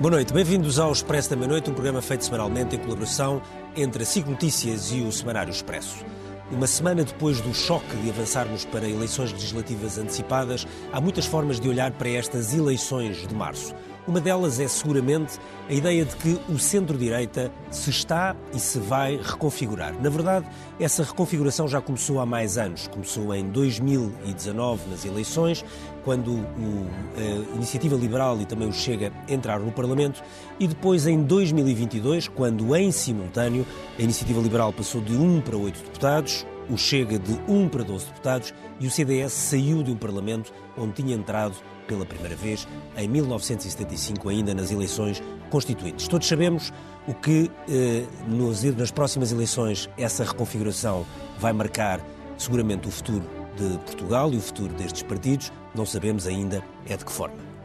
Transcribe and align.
Boa 0.00 0.12
noite, 0.12 0.32
bem-vindos 0.32 0.78
ao 0.78 0.92
Expresso 0.92 1.28
da 1.28 1.34
Meia-Noite, 1.34 1.70
um 1.70 1.74
programa 1.74 2.00
feito 2.00 2.24
semanalmente 2.24 2.76
em 2.76 2.78
colaboração 2.78 3.42
entre 3.74 4.04
a 4.04 4.06
SIC 4.06 4.28
Notícias 4.28 4.92
e 4.92 5.00
o 5.00 5.10
Semanário 5.10 5.50
Expresso. 5.50 6.04
Uma 6.52 6.68
semana 6.68 7.02
depois 7.02 7.40
do 7.40 7.52
choque 7.52 7.96
de 7.96 8.08
avançarmos 8.08 8.64
para 8.64 8.88
eleições 8.88 9.32
legislativas 9.32 9.98
antecipadas, 9.98 10.68
há 10.92 11.00
muitas 11.00 11.26
formas 11.26 11.58
de 11.58 11.68
olhar 11.68 11.90
para 11.90 12.10
estas 12.10 12.54
eleições 12.54 13.26
de 13.26 13.34
março. 13.34 13.74
Uma 14.08 14.22
delas 14.22 14.58
é 14.58 14.66
seguramente 14.66 15.38
a 15.68 15.72
ideia 15.74 16.02
de 16.02 16.16
que 16.16 16.40
o 16.48 16.58
centro-direita 16.58 17.52
se 17.70 17.90
está 17.90 18.34
e 18.54 18.58
se 18.58 18.78
vai 18.78 19.20
reconfigurar. 19.22 19.94
Na 20.00 20.08
verdade, 20.08 20.46
essa 20.80 21.02
reconfiguração 21.02 21.68
já 21.68 21.78
começou 21.82 22.18
há 22.18 22.24
mais 22.24 22.56
anos. 22.56 22.88
Começou 22.88 23.34
em 23.34 23.46
2019, 23.50 24.88
nas 24.88 25.04
eleições, 25.04 25.62
quando 26.04 26.30
o, 26.30 26.86
a 27.18 27.54
Iniciativa 27.56 27.96
Liberal 27.96 28.40
e 28.40 28.46
também 28.46 28.66
o 28.66 28.72
Chega 28.72 29.12
entraram 29.28 29.66
no 29.66 29.72
Parlamento, 29.72 30.24
e 30.58 30.66
depois 30.66 31.06
em 31.06 31.22
2022, 31.22 32.28
quando 32.28 32.74
em 32.74 32.90
simultâneo 32.90 33.66
a 33.98 34.02
Iniciativa 34.02 34.40
Liberal 34.40 34.72
passou 34.72 35.02
de 35.02 35.14
1 35.14 35.42
para 35.42 35.58
8 35.58 35.82
deputados, 35.82 36.46
o 36.70 36.78
Chega 36.78 37.18
de 37.18 37.38
1 37.46 37.68
para 37.68 37.84
12 37.84 38.06
deputados 38.06 38.54
e 38.80 38.86
o 38.86 38.90
CDS 38.90 39.34
saiu 39.34 39.82
de 39.82 39.90
um 39.90 39.96
Parlamento 39.96 40.50
onde 40.78 40.94
tinha 40.94 41.14
entrado 41.14 41.56
pela 41.88 42.06
primeira 42.06 42.36
vez 42.36 42.68
em 42.96 43.08
1975, 43.08 44.28
ainda 44.28 44.54
nas 44.54 44.70
eleições 44.70 45.20
constituintes. 45.50 46.06
Todos 46.06 46.28
sabemos 46.28 46.72
o 47.08 47.14
que 47.14 47.50
eh, 47.68 48.04
nos, 48.28 48.62
nas 48.62 48.92
próximas 48.92 49.32
eleições 49.32 49.88
essa 49.96 50.22
reconfiguração 50.22 51.04
vai 51.38 51.52
marcar 51.52 52.00
seguramente 52.36 52.86
o 52.86 52.90
futuro 52.90 53.24
de 53.56 53.78
Portugal 53.78 54.32
e 54.32 54.36
o 54.36 54.40
futuro 54.40 54.72
destes 54.74 55.02
partidos. 55.02 55.50
Não 55.74 55.86
sabemos 55.86 56.26
ainda 56.26 56.62
é 56.86 56.96
de 56.96 57.04
que 57.04 57.10
forma. 57.10 57.57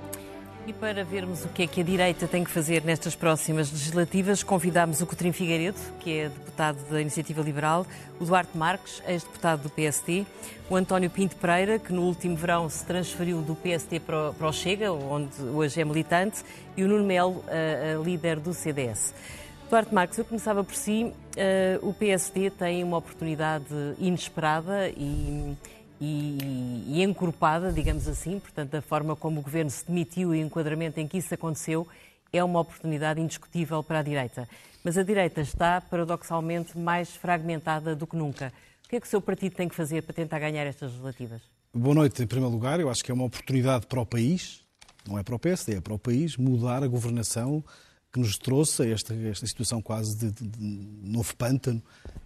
E 0.66 0.72
para 0.72 1.04
vermos 1.04 1.44
o 1.44 1.50
que 1.50 1.64
é 1.64 1.68
que 1.68 1.82
a 1.82 1.84
direita 1.84 2.26
tem 2.26 2.42
que 2.42 2.50
fazer 2.50 2.86
nestas 2.86 3.14
próximas 3.16 3.70
legislativas, 3.70 4.44
convidámos 4.44 5.02
o 5.02 5.06
Coutrinho 5.06 5.34
Figueiredo, 5.34 5.78
que 6.00 6.20
é 6.20 6.30
deputado 6.30 6.78
da 6.90 7.02
Iniciativa 7.02 7.42
Liberal, 7.42 7.86
o 8.18 8.24
Duarte 8.24 8.58
Marques, 8.58 9.04
ex-deputado 9.06 9.64
do 9.64 9.70
PST, 9.70 10.26
o 10.70 10.76
António 10.78 11.10
Pinto 11.10 11.36
Pereira, 11.36 11.78
que 11.80 11.92
no 11.92 12.04
último 12.04 12.38
verão 12.38 12.70
se 12.70 12.86
transferiu 12.86 13.42
do 13.42 13.56
PST 13.56 14.00
para 14.00 14.48
o 14.48 14.54
Chega, 14.54 14.94
onde 14.94 15.42
hoje 15.42 15.82
é 15.82 15.84
militante, 15.84 16.42
e 16.78 16.84
o 16.86 16.88
Nuno 16.88 17.04
Melo, 17.04 17.44
a, 17.50 18.00
a 18.00 18.02
líder 18.02 18.40
do 18.40 18.54
CDS. 18.54 19.14
Duarte 19.70 19.94
Marques, 19.94 20.18
eu 20.18 20.24
começava 20.24 20.64
por 20.64 20.76
si. 20.76 21.12
Uh, 21.36 21.90
o 21.90 21.94
PSD 21.94 22.52
tem 22.52 22.84
uma 22.84 22.98
oportunidade 22.98 23.66
inesperada 24.00 24.88
e 24.90 25.58
e, 26.00 26.84
e 26.88 27.04
encorpada, 27.04 27.72
digamos 27.72 28.08
assim, 28.08 28.40
portanto, 28.40 28.72
da 28.72 28.82
forma 28.82 29.16
como 29.16 29.40
o 29.40 29.44
governo 29.44 29.70
se 29.70 29.86
demitiu 29.86 30.34
e 30.34 30.44
o 30.44 30.46
enquadramento 30.46 31.00
em 31.00 31.08
que 31.08 31.18
isso 31.18 31.34
aconteceu, 31.34 31.88
é 32.32 32.44
uma 32.44 32.60
oportunidade 32.60 33.22
indiscutível 33.22 33.84
para 33.84 34.00
a 34.00 34.04
direita. 34.04 34.48
Mas 34.84 34.98
a 34.98 35.04
direita 35.04 35.42
está, 35.42 35.80
paradoxalmente, 35.80 36.78
mais 36.78 37.16
fragmentada 37.16 37.96
do 37.96 38.06
que 38.06 38.16
nunca. 38.16 38.52
O 38.86 38.90
que 38.90 38.98
é 38.98 39.00
que 39.00 39.08
o 39.08 39.10
seu 39.10 39.22
partido 39.22 39.56
tem 39.56 39.70
que 39.70 39.76
fazer 39.76 40.02
para 40.02 40.14
tentar 40.14 40.40
ganhar 40.40 40.66
estas 40.66 40.92
legislativas? 40.92 41.42
Boa 41.74 41.96
noite, 41.96 42.22
em 42.22 42.28
primeiro 42.28 42.54
lugar. 42.54 42.80
Eu 42.80 42.90
acho 42.90 43.04
que 43.04 43.10
é 43.10 43.14
uma 43.14 43.24
oportunidade 43.24 43.88
para 43.88 44.00
o 44.00 44.06
país, 44.06 44.62
não 45.08 45.18
é 45.18 45.24
para 45.24 45.36
o 45.36 45.40
PSD, 45.40 45.78
é 45.78 45.82
para 45.82 45.94
o 45.94 46.00
país, 46.00 46.38
mudar 46.38 46.84
a 46.84 46.88
governação 46.88 47.64
que 48.14 48.20
nos 48.20 48.38
trouxe 48.38 48.84
a 48.84 48.90
esta, 48.90 49.16
esta 49.16 49.48
situação 49.48 49.82
quase 49.82 50.16
de, 50.16 50.32
de, 50.32 50.48
de, 50.48 51.10
novo 51.12 51.36
pântano 51.36 51.82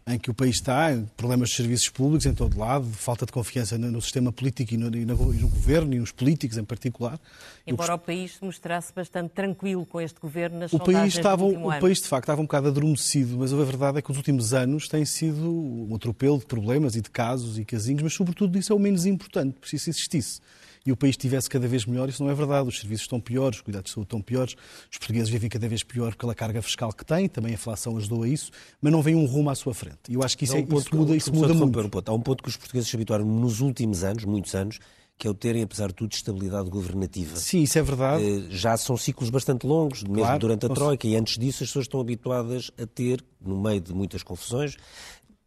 em 0.06 0.20
que 0.20 0.30
o 0.30 0.34
país 0.34 0.56
está, 0.56 0.90
problemas 1.16 1.50
de 1.50 1.56
serviços 1.56 1.88
públicos 1.88 2.26
em 2.26 2.34
todo 2.34 2.60
lado, 2.60 2.86
falta 2.92 3.26
de 3.26 3.32
confiança 3.32 3.78
no, 3.78 3.90
no 3.90 4.02
sistema 4.02 4.30
político 4.30 4.74
e 4.74 4.78
no, 4.78 4.88
e, 4.88 5.06
no, 5.06 5.34
e 5.34 5.38
no, 5.38 5.48
governo 5.48 5.94
e 5.94 6.00
nos 6.00 6.12
políticos 6.12 6.58
em 6.58 6.64
particular. 6.66 7.18
Embora 7.66 7.96
o 7.96 8.00
país 8.00 8.36
se 8.36 8.44
mostrasse 8.44 8.92
bastante 8.94 9.30
tranquilo 9.30 9.86
com 9.86 10.02
este 10.02 10.20
governo 10.20 10.60
nas 10.60 10.74
o 10.74 10.80
país 10.80 11.16
estava 11.16 11.46
O 11.46 11.72
ano. 11.72 11.80
país, 11.80 12.02
de 12.02 12.08
facto, 12.08 12.26
estava 12.26 12.42
um 12.42 12.46
bocado 12.46 12.68
adormecido, 12.68 13.38
mas 13.38 13.54
a 13.54 13.64
verdade 13.64 14.00
é 14.00 14.02
que 14.02 14.12
os 14.12 14.18
últimos 14.18 14.54
anos 14.54 14.90
têm 14.90 15.06
sido 15.06 15.50
um 15.50 15.96
atropelo 15.96 16.38
de 16.38 16.46
problemas 16.46 16.98
e 16.98 17.02
de 17.02 17.10
casos 17.10 17.58
e 17.58 17.64
casinhos, 17.64 18.04
mas 18.04 18.14
sobretudo 18.14 18.58
isso 18.60 18.74
é 18.74 18.76
o 18.76 18.80
menos 18.80 19.06
importante, 19.06 19.56
se 19.64 19.78
isso 19.78 19.90
existisse 19.90 20.42
e 20.88 20.92
o 20.94 20.96
país 20.96 21.12
estivesse 21.12 21.50
cada 21.50 21.68
vez 21.68 21.86
melhor. 21.86 22.08
Isso 22.08 22.24
não 22.24 22.32
é 22.32 22.34
verdade. 22.34 22.70
Os 22.70 22.80
serviços 22.80 23.04
estão 23.04 23.20
piores, 23.20 23.58
os 23.58 23.62
cuidados 23.62 23.90
de 23.90 23.94
saúde 23.94 24.06
estão 24.06 24.22
piores, 24.22 24.56
os 24.90 24.98
portugueses 24.98 25.28
vivem 25.28 25.50
cada 25.50 25.68
vez 25.68 25.84
pior 25.84 26.16
pela 26.16 26.34
carga 26.34 26.62
fiscal 26.62 26.94
que 26.94 27.06
têm, 27.06 27.28
também 27.28 27.52
a 27.52 27.56
inflação 27.56 27.98
ajudou 27.98 28.24
a 28.24 28.28
isso, 28.30 28.52
mas 28.82 28.90
não 28.92 29.02
vem 29.02 29.14
um 29.14 29.26
rumo 29.26 29.50
à 29.50 29.56
sua 29.56 29.74
frente. 29.74 29.98
E 30.08 30.14
eu 30.14 30.24
acho 30.24 30.38
que 30.38 30.46
isso, 30.46 30.56
é, 30.56 30.60
um 30.60 30.66
ponto, 30.66 30.82
isso 30.82 30.96
muda, 30.96 31.16
isso 31.16 31.34
muda 31.34 31.54
muito. 31.54 31.78
Um 31.78 31.90
ponto. 31.90 32.10
Há 32.10 32.14
um 32.14 32.22
ponto 32.22 32.42
que 32.42 32.48
os 32.48 32.56
portugueses 32.56 32.90
se 32.90 32.96
habituaram 32.96 33.26
nos 33.26 33.60
últimos 33.60 34.02
anos, 34.02 34.24
muitos 34.24 34.56
anos, 34.56 34.80
que 35.18 35.28
é 35.28 35.30
o 35.30 35.34
terem, 35.34 35.64
apesar 35.64 35.88
de 35.88 35.96
tudo, 35.96 36.14
estabilidade 36.14 36.70
governativa. 36.70 37.36
Sim, 37.36 37.64
isso 37.64 37.78
é 37.78 37.82
verdade. 37.82 38.24
Eh, 38.24 38.46
já 38.50 38.78
são 38.78 38.96
ciclos 38.96 39.30
bastante 39.30 39.66
longos, 39.66 40.04
mesmo 40.04 40.18
claro, 40.18 40.40
durante 40.40 40.68
a 40.68 40.70
Troika, 40.70 41.08
e 41.08 41.16
antes 41.16 41.38
disso 41.38 41.64
as 41.64 41.70
pessoas 41.70 41.86
estão 41.86 42.00
habituadas 42.00 42.72
a 42.82 42.86
ter, 42.86 43.26
no 43.42 43.60
meio 43.60 43.82
de 43.82 43.94
muitas 43.94 44.22
confusões, 44.22 44.78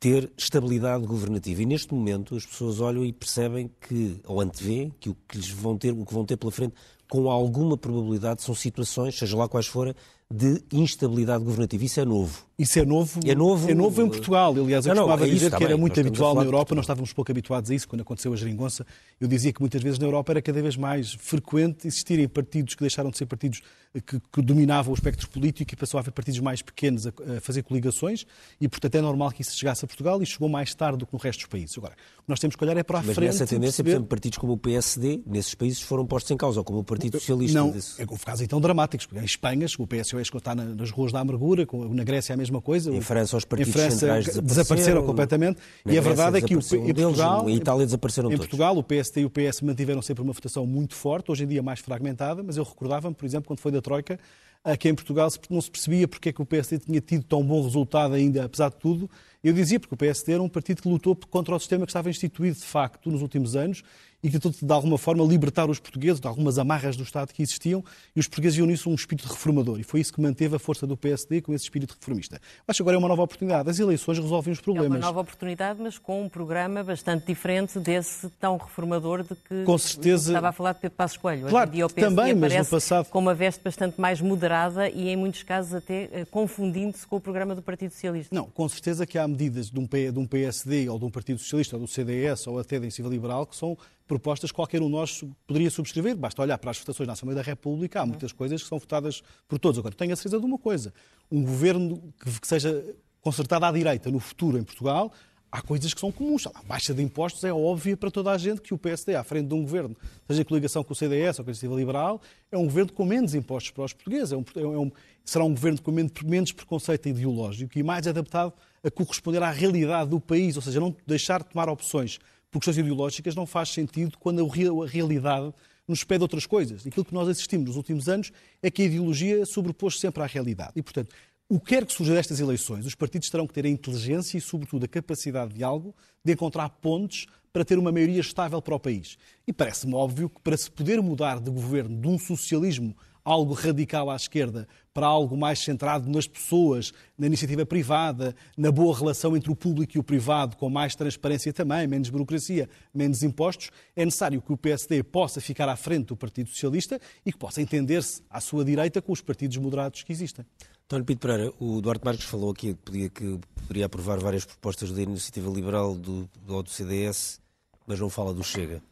ter 0.01 0.33
estabilidade 0.37 1.07
governativa. 1.07 1.63
E 1.63 1.67
neste 1.67 1.93
momento 1.93 2.35
as 2.35 2.47
pessoas 2.47 2.81
olham 2.81 3.05
e 3.05 3.13
percebem 3.13 3.71
que, 3.87 4.19
ou 4.27 4.41
antevê, 4.41 4.91
que 4.99 5.11
o 5.11 5.17
que 5.29 5.37
lhes 5.37 5.51
vão 5.51 5.77
ter, 5.77 5.93
o 5.93 6.07
que 6.07 6.15
vão 6.15 6.25
ter 6.25 6.39
pela 6.39 6.51
frente, 6.51 6.75
com 7.07 7.31
alguma 7.31 7.77
probabilidade, 7.77 8.43
são 8.43 8.55
situações, 8.55 9.19
seja 9.19 9.37
lá 9.37 9.47
quais 9.47 9.67
forem, 9.67 9.95
de 10.33 10.63
instabilidade 10.73 11.45
governativa. 11.45 11.85
Isso 11.85 12.01
é 12.01 12.05
novo. 12.05 12.47
Isso 12.61 12.79
é 12.79 12.85
novo, 12.85 13.21
é 13.25 13.35
novo, 13.35 13.71
é 13.71 13.75
novo 13.75 14.03
em 14.03 14.07
Portugal. 14.07 14.55
Aliás, 14.55 14.85
eu 14.85 14.95
não, 14.95 15.05
costumava 15.05 15.25
não, 15.25 15.33
é 15.33 15.35
dizer 15.35 15.51
que 15.51 15.65
era 15.65 15.79
muito 15.79 15.99
habitual 15.99 16.35
na 16.35 16.43
Europa, 16.43 16.75
nós 16.75 16.85
estávamos 16.85 17.11
pouco 17.11 17.33
habituados 17.33 17.71
a 17.71 17.75
isso 17.75 17.89
quando 17.89 18.03
aconteceu 18.03 18.35
a 18.35 18.37
geringonça. 18.37 18.87
Eu 19.19 19.27
dizia 19.27 19.51
que 19.51 19.61
muitas 19.61 19.83
vezes 19.83 19.99
na 19.99 20.07
Europa 20.07 20.33
era 20.33 20.43
cada 20.43 20.61
vez 20.61 20.77
mais 20.77 21.15
frequente 21.15 21.87
existirem 21.87 22.29
partidos 22.29 22.75
que 22.75 22.83
deixaram 22.83 23.09
de 23.09 23.17
ser 23.17 23.25
partidos 23.25 23.63
que, 24.07 24.21
que 24.21 24.43
dominavam 24.43 24.93
o 24.93 24.95
espectro 24.95 25.29
político 25.29 25.73
e 25.73 25.77
passou 25.77 25.99
a 25.99 26.01
haver 26.01 26.13
partidos 26.13 26.39
mais 26.39 26.63
pequenos 26.63 27.07
a, 27.07 27.11
a, 27.11 27.41
fazer 27.41 27.63
coligações 27.63 28.25
e, 28.61 28.69
portanto, 28.69 28.95
é 28.95 29.01
normal 29.01 29.33
que 29.33 29.43
isso 29.43 29.57
chegasse 29.57 29.85
a 29.85 29.89
Portugal 29.89 30.23
e 30.23 30.27
chegou 30.27 30.49
mais 30.49 30.75
tarde 30.75 30.99
do 30.99 31.07
que 31.07 31.13
no 31.13 31.19
resto 31.19 31.41
dos 31.41 31.49
países. 31.49 31.77
Agora, 31.77 31.95
o 32.19 32.23
que 32.23 32.29
nós 32.29 32.39
temos 32.39 32.55
que 32.57 32.63
olhar 32.63 32.77
é 32.77 32.83
para 32.83 32.99
a 32.99 33.03
Mas 33.03 33.15
frente. 33.15 33.29
Mas 33.29 33.41
nessa 33.41 33.47
tendência, 33.47 33.83
perceber... 33.83 33.91
por 33.91 33.97
exemplo, 33.97 34.09
partidos 34.09 34.39
como 34.39 34.53
o 34.53 34.59
PSD, 34.59 35.23
nesses 35.27 35.55
países 35.55 35.81
foram 35.81 36.07
postos 36.07 36.31
em 36.31 36.37
causa, 36.37 36.61
ou 36.61 36.65
como 36.65 36.79
o 36.81 36.85
Partido 36.85 37.19
Socialista. 37.19 37.59
Não, 37.59 37.71
desse... 37.71 38.01
é, 38.01 38.07
houve 38.09 38.25
casos 38.25 38.43
então 38.43 38.61
dramáticos. 38.61 39.09
Em 39.13 39.25
Espanha, 39.25 39.67
o 39.79 39.87
PSOE 39.87 40.23
está 40.23 40.55
nas 40.55 40.91
ruas 40.91 41.11
da 41.11 41.21
amargura, 41.21 41.67
na 41.91 42.05
Grécia 42.05 42.33
é 42.33 42.35
a 42.35 42.37
mesma 42.37 42.50
coisa. 42.59 42.91
Em 42.91 43.03
França, 43.03 43.37
os 43.37 43.45
partidos 43.45 43.69
em 43.69 43.79
França, 43.79 43.97
centrais 43.99 44.25
desapareceram, 44.25 44.47
desapareceram 44.47 45.07
completamente. 45.07 45.61
e 45.85 45.99
a 45.99 46.01
verdade 46.01 46.39
é 46.39 46.41
que 46.41 46.57
o, 46.57 46.59
em 46.59 46.95
Portugal, 46.95 47.51
em 47.51 47.55
Itália 47.55 47.85
desapareceram 47.85 48.29
em 48.31 48.33
todos. 48.33 48.47
Portugal, 48.47 48.79
o 48.79 48.83
PSD 48.83 49.21
e 49.21 49.25
o 49.27 49.31
PS 49.31 49.61
mantiveram 49.61 50.01
sempre 50.01 50.23
uma 50.23 50.33
votação 50.33 50.67
muito 50.67 50.95
forte, 50.95 51.31
hoje 51.31 51.45
em 51.45 51.47
dia 51.47 51.63
mais 51.63 51.81
fragmentada, 51.81 52.43
mas 52.43 52.57
eu 52.57 52.65
recordava-me, 52.65 53.15
por 53.15 53.27
exemplo, 53.27 53.49
quando 53.49 53.61
foi 53.61 53.71
da 53.71 53.83
Troika, 53.83 54.19
aqui 54.65 54.89
em 54.89 54.95
Portugal 54.95 55.29
não 55.51 55.61
se 55.61 55.71
percebia 55.71 56.09
porque 56.09 56.31
é 56.31 56.33
que 56.33 56.41
o 56.41 56.47
PSD 56.47 56.79
tinha 56.79 57.01
tido 57.01 57.25
tão 57.25 57.45
bom 57.45 57.63
resultado 57.63 58.15
ainda, 58.15 58.45
apesar 58.45 58.71
de 58.71 58.77
tudo. 58.77 59.11
Eu 59.43 59.53
dizia 59.53 59.79
porque 59.79 59.95
o 59.95 59.99
PSD 59.99 60.33
era 60.33 60.43
um 60.43 60.49
partido 60.49 60.83
que 60.83 60.89
lutou 60.89 61.17
contra 61.31 61.55
o 61.55 61.59
sistema 61.59 61.87
que 61.87 61.91
estava 61.91 62.11
instituído 62.11 62.57
de 62.57 62.65
facto 62.65 63.11
nos 63.11 63.23
últimos 63.23 63.57
anos 63.57 63.83
e 64.23 64.31
que 64.31 64.39
tentou, 64.39 64.53
de 64.53 64.73
alguma 64.73 64.99
forma, 64.99 65.25
libertar 65.25 65.69
os 65.69 65.79
portugueses 65.79 66.21
de 66.21 66.27
algumas 66.27 66.59
amarras 66.59 66.97
do 66.97 67.03
Estado 67.03 67.33
que 67.33 67.43
existiam 67.43 67.85
e 68.15 68.21
os 68.21 68.27
portugueses 68.27 68.57
viam 68.57 68.67
nisso 68.67 68.91
um 68.91 68.95
espírito 68.95 69.29
reformador. 69.29 69.81
E 69.81 69.83
foi 69.83 70.01
isso 70.01 70.13
que 70.13 70.21
manteve 70.21 70.57
a 70.57 70.59
força 70.59 70.87
do 70.87 70.97
PSD 70.97 71.41
com 71.41 71.55
esse 71.55 71.65
espírito 71.65 71.97
reformista. 71.99 72.41
Acho 72.67 72.79
que 72.79 72.83
agora 72.83 72.97
é 72.97 72.99
uma 72.99 73.09
nova 73.09 73.23
oportunidade. 73.23 73.69
As 73.71 73.79
eleições 73.79 74.19
resolvem 74.19 74.53
os 74.53 74.61
problemas. 74.61 74.93
É 74.93 74.99
uma 74.99 75.07
nova 75.07 75.21
oportunidade, 75.21 75.81
mas 75.81 75.99
com 75.99 76.25
um 76.25 76.29
programa 76.29 76.83
bastante 76.83 77.27
diferente 77.27 77.79
desse 77.79 78.29
tão 78.41 78.57
reformador 78.57 79.23
de 79.23 79.35
que 79.35 79.65
com 79.65 79.79
certeza... 79.79 80.33
estava 80.33 80.49
a 80.49 80.53
falar 80.53 80.73
de 80.73 80.81
Pedro 80.81 80.97
Passos 80.97 81.17
Coelho. 81.17 81.49
Claro, 81.49 81.71
também, 81.89 82.35
mas 82.35 82.55
no 82.55 82.67
passado... 82.67 83.07
com 83.07 83.19
uma 83.19 83.35
veste 83.35 83.63
bastante 83.63 84.01
mais 84.01 84.21
moderada 84.21 84.89
e, 84.89 85.09
em 85.09 85.17
muitos 85.17 85.43
casos, 85.43 85.75
até 85.75 86.09
eh, 86.13 86.25
confundindo-se 86.31 87.07
com 87.07 87.17
o 87.17 87.21
programa 87.21 87.55
do 87.55 87.63
Partido 87.63 87.93
Socialista. 87.93 88.35
Não, 88.35 88.45
com 88.45 88.69
certeza 88.69 89.07
que 89.07 89.19
há 89.19 89.27
medidas 89.27 89.71
de 89.71 89.79
um, 89.79 89.87
de 89.87 90.19
um 90.19 90.27
PSD 90.27 90.89
ou 90.89 90.99
de 90.99 91.05
um 91.05 91.11
Partido 91.11 91.39
Socialista 91.39 91.77
ou 91.77 91.83
do 91.83 91.89
CDS 91.89 92.47
ou 92.47 92.59
até 92.59 92.79
da 92.79 92.85
Iniciativa 92.85 93.09
Liberal 93.09 93.47
que 93.47 93.57
são 93.57 93.77
propostas 94.11 94.51
que 94.51 94.57
qualquer 94.57 94.83
um 94.83 94.87
de 94.87 94.91
nós 94.91 95.25
poderia 95.47 95.71
subscrever. 95.71 96.17
Basta 96.17 96.43
olhar 96.43 96.59
para 96.59 96.73
as 96.73 96.79
votações 96.79 97.07
na 97.07 97.13
Assembleia 97.13 97.37
da 97.37 97.43
República, 97.43 98.01
há 98.01 98.07
muitas 98.07 98.33
coisas 98.33 98.61
que 98.61 98.69
são 98.69 98.77
votadas 98.77 99.23
por 99.47 99.57
todos. 99.57 99.79
Agora, 99.79 99.95
tenho 99.95 100.13
a 100.13 100.17
certeza 100.17 100.41
de 100.41 100.45
uma 100.45 100.59
coisa: 100.59 100.93
um 101.31 101.43
governo 101.43 102.03
que 102.19 102.47
seja 102.47 102.85
consertado 103.21 103.65
à 103.67 103.71
direita 103.71 104.11
no 104.11 104.19
futuro 104.19 104.59
em 104.59 104.65
Portugal 104.65 105.13
há 105.53 105.63
coisas 105.63 105.95
que 105.95 106.01
são 106.01 106.11
comuns. 106.11 106.47
A 106.47 106.63
baixa 106.63 106.93
de 106.93 107.03
impostos 107.03 107.45
é 107.45 107.53
óbvia 107.53 107.97
para 107.97 108.11
toda 108.11 108.33
a 108.33 108.39
gente 108.39 108.61
que 108.61 108.75
o 108.75 108.79
PSD, 108.79 109.15
à 109.15 109.23
frente 109.23 109.47
de 109.47 109.55
um 109.55 109.63
governo, 109.63 109.97
seja 110.27 110.43
em 110.43 110.45
coligação 110.45 110.83
com 110.83 110.93
o 110.93 110.97
CDS 110.97 111.39
ou 111.39 111.45
com 111.45 111.51
a 111.51 111.53
Iniciativa 111.53 111.79
Liberal, 111.79 112.21
é 112.51 112.59
um 112.59 112.65
governo 112.65 112.93
com 112.93 113.05
menos 113.05 113.35
impostos 113.35 113.71
para 113.71 113.85
os 113.85 113.93
portugueses. 113.93 114.33
É 114.33 114.37
um, 114.37 114.45
é 114.57 114.79
um, 114.79 114.91
será 115.25 115.45
um 115.45 115.51
governo 115.51 115.81
com 115.83 115.93
menos 116.25 116.53
preconceito 116.53 117.09
ideológico 117.09 117.79
e 117.79 117.83
mais 117.83 118.07
adaptado 118.07 118.53
a 118.83 118.91
corresponder 118.91 119.43
à 119.43 119.51
realidade 119.51 120.11
do 120.11 120.21
país, 120.21 120.57
ou 120.57 120.63
seja, 120.63 120.81
não 120.81 120.95
deixar 121.07 121.43
de 121.43 121.51
tomar 121.51 121.69
opções 121.69 122.19
por 122.51 122.59
questões 122.59 122.79
ideológicas 122.79 123.35
não 123.35 123.47
faz 123.47 123.69
sentido 123.71 124.19
quando 124.19 124.45
a 124.45 124.87
realidade 124.87 125.53
nos 125.87 126.05
pede 126.05 126.23
outras 126.23 126.47
coisas. 126.47 126.87
Aquilo 126.87 127.05
que 127.05 127.15
nós 127.15 127.29
assistimos 127.29 127.67
nos 127.67 127.77
últimos 127.77 128.09
anos 128.09 128.33
é 128.63 128.71
que 128.71 128.83
a 128.83 128.85
ideologia 128.85 129.45
sobrepôs 129.47 129.99
sempre 129.99 130.23
à 130.23 130.27
realidade. 130.27 130.73
E, 130.77 130.83
portanto, 130.83 131.15
o 131.49 131.59
que 131.59 131.75
quer 131.75 131.85
que 131.85 131.93
surja 131.93 132.15
destas 132.15 132.39
eleições, 132.39 132.87
os 132.87 132.95
partidos 132.95 133.29
terão 133.29 133.47
que 133.47 133.53
ter 133.53 133.67
a 133.67 133.69
inteligência 133.69 134.39
e, 134.39 134.41
sobretudo, 134.41 134.85
a 134.85 134.89
capacidade 134.89 135.53
de 135.53 135.65
algo 135.65 135.95
de 136.25 136.33
encontrar 136.33 136.69
pontes 136.69 137.27
para 137.53 137.65
ter 137.65 137.79
uma 137.79 137.91
maioria 137.91 138.21
estável 138.21 138.63
para 138.63 138.75
o 138.75 138.81
país. 138.81 139.19
E 139.47 139.53
parece-me 139.53 139.95
óbvio 139.95 140.31
que 140.31 140.41
para 140.41 140.57
se 140.57 140.71
poder 140.71 141.03
mudar 141.03 141.41
de 141.41 141.51
governo 141.51 142.01
de 142.01 142.07
um 142.07 142.19
socialismo 142.19 142.97
algo 143.25 143.53
radical 143.53 144.11
à 144.11 144.17
esquerda 144.17 144.69
para 144.93 145.07
algo 145.07 145.37
mais 145.37 145.61
centrado 145.61 146.11
nas 146.11 146.27
pessoas, 146.27 146.93
na 147.17 147.27
iniciativa 147.27 147.65
privada, 147.65 148.35
na 148.57 148.73
boa 148.73 148.97
relação 148.97 149.37
entre 149.37 149.51
o 149.51 149.57
público 149.57 149.97
e 149.97 150.01
o 150.01 150.03
privado, 150.03 150.57
com 150.57 150.69
mais 150.69 150.95
transparência 150.95 151.53
também, 151.53 151.87
menos 151.87 152.11
burocracia, 152.11 152.69
menos 152.93 153.23
impostos, 153.23 153.71
é 153.95 154.05
necessário 154.05 154.43
que 154.43 154.53
o 154.53 154.57
PSD 154.57 155.03
possa 155.03 155.41
ficar 155.41 155.69
à 155.69 155.77
frente 155.77 156.07
do 156.07 156.17
Partido 156.17 156.51
Socialista 156.51 157.01
e 157.25 157.33
que 157.33 157.39
possa 157.39 157.63
entender-se 157.63 158.23
à 158.29 158.41
sua 158.41 158.65
direita 158.65 159.01
com 159.01 159.13
os 159.13 159.21
partidos 159.21 159.57
moderados 159.59 160.03
que 160.03 160.13
existem. 160.13 160.45
António 160.87 161.05
Pinto 161.05 161.21
Pereira, 161.21 161.53
o 161.61 161.81
Duarte 161.81 162.05
Marques 162.05 162.27
falou 162.27 162.51
aqui 162.51 162.75
que 162.75 162.81
podia, 162.83 163.09
que 163.09 163.39
poderia 163.55 163.87
aprovar 163.87 164.19
várias 164.19 164.45
propostas 164.45 164.91
da 164.91 165.01
Iniciativa 165.01 165.49
Liberal 165.49 165.95
do, 165.95 166.29
do 166.45 166.69
CDS, 166.69 167.41
mas 167.87 168.01
não 168.01 168.11
fala 168.11 168.35
do 168.35 168.43
Chega. 168.43 168.83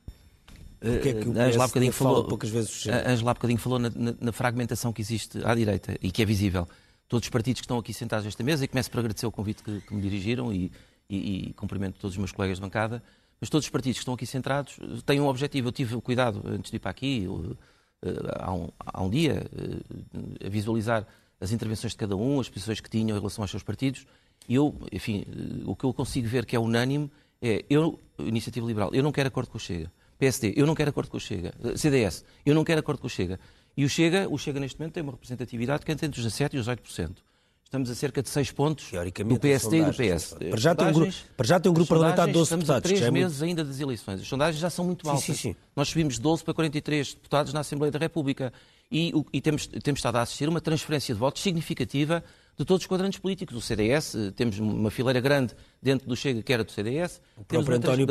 Porque 0.80 1.08
é 1.08 1.14
que 1.14 1.28
o 1.28 1.36
eh, 1.36 1.42
Angela 1.42 1.66
bocadinho 1.66 1.92
falou, 1.92 2.24
poucas 2.24 2.50
vezes 2.50 2.86
Angela 2.86 3.34
bocadinho 3.34 3.58
falou 3.58 3.78
na, 3.78 3.90
na, 3.94 4.14
na, 4.20 4.32
fragmentação 4.32 4.92
que 4.92 5.02
existe 5.02 5.38
à 5.44 5.54
direita 5.54 5.96
e 6.00 6.10
que 6.10 6.22
é 6.22 6.24
visível. 6.24 6.68
Todos 7.08 7.26
os 7.26 7.30
partidos 7.30 7.60
que 7.60 7.64
estão 7.64 7.78
aqui 7.78 7.92
sentados 7.92 8.24
nesta 8.24 8.42
mesa, 8.44 8.64
e 8.64 8.68
começo 8.68 8.90
por 8.90 9.00
agradecer 9.00 9.26
o 9.26 9.32
convite 9.32 9.62
que, 9.62 9.80
que 9.80 9.94
me 9.94 10.00
dirigiram 10.00 10.52
e, 10.52 10.70
e, 11.08 11.48
e, 11.48 11.52
cumprimento 11.54 11.98
todos 11.98 12.14
os 12.14 12.18
meus 12.18 12.32
colegas 12.32 12.58
de 12.58 12.62
bancada, 12.62 13.02
mas 13.40 13.50
todos 13.50 13.66
os 13.66 13.70
partidos 13.70 13.98
que 13.98 14.02
estão 14.02 14.14
aqui 14.14 14.26
centrados 14.26 14.78
têm 15.04 15.20
um 15.20 15.26
objetivo. 15.26 15.68
Eu 15.68 15.72
tive 15.72 15.94
o 15.96 16.00
cuidado, 16.00 16.42
antes 16.46 16.70
de 16.70 16.76
ir 16.76 16.80
para 16.80 16.90
aqui, 16.90 17.26
eh, 18.02 18.10
há 18.38 18.52
um, 18.52 18.68
há 18.78 19.02
um 19.02 19.08
dia, 19.08 19.46
eh, 19.56 20.46
a 20.46 20.48
visualizar 20.48 21.06
as 21.40 21.52
intervenções 21.52 21.92
de 21.92 21.98
cada 21.98 22.16
um, 22.16 22.40
as 22.40 22.48
posições 22.48 22.80
que 22.80 22.90
tinham 22.90 23.16
em 23.16 23.18
relação 23.18 23.42
aos 23.42 23.50
seus 23.50 23.62
partidos, 23.62 24.06
e 24.48 24.54
eu, 24.54 24.74
enfim, 24.90 25.24
o 25.64 25.76
que 25.76 25.84
eu 25.84 25.92
consigo 25.92 26.26
ver 26.26 26.44
que 26.44 26.56
é 26.56 26.58
unânime 26.58 27.10
é, 27.40 27.64
eu, 27.70 27.98
Iniciativa 28.18 28.66
Liberal, 28.66 28.90
eu 28.92 29.02
não 29.02 29.12
quero 29.12 29.28
acordo 29.28 29.50
com 29.50 29.58
o 29.58 29.60
Chega. 29.60 29.90
PSD, 30.18 30.54
eu 30.56 30.66
não 30.66 30.74
quero 30.74 30.90
acordo 30.90 31.10
com 31.10 31.16
o 31.16 31.20
Chega. 31.20 31.54
CDS, 31.76 32.24
eu 32.44 32.54
não 32.54 32.64
quero 32.64 32.80
acordo 32.80 33.00
com 33.00 33.06
o 33.06 33.10
Chega. 33.10 33.38
E 33.76 33.84
o 33.84 33.88
Chega, 33.88 34.28
o 34.28 34.36
Chega 34.36 34.58
neste 34.58 34.78
momento 34.78 34.94
tem 34.94 35.02
uma 35.02 35.12
representatividade 35.12 35.84
que 35.84 35.92
é 35.92 35.94
entre 35.94 36.20
os 36.20 36.26
17% 36.26 36.54
e 36.54 36.58
os 36.58 36.66
8%. 36.66 37.10
Estamos 37.68 37.90
a 37.90 37.94
cerca 37.94 38.22
de 38.22 38.30
6 38.30 38.50
pontos 38.52 38.90
do 39.26 39.38
PSD 39.38 39.80
e 39.80 39.84
do 39.84 39.90
PS. 39.90 40.34
Para 40.50 40.58
já, 40.58 40.74
tem 40.74 40.86
um 40.86 40.92
grupo, 40.92 41.12
para 41.36 41.46
já 41.46 41.60
tem 41.60 41.70
um 41.70 41.74
grupo 41.74 41.88
parlamentar 41.90 42.26
de 42.26 42.32
12 42.32 42.44
estamos 42.44 42.64
deputados. 42.64 42.90
Estamos 42.90 43.02
a 43.02 43.02
3 43.02 43.02
é 43.02 43.10
meses 43.10 43.38
muito... 43.38 43.48
ainda 43.50 43.64
das 43.64 43.78
eleições. 43.78 44.20
As 44.22 44.26
sondagens 44.26 44.58
já 44.58 44.70
são 44.70 44.86
muito 44.86 45.06
altas. 45.06 45.22
Sim, 45.22 45.34
sim, 45.34 45.52
sim. 45.52 45.56
Nós 45.76 45.88
subimos 45.88 46.14
de 46.14 46.20
12 46.22 46.44
para 46.44 46.54
43 46.54 47.12
deputados 47.12 47.52
na 47.52 47.60
Assembleia 47.60 47.92
da 47.92 47.98
República. 47.98 48.54
E, 48.90 49.12
e 49.34 49.40
temos, 49.42 49.66
temos 49.66 49.98
estado 49.98 50.16
a 50.16 50.22
assistir 50.22 50.46
a 50.46 50.48
uma 50.48 50.62
transferência 50.62 51.14
de 51.14 51.20
votos 51.20 51.42
significativa 51.42 52.24
de 52.58 52.64
todos 52.64 52.82
os 52.82 52.86
quadrantes 52.86 53.20
políticos. 53.20 53.56
O 53.56 53.60
CDS, 53.60 54.16
temos 54.34 54.58
uma 54.58 54.90
fileira 54.90 55.20
grande 55.20 55.54
dentro 55.80 56.08
do 56.08 56.16
Chega 56.16 56.42
que 56.42 56.52
era 56.52 56.64
do 56.64 56.72
CDS. 56.72 57.20
O 57.36 57.44
próprio 57.44 57.76
António... 57.76 58.06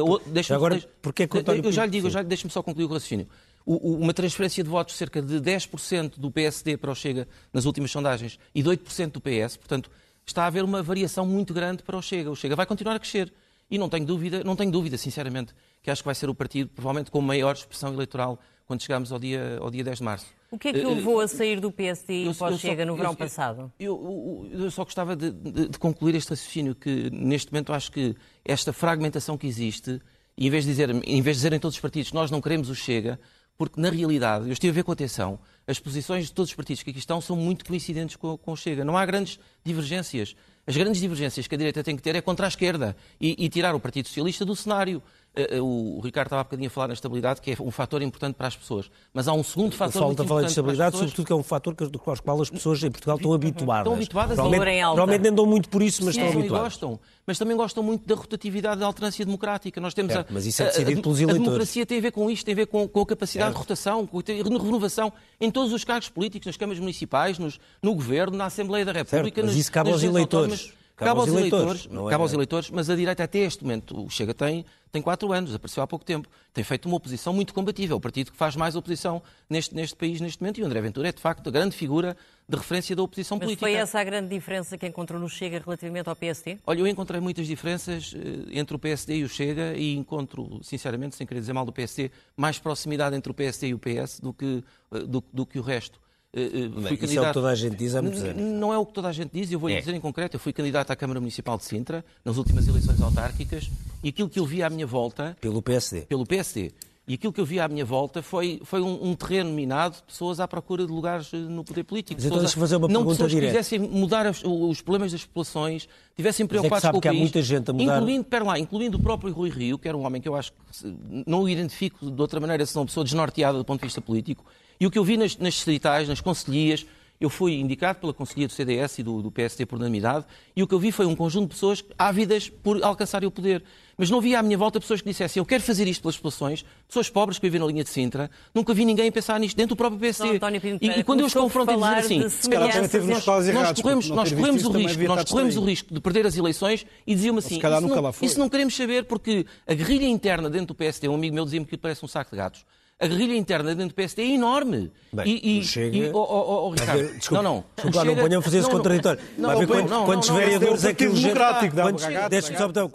Agora, 0.52 0.82
porquê 1.02 1.28
que 1.28 1.36
o 1.36 1.40
António... 1.42 1.66
Eu 1.66 1.72
já 1.72 1.86
lhe 1.86 1.92
digo, 1.92 2.10
deixe-me 2.24 2.50
só 2.50 2.64
concluir 2.64 2.86
o 2.86 2.88
raciocínio. 2.88 3.28
O, 3.66 3.92
o, 3.92 4.00
uma 4.00 4.14
transferência 4.14 4.64
de 4.64 4.70
votos 4.70 4.96
cerca 4.96 5.22
de 5.22 5.42
10% 5.42 6.18
do 6.18 6.32
PSD 6.32 6.78
para 6.78 6.90
o 6.90 6.96
Chega 6.96 7.28
nas 7.52 7.66
últimas 7.66 7.92
sondagens 7.92 8.40
e 8.56 8.64
de 8.64 8.70
8% 8.70 9.12
do 9.12 9.22
PS, 9.22 9.58
portanto, 9.58 9.92
está 10.26 10.44
a 10.44 10.48
haver 10.48 10.64
uma 10.64 10.82
variação 10.82 11.26
muito 11.26 11.54
grande 11.54 11.84
para 11.84 11.98
o 11.98 12.02
Chega. 12.02 12.32
O 12.32 12.36
Chega 12.36 12.56
vai 12.56 12.66
continuar 12.66 12.96
a 12.96 13.00
crescer. 13.00 13.34
E 13.70 13.78
não 13.78 13.90
tenho 13.90 14.06
dúvida, 14.06 14.46
não 14.46 14.56
tenho 14.56 14.72
dúvida, 14.72 14.98
sinceramente, 14.98 15.54
que 15.84 15.92
acho 15.92 16.02
que 16.02 16.06
vai 16.06 16.16
ser 16.16 16.30
o 16.30 16.34
partido, 16.34 16.70
provavelmente, 16.70 17.12
com 17.12 17.20
maior 17.20 17.54
expressão 17.54 17.94
eleitoral 17.94 18.40
quando 18.66 18.82
chegarmos 18.82 19.12
ao 19.12 19.20
dia, 19.20 19.58
ao 19.60 19.70
dia 19.70 19.84
10 19.84 19.98
de 19.98 20.04
março. 20.06 20.37
O 20.50 20.58
que 20.58 20.70
é 20.70 20.74
que 20.74 20.86
o 20.86 20.94
levou 20.94 21.20
a 21.20 21.28
sair 21.28 21.60
do 21.60 21.72
PSD 21.72 22.30
e 22.30 22.34
pós-Chega 22.34 22.86
no 22.86 22.96
verão 22.96 23.12
eu, 23.12 23.18
passado? 23.18 23.72
Eu, 23.80 24.48
eu, 24.54 24.62
eu, 24.64 24.72
só 24.72 24.84
gostava 24.84 25.16
de, 25.16 25.32
de, 25.32 25.70
de, 25.70 25.80
concluir 25.80 26.16
este 26.16 26.30
raciocínio, 26.30 26.74
que 26.74 27.10
neste 27.12 27.52
momento 27.52 27.74
acho 27.74 27.92
que 27.92 28.16
esta 28.46 28.72
fragmentação 28.72 29.38
que 29.38 29.46
existe, 29.46 30.02
e 30.38 30.48
em 30.48 30.50
vez 30.50 30.64
de, 30.64 30.72
dizer, 30.72 30.90
em 30.90 31.22
vez 31.22 31.36
de 31.36 31.40
dizerem 31.40 31.60
todos 31.60 31.76
os 31.76 31.82
partidos 31.82 32.10
que 32.10 32.16
nós 32.16 32.32
não 32.32 32.40
queremos 32.40 32.70
o 32.70 32.76
Chega, 32.76 33.20
porque 33.58 33.82
na 33.82 33.90
realidade, 33.90 34.46
eu 34.46 34.54
estive 34.54 34.70
a 34.70 34.74
ver 34.74 34.84
com 34.84 34.92
atenção, 34.92 35.40
as 35.66 35.80
posições 35.80 36.28
de 36.28 36.34
todos 36.34 36.52
os 36.52 36.56
partidos 36.56 36.84
que 36.84 36.92
aqui 36.92 37.00
estão 37.00 37.20
são 37.20 37.36
muito 37.36 37.66
coincidentes 37.66 38.16
com, 38.16 38.38
com 38.38 38.52
o 38.52 38.56
Chega. 38.56 38.86
Não 38.86 38.96
há 38.96 39.06
grandes 39.06 39.40
divergências. 39.64 40.36
As 40.66 40.78
grandes 40.78 41.02
divergências 41.02 41.48
que 41.48 41.56
a 41.56 41.58
direita 41.58 41.84
tem 41.84 41.96
que 41.96 42.02
ter 42.02 42.16
é 42.16 42.22
contra 42.22 42.46
a 42.46 42.50
esquerda 42.50 42.96
e, 43.20 43.36
e 43.46 43.50
tirar 43.50 43.74
o 43.74 43.80
Partido 43.80 44.08
Socialista 44.08 44.46
do 44.46 44.56
cenário. 44.56 45.02
Eh, 45.38 45.58
eh, 45.58 45.62
o 45.62 46.02
Ricardo 46.04 46.28
estava 46.28 46.42
há 46.42 46.44
bocadinho 46.44 46.68
a 46.68 46.72
falar 46.72 46.88
na 46.88 46.96
estabilidade, 46.96 47.40
que 47.42 47.52
é 47.52 47.56
um 47.62 47.70
fator 47.70 48.02
importante 48.02 48.34
para 48.34 48.48
as 48.48 48.56
pessoas. 48.56 48.90
Mas 49.14 49.28
há 49.28 49.34
um 49.34 49.44
segundo 49.44 49.76
fator 49.76 50.02
muito 50.02 50.14
importante 50.14 50.28
falar 50.28 50.42
de 50.42 50.48
estabilidade, 50.48 50.92
pessoas... 50.94 51.10
sobretudo 51.12 51.26
que 51.28 51.34
é 51.34 51.36
um 51.36 51.44
fator 51.44 51.76
do 51.76 52.00
qual 52.00 52.42
as 52.42 52.50
pessoas 52.50 52.84
em 52.84 52.90
Portugal 52.90 53.18
estão 53.18 53.34
habituadas. 53.34 53.82
Estão 53.82 53.94
habituadas 53.94 54.36
provavelmente, 54.36 54.82
provavelmente 54.82 55.22
nem 55.22 55.34
dão 55.34 55.46
muito 55.46 55.70
por 55.70 55.84
isso, 55.84 56.04
mas 56.04 56.16
Sim, 56.16 56.22
estão 56.22 56.40
habituadas. 56.40 56.68
gostam. 56.74 57.00
Mas 57.28 57.38
também 57.38 57.56
gostam 57.56 57.84
muito 57.84 58.08
da 58.08 58.16
rotatividade 58.16 58.80
da 58.80 58.88
alternância 58.88 59.24
democrática. 59.24 59.80
Nós 59.80 59.94
temos 59.94 60.16
a, 60.16 60.26
mas 60.30 60.48
isso 60.48 60.64
é 60.64 60.66
decidido 60.66 61.00
a, 61.00 61.04
pelos 61.04 61.20
eleitores. 61.20 61.42
A 61.42 61.46
democracia 61.46 61.86
tem 61.86 61.98
a 62.00 62.02
ver 62.02 62.12
com 62.12 62.32
isto, 62.32 62.44
tem 62.44 62.54
a 62.54 62.56
ver 62.56 62.68
com, 62.68 62.88
com 62.88 63.02
a 63.02 63.06
capacidade 63.06 63.52
de 63.52 63.58
rotação, 63.58 64.08
com 64.08 64.18
a 64.18 64.24
renovação 64.64 65.14
em 65.40 65.52
todos 65.52 65.72
os 65.72 65.84
cargos 65.84 66.10
políticos, 66.10 66.48
nas 66.48 66.58
câmaras 66.58 66.80
municipais, 66.80 67.38
nos, 67.38 67.60
no 67.84 67.94
governo, 67.94 68.36
na 68.36 68.46
Assembleia 68.46 68.84
da 68.84 68.92
República. 68.92 69.36
Certo, 69.36 69.46
mas 69.46 69.56
isso 69.56 69.72
cabe 69.72 69.92
aos 69.92 70.02
eleitores. 70.02 70.74
Cabe 70.98 71.20
aos 71.20 71.30
eleitores, 71.30 71.86
eleitores 71.86 72.08
é... 72.08 72.10
cabe 72.10 72.22
aos 72.24 72.34
eleitores, 72.34 72.70
mas 72.72 72.90
a 72.90 72.96
direita 72.96 73.24
até 73.24 73.40
este 73.40 73.64
momento, 73.64 74.04
o 74.04 74.10
Chega 74.10 74.34
tem, 74.34 74.66
tem 74.92 75.02
quatro 75.02 75.32
anos, 75.32 75.54
apareceu 75.54 75.84
há 75.84 75.88
pouco 75.88 76.06
tempo, 76.06 76.28
tem 76.54 76.64
feito 76.64 76.86
uma 76.86 76.96
oposição 76.96 77.34
muito 77.34 77.54
combatível, 77.54 77.98
o 77.98 78.02
partido 78.02 78.32
que 78.32 78.38
faz 78.38 78.56
mais 78.56 78.76
oposição 78.76 79.22
neste, 79.50 79.76
neste 79.76 79.96
país 79.96 80.22
neste 80.22 80.42
momento, 80.42 80.60
e 80.60 80.64
o 80.64 80.66
André 80.66 80.82
Ventura 80.82 81.10
é 81.10 81.12
de 81.12 81.22
facto 81.22 81.48
a 81.48 81.52
grande 81.52 81.76
figura 81.76 82.16
de 82.48 82.56
referência 82.56 82.96
da 82.96 83.04
oposição 83.04 83.38
mas 83.38 83.46
política. 83.46 83.66
Mas 83.66 83.74
foi 83.74 83.82
essa 83.82 84.00
a 84.00 84.04
grande 84.04 84.30
diferença 84.30 84.78
que 84.78 84.88
encontrou 84.88 85.20
no 85.20 85.30
Chega 85.30 85.62
relativamente 85.64 86.08
ao 86.08 86.16
PSD? 86.16 86.58
Olha, 86.66 86.80
eu 86.80 86.88
encontrei 86.88 87.20
muitas 87.20 87.46
diferenças 87.46 88.14
eh, 88.16 88.60
entre 88.60 88.76
o 88.76 88.80
PSD 88.80 89.18
e 89.18 89.24
o 89.24 89.30
Chega 89.30 89.74
e 89.76 89.96
encontro, 89.96 90.60
sinceramente, 90.64 91.16
sem 91.16 91.28
querer 91.28 91.42
dizer 91.42 91.54
mal 91.54 91.66
do 91.66 91.74
PSD, 91.74 92.10
mais 92.36 92.58
proximidade 92.58 93.16
entre 93.16 93.32
o 93.32 93.34
PSD 93.34 93.68
e 93.68 93.74
o 93.74 93.80
PS 93.80 94.20
do 94.22 94.34
que, 94.34 94.64
eh, 94.94 95.00
do, 95.00 95.24
do 95.34 95.46
que 95.46 95.60
o 95.60 95.62
resto. 95.62 96.00
Uh, 96.34 96.70
Bem, 96.70 96.94
isso 96.94 96.98
candidato... 96.98 97.18
é 97.18 97.22
o 97.22 97.26
que 97.26 97.34
toda 97.34 97.50
a 97.50 97.56
gente 97.56 97.76
diz 97.76 97.96
há 97.96 98.02
muitos 98.02 98.24
anos. 98.24 98.42
Não 98.42 98.74
é 98.74 98.78
o 98.78 98.86
que 98.86 98.94
toda 98.94 99.08
a 99.08 99.12
gente 99.12 99.32
diz, 99.32 99.52
eu 99.52 99.60
vou 99.60 99.70
lhe 99.70 99.76
é. 99.76 99.80
dizer 99.80 99.94
em 99.94 100.00
concreto. 100.00 100.36
Eu 100.36 100.40
fui 100.40 100.54
candidato 100.54 100.92
à 100.92 100.96
Câmara 100.96 101.20
Municipal 101.20 101.58
de 101.58 101.64
Sintra 101.64 102.06
nas 102.24 102.38
últimas 102.38 102.68
eleições 102.68 103.02
autárquicas 103.02 103.70
e 104.04 104.10
aquilo 104.10 104.30
que 104.30 104.40
eu 104.40 104.46
vi 104.46 104.62
à 104.64 104.70
minha 104.70 104.86
volta. 104.86 105.38
Pelo 105.42 105.62
PSD. 105.62 106.02
Pelo 106.02 106.26
PSD. 106.26 106.72
E 107.08 107.14
aquilo 107.14 107.32
que 107.32 107.40
eu 107.40 107.46
vi 107.46 107.58
à 107.58 107.70
minha 107.70 107.86
volta 107.86 108.22
foi, 108.22 108.60
foi 108.66 108.82
um, 108.82 109.12
um 109.12 109.16
terreno 109.16 109.50
minado 109.52 109.96
de 109.96 110.04
pessoas 110.04 110.42
à 110.42 110.48
procura 110.48 110.86
de 110.86 110.92
lugares 110.92 111.34
eh, 111.34 111.38
no 111.38 111.64
poder 111.64 111.86
político. 111.86 112.20
Mas 112.20 112.26
então 112.26 112.38
deixa 112.38 112.60
fazer 112.60 112.76
uma 112.76 112.90
não 112.90 112.96
pergunta 112.96 113.16
pessoas 113.16 113.32
direta. 113.32 113.54
que 113.54 113.58
quisessem 113.58 113.80
mudar 113.80 114.30
os, 114.30 114.44
os, 114.44 114.82
problemas 114.82 115.14
das 115.14 115.24
populações, 115.24 115.88
tivessem 116.18 116.46
preocupados 116.46 116.84
é 116.84 116.92
com 116.92 116.98
o 116.98 117.02
que 117.02 117.08
país. 117.08 117.18
Há 117.18 117.22
muita 117.22 117.42
gente 117.42 117.72
a 117.72 117.74
mudar... 117.74 118.02
Incluindo, 118.02 118.28
lá, 118.44 118.60
incluindo 118.60 118.98
o 118.98 119.02
próprio 119.02 119.32
Rui 119.32 119.50
Rio, 119.50 119.80
que 119.80 119.88
era 119.88 119.96
um 119.96 120.06
homem 120.06 120.22
que 120.22 120.28
eu 120.28 120.36
acho 120.36 120.52
que 120.52 120.98
não 121.26 121.44
o 121.44 121.50
identifico 121.50 122.12
de 122.12 122.22
outra 122.22 122.42
maneira 122.42 122.66
senão 122.66 122.82
uma 122.82 122.88
pessoa 122.88 123.06
desnorteada 123.06 123.58
do 123.58 123.64
ponto 123.64 123.80
de 123.80 123.88
vista 123.88 124.02
político. 124.02 124.44
E 124.78 124.86
o 124.86 124.92
que 124.92 125.00
eu 125.00 125.04
vi 125.06 125.16
nas, 125.16 125.38
nas 125.38 125.54
distritais, 125.54 126.10
nas 126.10 126.20
conselhias, 126.20 126.86
eu 127.20 127.30
fui 127.30 127.56
indicado 127.56 128.00
pela 128.00 128.14
Conselhia 128.14 128.48
do 128.48 128.54
CDS 128.54 129.00
e 129.00 129.04
do, 129.04 129.22
do 129.22 129.32
PSD 129.32 129.66
por 129.66 129.78
unanimidade, 129.78 130.26
e 130.56 130.62
o 130.62 130.68
que 130.68 130.74
eu 130.74 130.80
vi 130.80 130.92
foi 130.92 131.06
um 131.06 131.16
conjunto 131.16 131.50
de 131.50 131.56
pessoas 131.56 131.84
ávidas 131.98 132.50
por 132.50 132.84
alcançarem 132.84 133.28
o 133.28 133.32
poder. 133.32 133.64
Mas 133.98 134.12
não 134.12 134.22
via 134.22 134.38
à 134.38 134.44
minha 134.44 134.58
volta 134.58 134.80
pessoas 134.80 135.02
que 135.02 135.10
dissessem 135.10 135.42
eu 135.42 135.46
quero 135.46 135.64
fazer 135.64 135.88
isto 135.88 136.02
pelas 136.04 136.16
populações, 136.16 136.64
pessoas 136.88 137.10
pobres 137.10 137.40
que 137.40 137.48
vivem 137.48 137.60
na 137.60 137.66
linha 137.66 137.84
de 137.84 137.90
Sintra, 137.90 138.30
nunca 138.54 138.72
vi 138.72 138.86
ninguém 138.86 139.12
pensar 139.12 139.40
nisto 139.40 139.58
dentro 139.58 139.70
do 139.70 139.76
próprio 139.76 140.00
PSD. 140.00 140.40
Não, 140.40 140.50
e, 140.80 141.00
e, 141.00 141.04
quando 141.04 141.22
eu 141.22 141.26
os 141.26 141.34
confronto 141.34 141.72
e 141.72 141.76
dizer 141.76 141.96
assim, 141.96 142.20
nós, 142.20 143.48
nós 143.48 143.82
corremos, 143.82 144.10
nós 144.10 144.32
corremos 144.32 144.64
o 144.64 144.72
risco, 144.72 145.04
nós 145.04 145.24
corremos 145.24 145.58
o 145.58 145.66
risco 145.66 145.94
de 145.94 146.00
perder 146.00 146.28
as 146.28 146.38
eleições 146.38 146.86
e 147.08 147.16
diziam-me 147.16 147.40
assim, 147.40 147.58
isso 147.58 147.82
não, 147.82 148.14
isso 148.22 148.40
não 148.40 148.50
queremos 148.50 148.76
saber 148.76 149.06
porque 149.06 149.48
a 149.66 149.74
guerrilha 149.74 150.06
interna 150.06 150.48
dentro 150.48 150.68
do 150.68 150.76
PSD, 150.76 151.08
um 151.08 151.16
amigo 151.16 151.34
meu 151.34 151.46
dizia-me 151.46 151.66
que 151.66 151.76
parece 151.76 152.06
um 152.06 152.08
saco 152.08 152.30
de 152.30 152.38
gatos 152.38 152.64
a 153.00 153.06
guerrilha 153.06 153.38
interna 153.38 153.76
dentro 153.76 153.90
do 153.90 153.94
PSD 153.94 154.24
é 154.24 154.30
enorme. 154.32 154.92
Bem, 155.14 155.28
e, 155.28 155.60
e, 155.60 155.64
chega... 155.64 155.96
e 155.96 156.10
oh, 156.10 156.18
oh, 156.18 156.68
oh, 156.68 156.70
Ricardo, 156.72 156.98
ver, 156.98 157.18
desculpa, 157.18 157.44
não, 157.44 157.56
não. 157.56 157.64
Desculpa, 157.76 158.00
chega... 158.00 158.16
não 158.16 158.24
ponham 158.24 158.40
a 158.40 158.42
fazer 158.42 158.58
esse 158.58 158.70
contraditório. 158.70 159.22
Não, 159.38 159.50
Vai 159.50 159.58
ver 159.60 159.68
quantos, 159.68 159.92
não, 159.92 160.06
quantos 160.06 160.30
vereadores 160.30 160.84
é 160.84 160.94
que 160.94 161.04
elegeu... 161.04 161.36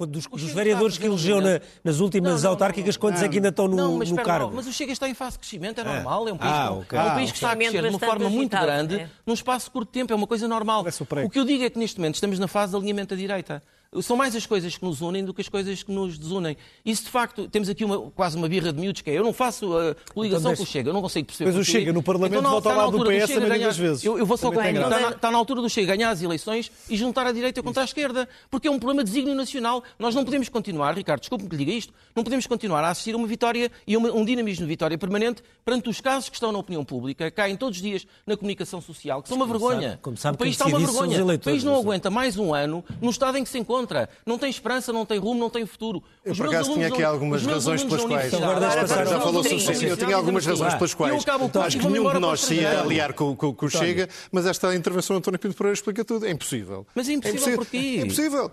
Dos, 0.09 0.27
dos 0.27 0.53
vereadores 0.53 0.99
que 0.99 1.07
elegeu 1.07 1.41
na, 1.41 1.61
nas 1.85 2.01
últimas 2.01 2.45
autárquicas, 2.45 2.97
quantos 2.97 3.23
é 3.23 3.29
que 3.29 3.37
ainda 3.37 3.51
estão 3.51 3.69
no, 3.69 3.99
mas, 3.99 4.11
no 4.11 4.17
cargo? 4.17 4.51
Mas 4.53 4.67
o 4.67 4.73
Chega 4.73 4.93
está 4.93 5.09
em 5.09 5.15
fase 5.15 5.33
de 5.33 5.39
crescimento, 5.39 5.81
é 5.81 5.85
normal. 5.85 6.29
É 6.29 6.33
um 6.33 6.37
país, 6.37 6.53
ah, 6.53 6.73
okay. 6.73 6.99
é 6.99 7.03
um 7.03 7.11
país 7.11 7.31
que 7.31 7.37
está 7.37 7.53
a 7.53 7.57
crescer 7.57 7.83
de 7.83 7.89
uma 7.89 7.99
forma 7.99 8.29
muito 8.29 8.59
grande, 8.59 9.09
num 9.25 9.35
espaço 9.35 9.71
curto 9.71 9.89
de 9.89 9.93
tempo, 9.93 10.13
é 10.13 10.17
uma 10.17 10.27
coisa 10.27 10.49
normal. 10.49 10.85
O 11.25 11.31
que 11.31 11.39
eu 11.39 11.45
digo 11.45 11.63
é 11.63 11.71
que 11.71 11.79
neste 11.79 11.99
momento 11.99 12.17
estamos 12.17 12.41
na 12.41 12.49
fase 12.49 12.73
de 12.73 12.77
alinhamento 12.77 13.15
da 13.15 13.21
direita. 13.21 13.63
São 14.01 14.17
mais 14.17 14.35
as 14.35 14.47
coisas 14.47 14.77
que 14.77 14.85
nos 14.85 15.03
unem 15.03 15.25
do 15.25 15.35
que 15.35 15.43
as 15.43 15.49
coisas 15.49 15.83
que 15.83 15.93
nos 15.93 16.17
desunem. 16.17 16.57
E 16.85 16.97
se 16.97 17.05
de 17.05 17.11
facto 17.11 17.47
temos 17.49 17.69
aqui 17.69 17.85
uma, 17.85 18.11
quase 18.13 18.37
uma 18.37 18.49
birra 18.49 18.73
de 18.73 18.81
miúdos, 18.81 19.03
que 19.03 19.11
é 19.11 19.19
eu 19.19 19.23
não 19.23 19.33
faço 19.33 19.77
a 19.77 19.95
coligação 20.15 20.53
então, 20.53 20.57
com 20.57 20.63
o 20.63 20.67
Chega, 20.67 20.89
eu 20.89 20.95
não 20.95 21.03
consigo 21.03 21.27
perceber. 21.27 21.51
Mas 21.51 21.61
o 21.61 21.65
Chega 21.65 21.93
no 21.93 22.03
Parlamento 22.03 22.39
então, 22.39 22.51
volta 22.51 22.71
ao 22.71 22.77
lado 22.77 22.99
do 22.99 23.05
PS 23.05 23.29
também 23.29 23.49
ganhar, 23.49 23.73
vezes. 23.73 24.05
Eu, 24.05 24.19
eu 24.19 24.25
vou 24.25 24.37
só 24.39 24.51
ganhar. 24.51 24.83
Está, 24.83 25.01
na, 25.01 25.09
está 25.11 25.31
na 25.31 25.37
altura 25.37 25.61
do 25.61 25.69
Chega 25.69 25.95
ganhar 25.95 26.11
as 26.11 26.23
eleições 26.23 26.73
e 26.89 26.97
juntar 26.97 27.27
a 27.27 27.33
direita 27.33 27.63
contra 27.63 27.83
a 27.83 27.85
esquerda, 27.85 28.27
porque 28.51 28.67
é 28.67 28.71
um 28.71 28.79
problema 28.79 29.05
de 29.05 29.11
desígnio 29.11 29.35
nacional. 29.35 29.83
Nós 29.99 30.15
não 30.15 30.25
podemos 30.25 30.49
continuar, 30.49 30.97
Ricardo, 30.97 31.21
desculpe-me 31.21 31.51
que 31.51 31.57
lhe 31.57 31.65
diga 31.65 31.77
isto, 31.77 31.93
não 32.17 32.25
podemos 32.25 32.47
continuar 32.47 32.83
a 32.85 32.91
assistir 32.91 33.15
a 33.15 33.19
uma 33.19 33.27
vitória 33.27 33.71
e 33.87 33.97
uma, 33.97 34.11
um 34.13 34.25
dinamismo 34.25 34.65
de 34.65 34.69
vitória 34.69 34.97
permanente 34.97 35.43
perante 35.65 35.91
os 35.91 36.01
casos 36.01 36.29
que 36.31 36.37
estão 36.37 36.51
na 36.51 36.59
opinião 36.59 36.85
pública, 36.85 37.31
caem 37.31 37.57
todos 37.57 37.77
os 37.77 37.83
dias 37.83 38.07
na 38.27 38.37
comunicação 38.37 38.81
social, 38.81 39.23
que 39.23 39.29
são 39.29 39.37
uma 39.37 39.47
vergonha. 39.47 39.91
Sabe, 39.91 40.03
como 40.03 40.17
sabe, 40.17 40.35
o 40.37 40.39
país 40.39 40.53
está 40.53 40.67
uma 40.67 40.79
vergonha. 40.79 41.25
O 41.25 41.39
país 41.39 41.63
não 41.63 41.77
aguenta 41.77 42.11
mais 42.11 42.39
um 42.39 42.55
ano 42.55 42.83
no 43.01 43.11
estado 43.11 43.37
em 43.37 43.45
que 43.45 43.51
se 43.51 43.59
encontra. 43.59 43.82
Não 44.27 44.39
tem 44.39 44.51
esperança, 44.51 44.93
não 44.93 45.05
tem 45.05 45.19
rumo, 45.19 45.41
não 45.41 45.51
tem 45.51 45.67
futuro. 45.67 46.03
Eu, 46.25 46.35
por 46.35 46.47
acaso, 46.47 46.73
tinha 46.75 46.89
aqui 46.89 47.03
algumas 47.03 47.45
razões 47.45 47.85
pelas 47.85 48.05
quais. 48.05 48.31
Já 48.31 49.21
falou 49.21 49.43
suficiente. 49.45 49.87
Eu 49.87 49.97
tinha 49.97 50.17
algumas 50.17 50.47
razões 50.47 50.75
pelas 50.75 50.95
quais. 50.95 51.25
Acho 51.65 51.79
que 51.79 51.87
nenhum 51.89 52.13
de 52.13 52.19
nós 52.19 52.41
se 52.41 52.55
ia 52.55 52.81
aliar 52.81 53.13
com 53.13 53.37
o 53.41 53.69
Chega, 53.69 54.09
mas 54.31 54.47
esta 54.47 54.75
intervenção 54.75 55.17
do 55.17 55.19
António 55.19 55.39
Pinto 55.39 55.55
Pereira 55.55 55.75
explica 55.75 56.05
tudo. 56.05 56.27
É 56.27 56.31
impossível. 56.31 56.87
Mas 56.95 57.09
é 57.09 57.13
impossível 57.13 57.57
porquê? 57.57 57.99
É 57.99 58.01
impossível. 58.03 58.51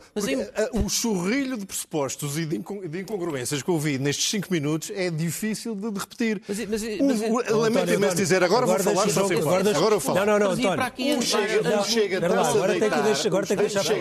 O 0.74 0.89
churrilho 0.89 1.57
de 1.57 1.65
pressupostos 1.65 2.38
e 2.38 2.45
de 2.45 3.00
incongruências 3.00 3.62
que 3.62 3.69
eu 3.69 3.79
vi 3.79 3.98
nestes 3.98 4.29
cinco 4.29 4.48
minutos 4.51 4.91
é 4.93 5.09
difícil 5.09 5.75
de 5.75 5.88
repetir. 6.00 6.41
Lamento 7.50 7.91
imenso 7.93 8.15
dizer, 8.15 8.43
agora 8.43 8.65
vou 8.65 8.79
falar 8.79 9.09
só 9.09 9.27
sem 9.27 9.39
Agora 9.39 9.95
eu 9.95 10.00
falo. 10.00 10.19
Não, 10.19 10.25
não, 10.25 10.39
não, 10.39 10.51
António. 10.51 10.89
Chega, 11.83 12.19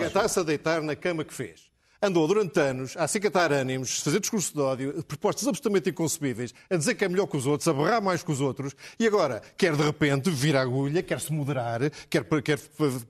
está-se 0.07 0.39
a 0.39 0.43
deitar 0.43 0.81
na 0.81 0.95
que 1.25 1.33
fez 1.33 1.71
andou 2.01 2.27
durante 2.27 2.59
anos 2.59 2.95
a 2.95 3.03
acicatar 3.03 3.51
ânimos, 3.51 3.99
a 3.99 4.03
fazer 4.05 4.19
discurso 4.19 4.53
de 4.53 4.61
ódio, 4.61 5.03
propostas 5.03 5.47
absolutamente 5.47 5.89
inconcebíveis, 5.89 6.53
a 6.69 6.75
dizer 6.75 6.95
que 6.95 7.03
é 7.03 7.09
melhor 7.09 7.27
que 7.27 7.35
os 7.35 7.45
outros, 7.45 7.67
a 7.67 7.73
berrar 7.73 8.01
mais 8.01 8.23
que 8.23 8.31
os 8.31 8.39
outros, 8.41 8.75
e 8.97 9.05
agora 9.05 9.41
quer 9.57 9.75
de 9.75 9.83
repente 9.83 10.29
vir 10.29 10.55
a 10.55 10.61
agulha, 10.61 11.03
quer 11.03 11.19
se 11.19 11.33
moderar, 11.33 11.81
quer, 12.09 12.23
quer 12.41 12.59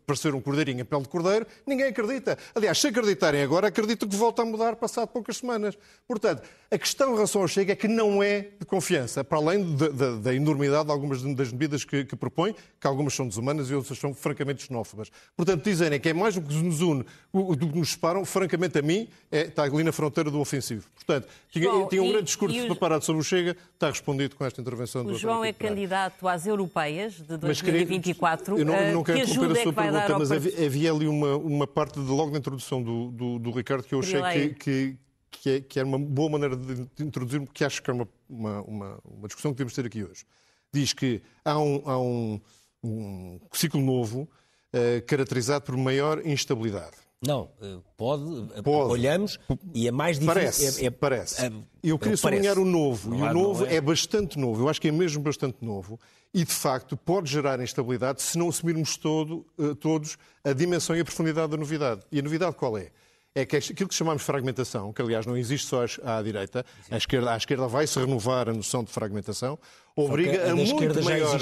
parecer 0.06 0.34
um 0.34 0.42
cordeirinho 0.42 0.82
em 0.82 0.86
pele 0.86 1.04
de 1.04 1.10
cordeiro, 1.10 1.46
ninguém 1.66 1.88
acredita. 1.88 2.38
Aliás, 2.56 2.80
se 2.80 2.88
acreditarem 2.88 3.42
agora, 3.42 3.68
acredito 3.68 4.08
que 4.08 4.16
volta 4.16 4.42
a 4.42 4.46
mudar 4.46 4.76
passado 4.76 5.08
poucas 5.10 5.38
semanas. 5.38 5.78
Portanto, 6.08 6.42
a 6.72 6.78
questão 6.78 7.12
em 7.12 7.16
relação 7.16 7.42
ao 7.42 7.48
Chega 7.48 7.74
é 7.74 7.76
que 7.76 7.88
não 7.88 8.24
é 8.24 8.48
de 8.60 8.66
confiança, 8.66 9.24
para 9.24 9.38
além 9.38 9.76
da 10.22 10.34
enormidade 10.34 10.86
de 10.86 10.92
algumas 10.92 11.22
das 11.36 11.52
medidas 11.52 11.84
que, 11.84 12.06
que 12.06 12.16
propõe, 12.16 12.56
que 12.80 12.88
algumas 12.88 13.14
são 13.14 13.28
desumanas 13.28 13.70
e 13.70 13.76
outras 13.76 13.98
são 13.98 14.14
francamente 14.14 14.66
xenófobas. 14.66 15.12
Portanto, 15.36 15.64
dizerem 15.64 16.00
que 16.00 16.10
é 16.10 16.14
mais 16.14 16.36
do 16.36 16.42
que 16.42 16.54
nos 16.56 16.82
une 16.82 17.06
do 17.34 17.58
que 17.58 17.78
nos 17.78 17.92
separam, 17.92 18.26
francamente, 18.26 18.79
a 18.80 18.82
mim, 18.82 19.08
é, 19.32 19.42
está 19.42 19.64
ali 19.64 19.84
na 19.84 19.92
fronteira 19.92 20.32
do 20.32 20.40
ofensivo. 20.40 20.88
Portanto, 20.96 21.28
tinha, 21.52 21.66
João, 21.66 21.88
tinha 21.88 22.02
um 22.02 22.10
grande 22.10 22.26
discurso 22.26 22.58
e, 22.58 22.66
preparado 22.66 23.04
sobre 23.04 23.22
o 23.22 23.24
Chega, 23.24 23.56
está 23.74 23.90
respondido 23.90 24.36
com 24.36 24.46
esta 24.46 24.60
intervenção 24.62 25.04
do 25.04 25.14
O 25.14 25.18
João 25.18 25.44
é 25.44 25.54
candidato 25.54 26.28
às 26.28 26.46
europeias 26.46 27.14
de 27.14 27.38
2024. 27.38 28.54
Mas, 28.54 28.60
eu 28.60 28.66
não, 28.66 28.94
não 28.94 29.04
quero 29.04 29.20
interromper 29.20 29.60
a 29.60 29.64
sua 29.64 29.72
é 29.72 29.76
pergunta, 29.76 30.20
mas 30.20 30.32
havia, 30.32 30.66
havia, 30.66 30.92
ali 30.92 31.08
uma, 31.08 31.36
uma 31.38 31.68
parte 31.68 32.00
de, 32.00 32.10
logo 32.10 32.32
da 32.32 32.38
introdução 32.38 32.82
do, 32.82 33.12
do, 33.12 33.40
do 33.40 33.52
Ricardo 33.52 33.84
que 33.84 33.94
eu 33.94 34.00
achei 34.00 34.22
que, 34.22 34.50
que, 34.56 34.98
que, 35.32 35.50
é, 35.50 35.62
que 35.62 35.80
era 35.80 35.88
uma 35.88 36.00
boa 36.00 36.30
maneira 36.30 36.56
de, 36.56 36.76
de 36.96 37.04
introduzir, 37.04 37.42
que 37.54 37.64
acho 37.64 37.82
que 37.82 37.90
é 37.90 37.94
uma, 37.94 38.08
uma, 38.30 38.62
uma, 38.62 39.00
uma, 39.04 39.28
discussão 39.28 39.52
que 39.52 39.58
devemos 39.58 39.74
ter 39.74 39.86
aqui 39.86 40.04
hoje. 40.04 40.26
Diz 40.72 40.94
que 40.94 41.22
há 41.44 41.60
um, 41.60 41.82
há 41.86 42.00
um, 42.00 42.42
um 42.84 43.40
ciclo 43.54 43.82
novo 43.82 44.30
uh, 44.74 45.06
caracterizado 45.06 45.66
por 45.66 45.78
maior 45.78 46.26
instabilidade. 46.26 47.09
Não, 47.22 47.50
eh, 47.62 47.78
pode, 47.98 48.24
eh, 48.56 48.62
pode. 48.62 48.92
olhamos 48.92 49.38
e 49.74 49.90
é 49.90 49.92
mais 49.92 50.18
difícil. 50.18 50.34
Parece, 50.34 50.84
é, 50.84 50.88
é, 50.88 50.90
parece. 50.90 51.46
É, 51.46 51.52
eu 51.84 52.00
queria 52.00 52.16
sublinhar 52.16 52.58
o 52.58 52.64
novo, 52.64 53.10
não 53.10 53.20
e 53.20 53.22
o 53.22 53.34
novo 53.34 53.66
é. 53.66 53.76
é. 53.76 53.82
bastante 53.82 54.40
novo, 54.40 54.64
eu 54.64 54.70
acho 54.70 54.80
que 54.80 54.88
é 54.88 54.92
mesmo 54.92 55.22
bastante 55.22 55.58
novo, 55.62 56.00
e 56.34 56.46
de 56.46 56.54
facto 56.54 56.96
pode 56.96 57.30
gerar 57.30 57.60
instabilidade 57.60 58.22
se 58.22 58.38
não 58.38 58.48
assumirmos 58.48 58.96
todo, 58.96 59.46
uh, 59.58 59.76
todos 59.76 60.18
a 60.46 60.54
dimensão 60.54 60.96
e 60.96 61.02
a 61.02 61.06
profundidade 61.06 61.52
da 61.52 61.58
novidade. 61.58 62.02
E 62.10 62.20
a 62.20 62.22
novidade 62.22 62.56
qual 62.56 62.78
é? 62.78 62.90
É 63.36 63.46
que 63.46 63.56
aquilo 63.56 63.88
que 63.88 63.96
chamamos 63.96 64.22
de 64.22 64.26
fragmentação, 64.26 64.92
que 64.92 65.02
aliás 65.02 65.26
não 65.26 65.38
existe 65.38 65.68
só 65.68 65.86
à 66.04 66.22
direita, 66.22 66.66
à 66.90 66.98
esquerda, 66.98 67.32
à 67.32 67.38
esquerda 67.38 67.68
vai-se 67.68 68.00
renovar 68.00 68.50
a 68.50 68.54
noção 68.54 68.84
de 68.84 68.92
fragmentação, 68.92 69.58
obriga 69.96 70.48
a, 70.48 70.52
a 70.52 70.56
muito 70.56 71.04
maior, 71.04 71.40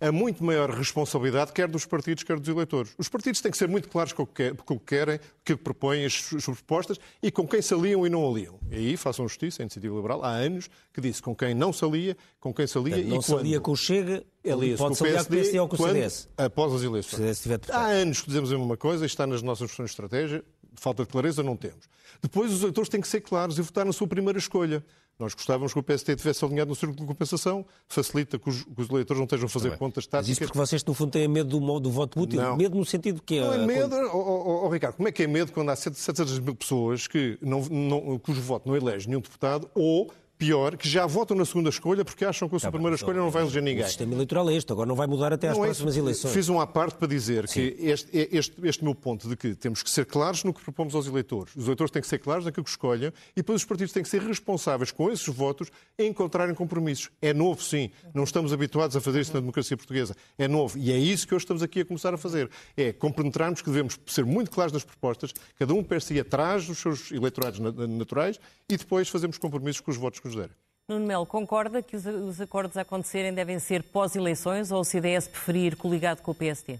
a 0.00 0.12
muito 0.12 0.44
maior 0.44 0.70
responsabilidade, 0.70 1.52
quer 1.52 1.68
dos 1.68 1.86
partidos, 1.86 2.22
quer 2.22 2.38
dos 2.38 2.48
eleitores. 2.48 2.92
Os 2.98 3.08
partidos 3.08 3.40
têm 3.40 3.50
que 3.50 3.58
ser 3.58 3.68
muito 3.68 3.88
claros 3.88 4.12
com 4.12 4.22
o 4.22 4.26
que, 4.26 4.54
com 4.54 4.74
o 4.74 4.78
que 4.78 4.86
querem, 4.86 5.16
o 5.16 5.20
que 5.44 5.56
propõem, 5.56 6.04
as 6.04 6.14
suas 6.14 6.44
propostas 6.44 6.98
e 7.22 7.30
com 7.30 7.46
quem 7.46 7.62
se 7.62 7.74
aliam 7.74 8.06
e 8.06 8.10
não 8.10 8.28
aliam. 8.28 8.58
E 8.70 8.76
aí 8.76 8.96
façam 8.96 9.26
justiça, 9.26 9.62
a 9.62 9.64
Iniciativa 9.64 9.94
Liberal, 9.94 10.24
há 10.24 10.30
anos 10.30 10.68
que 10.92 11.00
disse 11.00 11.22
com 11.22 11.34
quem 11.34 11.54
não 11.54 11.72
se 11.72 11.84
alia, 11.84 12.16
com 12.40 12.52
quem 12.52 12.66
se 12.66 12.78
alia 12.78 12.96
Portanto, 12.96 13.12
e 13.12 13.14
não 13.14 13.22
quando. 13.22 13.30
Não 13.30 13.38
se 13.38 13.46
alia 13.46 13.60
com 13.60 13.72
o 13.72 13.76
Chega, 13.76 14.24
ele 14.44 14.76
pode 14.76 14.96
se 14.96 15.04
aliar 15.04 15.24
com 15.24 15.32
o 15.32 15.36
PSD 15.36 15.60
ou 15.60 15.68
com 15.68 15.82
o 15.82 15.86
CDS. 15.86 16.28
Após 16.36 16.72
as 16.74 16.82
eleições. 16.82 17.46
Há 17.70 17.86
anos 17.86 18.20
que 18.20 18.28
dizemos 18.28 18.52
a 18.52 18.58
mesma 18.58 18.76
coisa, 18.76 19.04
está 19.04 19.26
nas 19.26 19.42
nossas 19.42 19.68
questões 19.68 19.86
de 19.86 19.92
estratégia, 19.92 20.44
falta 20.78 21.04
de 21.04 21.08
clareza 21.08 21.42
não 21.42 21.56
temos. 21.56 21.88
Depois 22.22 22.52
os 22.52 22.60
eleitores 22.60 22.88
têm 22.88 23.00
que 23.00 23.08
ser 23.08 23.20
claros 23.20 23.58
e 23.58 23.62
votar 23.62 23.84
na 23.84 23.92
sua 23.92 24.06
primeira 24.06 24.38
escolha. 24.38 24.84
Nós 25.18 25.34
gostávamos 25.34 25.72
que 25.72 25.78
o 25.80 25.82
PST 25.82 26.14
tivesse 26.14 26.44
alinhado 26.44 26.68
no 26.68 26.76
círculo 26.76 27.00
de 27.00 27.06
compensação, 27.06 27.66
facilita 27.88 28.38
que 28.38 28.48
os, 28.48 28.62
que 28.62 28.80
os 28.80 28.88
eleitores 28.88 29.18
não 29.18 29.24
estejam 29.24 29.46
a 29.46 29.48
fazer 29.48 29.76
contas 29.76 30.06
táticas. 30.06 30.28
Mas 30.28 30.28
isso 30.28 30.40
porque 30.46 30.58
vocês, 30.58 30.84
no 30.84 30.94
fundo, 30.94 31.10
têm 31.10 31.26
medo 31.26 31.58
do, 31.58 31.80
do 31.80 31.90
voto 31.90 32.20
útil? 32.20 32.40
Não. 32.40 32.56
Medo 32.56 32.76
no 32.76 32.84
sentido 32.84 33.20
que... 33.20 33.40
Não 33.40 33.52
é 33.52 33.66
medo, 33.66 33.96
oh, 34.12 34.16
oh, 34.16 34.66
oh, 34.66 34.68
Ricardo, 34.68 34.94
como 34.94 35.08
é 35.08 35.12
que 35.12 35.24
é 35.24 35.26
medo 35.26 35.50
quando 35.50 35.70
há 35.70 35.76
700 35.76 36.38
mil 36.38 36.54
pessoas 36.54 37.08
que 37.08 37.36
não, 37.42 37.62
não, 37.62 38.18
cujo 38.20 38.40
voto 38.40 38.68
não 38.68 38.76
elege 38.76 39.08
nenhum 39.08 39.20
deputado 39.20 39.68
ou 39.74 40.08
pior, 40.38 40.76
que 40.76 40.88
já 40.88 41.04
votam 41.04 41.36
na 41.36 41.44
segunda 41.44 41.68
escolha 41.68 42.04
porque 42.04 42.24
acham 42.24 42.48
que 42.48 42.56
a 42.56 42.58
sua 42.58 42.68
tá 42.68 42.72
primeira 42.72 42.96
bem, 42.96 43.02
escolha 43.02 43.18
não 43.18 43.30
vai 43.30 43.42
eleger 43.42 43.62
ninguém. 43.62 43.84
O 43.84 43.86
sistema 43.86 44.14
eleitoral 44.14 44.48
é 44.48 44.54
este, 44.54 44.72
agora 44.72 44.86
não 44.86 44.94
vai 44.94 45.06
mudar 45.06 45.32
até 45.32 45.48
às 45.48 45.56
não 45.56 45.64
é 45.64 45.68
próximas 45.68 45.96
é 45.96 46.00
eleições. 46.00 46.32
Fiz 46.32 46.48
um 46.48 46.60
à 46.60 46.66
parte 46.66 46.96
para 46.96 47.06
dizer 47.08 47.48
Sim. 47.48 47.54
que 47.54 47.76
este, 47.84 48.28
este, 48.32 48.54
este 48.62 48.84
meu 48.84 48.94
ponto 48.94 49.28
de 49.28 49.36
que 49.36 49.54
temos 49.54 49.82
que 49.82 49.90
ser 49.90 50.06
claros 50.06 50.44
no 50.44 50.54
que 50.54 50.62
propomos 50.62 50.94
aos 50.94 51.06
eleitores. 51.06 51.54
Os 51.56 51.64
eleitores 51.64 51.90
têm 51.90 52.00
que 52.00 52.08
ser 52.08 52.18
claros 52.18 52.44
naquilo 52.44 52.64
que 52.64 52.70
escolhem 52.70 53.12
e 53.32 53.36
depois 53.36 53.60
os 53.60 53.64
partidos 53.66 53.92
têm 53.92 54.02
que 54.02 54.08
ser 54.08 54.22
responsáveis 54.22 54.90
com 54.90 55.10
esses 55.10 55.26
votos 55.26 55.68
em 55.98 56.08
encontrarem 56.08 56.54
compromissos. 56.54 57.10
É 57.20 57.34
novo, 57.34 57.62
sim. 57.62 57.90
Não 58.14 58.24
estamos 58.24 58.52
habituados 58.52 58.96
a 58.96 59.00
fazer 59.00 59.20
isso 59.20 59.34
na 59.34 59.40
democracia 59.40 59.76
portuguesa. 59.76 60.14
É 60.38 60.46
novo. 60.46 60.78
E 60.78 60.92
é 60.92 60.96
isso 60.96 61.26
que 61.26 61.34
hoje 61.34 61.44
estamos 61.44 61.62
aqui 61.62 61.80
a 61.80 61.84
começar 61.84 62.14
a 62.14 62.18
fazer. 62.18 62.48
É 62.76 62.92
compreendermos 62.92 63.60
que 63.60 63.68
devemos 63.68 63.98
ser 64.06 64.24
muito 64.24 64.50
claros 64.50 64.72
nas 64.72 64.84
propostas, 64.84 65.34
cada 65.58 65.74
um 65.74 65.82
per 65.82 65.98
atrás 66.20 66.66
dos 66.66 66.78
seus 66.78 67.10
eleitorados 67.10 67.58
naturais 67.58 68.38
e 68.68 68.76
depois 68.76 69.08
fazemos 69.08 69.36
compromissos 69.36 69.80
com 69.80 69.90
os 69.90 69.96
votos 69.96 70.20
que 70.20 70.27
nos. 70.34 70.50
Nuno 70.88 71.06
Melo, 71.06 71.26
concorda 71.26 71.82
que 71.82 71.96
os, 71.96 72.40
acordos 72.40 72.76
a 72.76 72.80
acontecerem 72.80 73.34
devem 73.34 73.58
ser 73.58 73.82
pós-eleições 73.82 74.72
ou 74.72 74.80
o 74.80 74.84
CDS 74.84 75.28
preferir 75.28 75.76
coligado 75.76 76.22
com 76.22 76.30
o 76.30 76.34
PSD? 76.34 76.78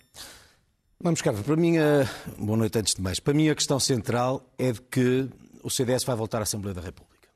Vamos, 0.99 1.21
Carlos, 1.21 1.43
para 1.43 1.57
mim, 1.57 1.75
boa 2.39 2.57
noite 2.57 2.79
antes 2.79 2.95
de 2.95 3.03
mais. 3.03 3.21
Para 3.21 3.35
mim 3.35 3.51
a 3.51 3.55
questão 3.55 3.79
central 3.79 4.43
é 4.57 4.73
de 4.73 4.81
que 4.81 5.29
o 5.63 5.71
CDS 5.71 6.05
vai 6.05 6.17
voltar 6.17 6.39
à 6.39 6.43
Assembleia 6.43 6.75
da 6.75 6.81
República. 6.81 7.29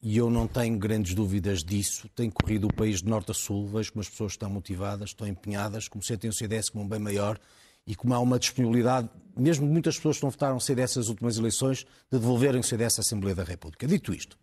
E 0.00 0.16
eu 0.16 0.30
não 0.30 0.46
tenho 0.46 0.78
grandes 0.78 1.14
dúvidas 1.14 1.64
disso. 1.64 2.08
Tenho 2.14 2.30
corrido 2.30 2.68
o 2.68 2.72
país 2.72 3.02
de 3.02 3.08
norte 3.08 3.30
a 3.30 3.34
sul, 3.34 3.66
vejo 3.66 3.92
como 3.92 4.02
as 4.02 4.08
pessoas 4.08 4.32
estão 4.32 4.48
motivadas, 4.48 5.10
estão 5.10 5.26
empenhadas, 5.26 5.88
como 5.88 6.04
sentem 6.04 6.30
o 6.30 6.32
CDS 6.32 6.68
como 6.68 6.84
um 6.84 6.88
bem 6.88 7.00
maior 7.00 7.40
e 7.86 7.96
como 7.96 8.14
há 8.14 8.20
uma 8.20 8.38
disponibilidade, 8.38 9.08
mesmo 9.34 9.66
muitas 9.66 9.96
pessoas 9.96 10.18
que 10.18 10.22
não 10.22 10.30
votaram 10.30 10.56
o 10.56 10.60
CDS 10.60 10.96
nas 10.96 11.08
últimas 11.08 11.38
eleições, 11.38 11.86
de 12.12 12.18
devolverem 12.18 12.60
o 12.60 12.62
CDS 12.62 12.98
à 12.98 13.00
Assembleia 13.00 13.34
da 13.34 13.42
República. 13.42 13.86
Dito 13.86 14.12
isto, 14.12 14.38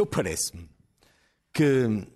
eu 0.00 0.06
parece-me 0.06 0.68
que 1.52 2.06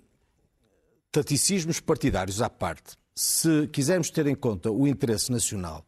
taticismos 1.11 1.81
partidários 1.81 2.43
à 2.43 2.51
parte, 2.51 2.97
se 3.15 3.67
quisermos 3.69 4.11
ter 4.11 4.27
em 4.27 4.35
conta 4.35 4.71
o 4.71 4.87
interesse 4.87 5.31
nacional, 5.31 5.85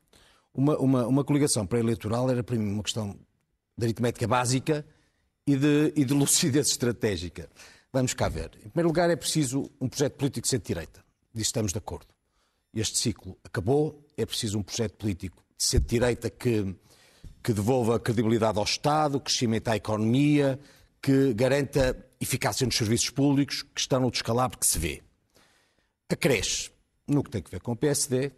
uma, 0.53 0.77
uma, 0.79 1.07
uma 1.07 1.25
coligação 1.25 1.67
pré-eleitoral 1.67 2.31
era 2.31 2.43
para 2.43 2.57
mim 2.57 2.73
uma 2.73 2.83
questão 2.83 3.17
de 3.77 3.85
aritmética 3.87 4.27
básica 4.27 4.85
e 5.47 5.57
de, 5.57 5.93
e 5.97 6.05
de 6.05 6.13
lucidez 6.13 6.69
estratégica. 6.69 7.49
Vamos 7.93 8.15
cá 8.15 8.29
ver. 8.29 8.51
Em 8.59 8.69
primeiro 8.69 8.89
lugar, 8.89 9.11
é 9.11 9.17
preciso 9.17 9.71
um 9.81 9.89
projeto 9.89 10.15
político 10.15 10.45
de 10.45 10.51
centro-direita. 10.51 11.05
Disso 11.33 11.49
estamos 11.49 11.73
de 11.73 11.79
acordo. 11.79 12.07
Este 12.75 12.99
ciclo 12.99 13.37
acabou, 13.43 14.07
é 14.17 14.25
preciso 14.25 14.59
um 14.59 14.63
projeto 14.63 14.97
político 14.97 15.43
de 15.57 15.65
centro-direita 15.65 16.31
que, 16.31 16.75
que 17.43 17.53
devolva 17.53 17.99
credibilidade 17.99 18.59
ao 18.59 18.65
Estado, 18.65 19.21
que 19.21 19.33
cimente 19.33 19.69
a 19.71 19.77
economia, 19.77 20.59
que 21.03 21.33
garanta 21.35 21.97
eficácia 22.21 22.67
nos 22.67 22.77
serviços 22.77 23.11
públicos, 23.11 23.63
que 23.63 23.81
estão 23.81 24.01
no 24.01 24.11
descalabro 24.11 24.59
que 24.59 24.67
se 24.67 24.79
vê. 24.79 25.03
Acresce, 26.09 26.71
no 27.07 27.23
que 27.23 27.31
tem 27.31 27.43
a 27.45 27.49
ver 27.49 27.61
com 27.61 27.73
o 27.73 27.77
PSD, 27.77 28.33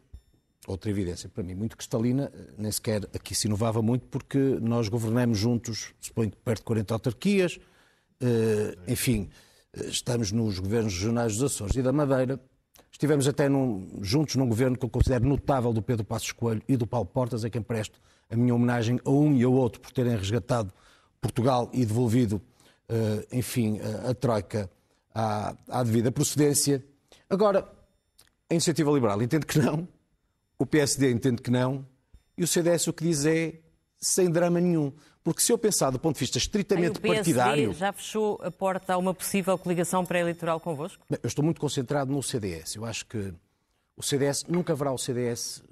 outra 0.66 0.90
evidência 0.90 1.28
para 1.28 1.42
mim 1.42 1.54
muito 1.54 1.76
cristalina, 1.76 2.32
nem 2.56 2.70
sequer 2.70 3.04
aqui 3.14 3.34
se 3.34 3.46
inovava 3.46 3.82
muito, 3.82 4.06
porque 4.06 4.38
nós 4.60 4.88
governamos 4.88 5.38
juntos, 5.38 5.92
suponho 6.00 6.30
que 6.30 6.36
perto 6.36 6.58
de 6.58 6.64
40 6.64 6.94
autarquias, 6.94 7.58
eh, 8.20 8.76
enfim, 8.86 9.30
estamos 9.74 10.30
nos 10.30 10.58
governos 10.58 10.94
regionais 10.94 11.36
dos 11.36 11.52
Açores 11.52 11.74
e 11.76 11.82
da 11.82 11.92
Madeira, 11.92 12.38
Estivemos 12.92 13.26
até 13.26 13.48
num, 13.48 13.88
juntos 14.02 14.36
num 14.36 14.46
governo 14.46 14.76
que 14.76 14.84
eu 14.84 14.88
considero 14.88 15.26
notável 15.26 15.72
do 15.72 15.80
Pedro 15.80 16.04
Passos 16.04 16.30
Coelho 16.30 16.62
e 16.68 16.76
do 16.76 16.86
Paulo 16.86 17.06
Portas, 17.06 17.42
a 17.42 17.50
quem 17.50 17.62
presto 17.62 17.98
a 18.30 18.36
minha 18.36 18.54
homenagem 18.54 19.00
a 19.04 19.10
um 19.10 19.34
e 19.34 19.42
ao 19.42 19.52
outro 19.52 19.80
por 19.80 19.90
terem 19.90 20.14
resgatado 20.14 20.72
Portugal 21.20 21.70
e 21.72 21.84
devolvido, 21.84 22.40
enfim, 23.32 23.80
a, 23.80 24.10
a 24.10 24.14
Troika 24.14 24.70
à, 25.14 25.54
à 25.68 25.82
devida 25.82 26.10
procedência. 26.10 26.84
Agora, 27.28 27.68
a 28.50 28.54
Iniciativa 28.54 28.90
Liberal 28.90 29.22
entende 29.22 29.46
que 29.46 29.58
não, 29.58 29.88
o 30.58 30.66
PSD 30.66 31.10
entende 31.10 31.42
que 31.42 31.50
não, 31.50 31.86
e 32.36 32.44
o 32.44 32.46
CDS 32.46 32.86
o 32.86 32.92
que 32.92 33.04
diz 33.04 33.24
é 33.24 33.60
sem 33.98 34.30
drama 34.30 34.60
nenhum. 34.60 34.92
Porque 35.22 35.40
se 35.40 35.52
eu 35.52 35.58
pensar 35.58 35.90
do 35.90 35.98
ponto 35.98 36.16
de 36.16 36.20
vista 36.20 36.38
estritamente 36.38 36.98
Aí, 36.98 36.98
o 36.98 37.00
PSD 37.00 37.34
partidário. 37.34 37.72
já 37.72 37.92
fechou 37.92 38.40
a 38.42 38.50
porta 38.50 38.94
a 38.94 38.98
uma 38.98 39.14
possível 39.14 39.56
coligação 39.56 40.04
pré-eleitoral 40.04 40.58
convosco? 40.58 41.04
Eu 41.08 41.28
estou 41.28 41.44
muito 41.44 41.60
concentrado 41.60 42.12
no 42.12 42.22
CDS. 42.22 42.74
Eu 42.74 42.84
acho 42.84 43.06
que 43.06 43.32
o 43.96 44.02
CDS 44.02 44.44
nunca 44.48 44.72
haverá 44.72 44.90
o 44.90 44.98
CDS. 44.98 45.62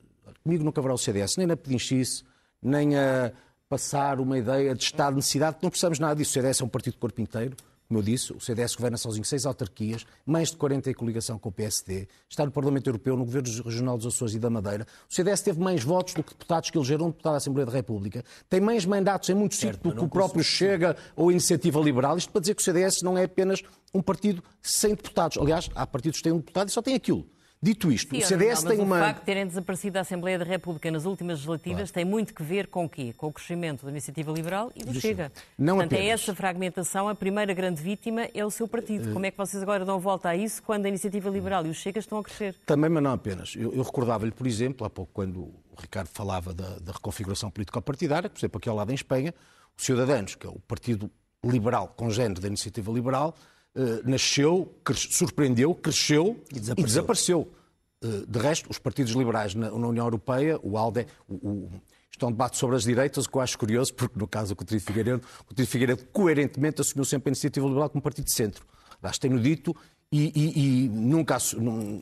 Comigo 0.45 0.63
nunca 0.63 0.81
haverá 0.81 0.95
o 0.95 0.99
CDS, 0.99 1.37
nem 1.37 1.47
na 1.47 1.57
pedinchice, 1.57 2.23
nem 2.63 2.97
a 2.97 3.33
passar 3.71 4.21
uma 4.21 4.37
ideia 4.37 4.75
de 4.75 4.85
estado 4.85 5.15
de 5.15 5.17
necessidade, 5.17 5.57
não 5.63 5.71
precisamos 5.71 5.99
nada 5.99 6.17
disso. 6.17 6.33
O 6.33 6.35
CDS 6.35 6.61
é 6.61 6.65
um 6.65 6.69
partido 6.69 6.95
de 6.95 6.99
corpo 6.99 7.21
inteiro 7.23 7.57
como 7.91 7.99
eu 7.99 8.05
disse, 8.05 8.33
o 8.33 8.39
CDS 8.39 8.77
governa 8.77 8.97
sozinho 8.97 9.25
seis 9.25 9.45
autarquias, 9.45 10.07
mais 10.25 10.53
de 10.53 10.57
40 10.57 10.93
em 10.93 10.95
coligação 10.95 11.37
com 11.41 11.49
o 11.49 11.53
PSD, 11.53 12.07
está 12.29 12.47
no 12.47 12.53
Parlamento 12.53 12.87
Europeu, 12.89 13.17
no 13.17 13.25
Governo 13.25 13.65
Regional 13.65 13.99
dos 13.99 14.07
Açores 14.07 14.33
e 14.33 14.39
da 14.39 14.49
Madeira. 14.49 14.87
O 15.11 15.13
CDS 15.13 15.43
teve 15.43 15.59
mais 15.59 15.83
votos 15.83 16.15
do 16.15 16.23
que 16.23 16.31
deputados 16.31 16.71
que 16.71 16.79
elegeram 16.79 17.07
um 17.07 17.11
deputado 17.11 17.33
da 17.33 17.39
Assembleia 17.39 17.67
da 17.67 17.73
República, 17.73 18.25
tem 18.49 18.61
mais 18.61 18.87
mandatos 18.87 19.29
em 19.29 19.35
muitos 19.35 19.59
sítios 19.59 19.79
do 19.79 19.93
que 19.93 20.05
o 20.05 20.09
próprio 20.09 20.45
Chega 20.45 20.97
ou 21.17 21.31
a 21.31 21.33
Iniciativa 21.33 21.81
Liberal. 21.81 22.17
Isto 22.17 22.31
para 22.31 22.41
dizer 22.41 22.55
que 22.55 22.63
o 22.63 22.65
CDS 22.65 23.03
não 23.03 23.19
é 23.19 23.25
apenas 23.25 23.61
um 23.93 24.01
partido 24.01 24.41
sem 24.63 24.91
deputados. 24.91 25.37
Aliás, 25.37 25.69
há 25.75 25.85
partidos 25.85 26.19
que 26.19 26.23
têm 26.23 26.33
um 26.33 26.39
deputado 26.39 26.69
e 26.69 26.71
só 26.71 26.81
tem 26.81 26.95
aquilo. 26.95 27.27
Dito 27.63 27.93
isto, 27.93 28.15
Sim, 28.15 28.23
o 28.23 28.27
CDS 28.27 28.63
não, 28.63 28.71
tem 28.71 28.81
uma. 28.81 28.97
O 28.97 29.01
facto 29.01 29.19
de 29.19 29.27
terem 29.27 29.47
desaparecido 29.47 29.93
da 29.95 30.01
Assembleia 30.01 30.39
da 30.39 30.47
República 30.47 30.91
nas 30.91 31.05
últimas 31.05 31.41
legislativas 31.41 31.91
claro. 31.91 31.93
tem 31.93 32.05
muito 32.07 32.33
que 32.33 32.43
ver 32.43 32.69
com 32.69 32.87
o 32.87 32.89
quê? 32.89 33.13
Com 33.15 33.27
o 33.27 33.33
crescimento 33.33 33.85
da 33.85 33.91
iniciativa 33.91 34.33
liberal 34.33 34.73
e 34.75 34.83
do 34.83 34.99
Chega. 34.99 35.31
Não 35.59 35.75
Portanto, 35.75 35.93
é 35.93 35.97
apenas. 35.97 36.11
é 36.11 36.15
essa 36.15 36.35
fragmentação, 36.35 37.07
a 37.07 37.15
primeira 37.15 37.53
grande 37.53 37.83
vítima 37.83 38.29
é 38.33 38.43
o 38.47 38.51
seu 38.51 38.67
partido. 38.67 39.13
Como 39.13 39.27
é 39.27 39.31
que 39.31 39.37
vocês 39.37 39.63
agora 39.63 39.85
dão 39.85 40.01
volta 40.01 40.31
a 40.31 40.37
isso 40.37 40.63
quando 40.63 40.87
a 40.87 40.89
iniciativa 40.89 41.29
liberal 41.29 41.67
e 41.67 41.69
o 41.69 41.75
Chega 41.75 41.99
estão 41.99 42.17
a 42.17 42.25
crescer? 42.25 42.55
Também, 42.65 42.89
mas 42.89 43.03
não 43.03 43.13
apenas. 43.13 43.55
Eu, 43.55 43.75
eu 43.75 43.83
recordava-lhe, 43.83 44.33
por 44.33 44.47
exemplo, 44.47 44.87
há 44.87 44.89
pouco, 44.89 45.13
quando 45.13 45.41
o 45.41 45.55
Ricardo 45.79 46.09
falava 46.09 46.55
da, 46.55 46.79
da 46.79 46.93
reconfiguração 46.93 47.51
político-partidária, 47.51 48.31
por 48.31 48.39
exemplo, 48.39 48.57
aqui 48.57 48.71
ao 48.71 48.77
lado 48.77 48.91
em 48.91 48.95
Espanha, 48.95 49.35
o 49.79 49.83
Ciudadanos, 49.83 50.35
que 50.35 50.47
é 50.47 50.51
o 50.51 50.59
partido 50.61 51.11
liberal, 51.45 51.89
congênero 51.89 52.41
da 52.41 52.49
iniciativa 52.49 52.91
liberal, 52.91 53.35
nasceu, 54.05 54.75
cres, 54.85 55.09
surpreendeu, 55.13 55.75
cresceu 55.75 56.43
e 56.51 56.61
desapareceu. 56.61 56.83
E 56.83 56.87
desapareceu. 56.87 57.53
Eh, 58.03 58.25
de 58.27 58.39
resto, 58.39 58.71
os 58.71 58.79
partidos 58.79 59.13
liberais 59.13 59.55
na, 59.55 59.71
União 59.73 60.05
Europeia, 60.05 60.59
o 60.63 60.79
ALDE, 60.79 61.07
o, 61.29 61.35
o, 61.35 61.71
isto 62.11 62.25
é 62.25 62.29
um 62.29 62.33
debate 62.33 62.57
sobre 62.57 62.77
as 62.77 62.85
direitas, 62.85 63.27
o 63.27 63.31
que 63.31 63.37
eu 63.37 63.41
acho 63.43 63.59
curioso, 63.59 63.93
porque 63.95 64.19
no 64.19 64.27
caso 64.27 64.55
do 64.55 64.57
Coutinho 64.57 64.81
Figueiredo, 64.81 65.23
o 65.41 65.45
Coutinho 65.45 65.69
Figueiredo 65.69 66.05
coerentemente 66.07 66.81
assumiu 66.81 67.05
sempre 67.05 67.29
a 67.29 67.31
iniciativa 67.31 67.67
liberal 67.67 67.91
como 67.91 68.03
partido 68.03 68.25
de 68.25 68.33
centro. 68.33 68.65
Aliás, 69.03 69.19
tenho 69.19 69.39
dito 69.39 69.77
e, 70.13 70.33
e, 70.35 70.85
e, 70.85 70.89
nunca 70.89 71.39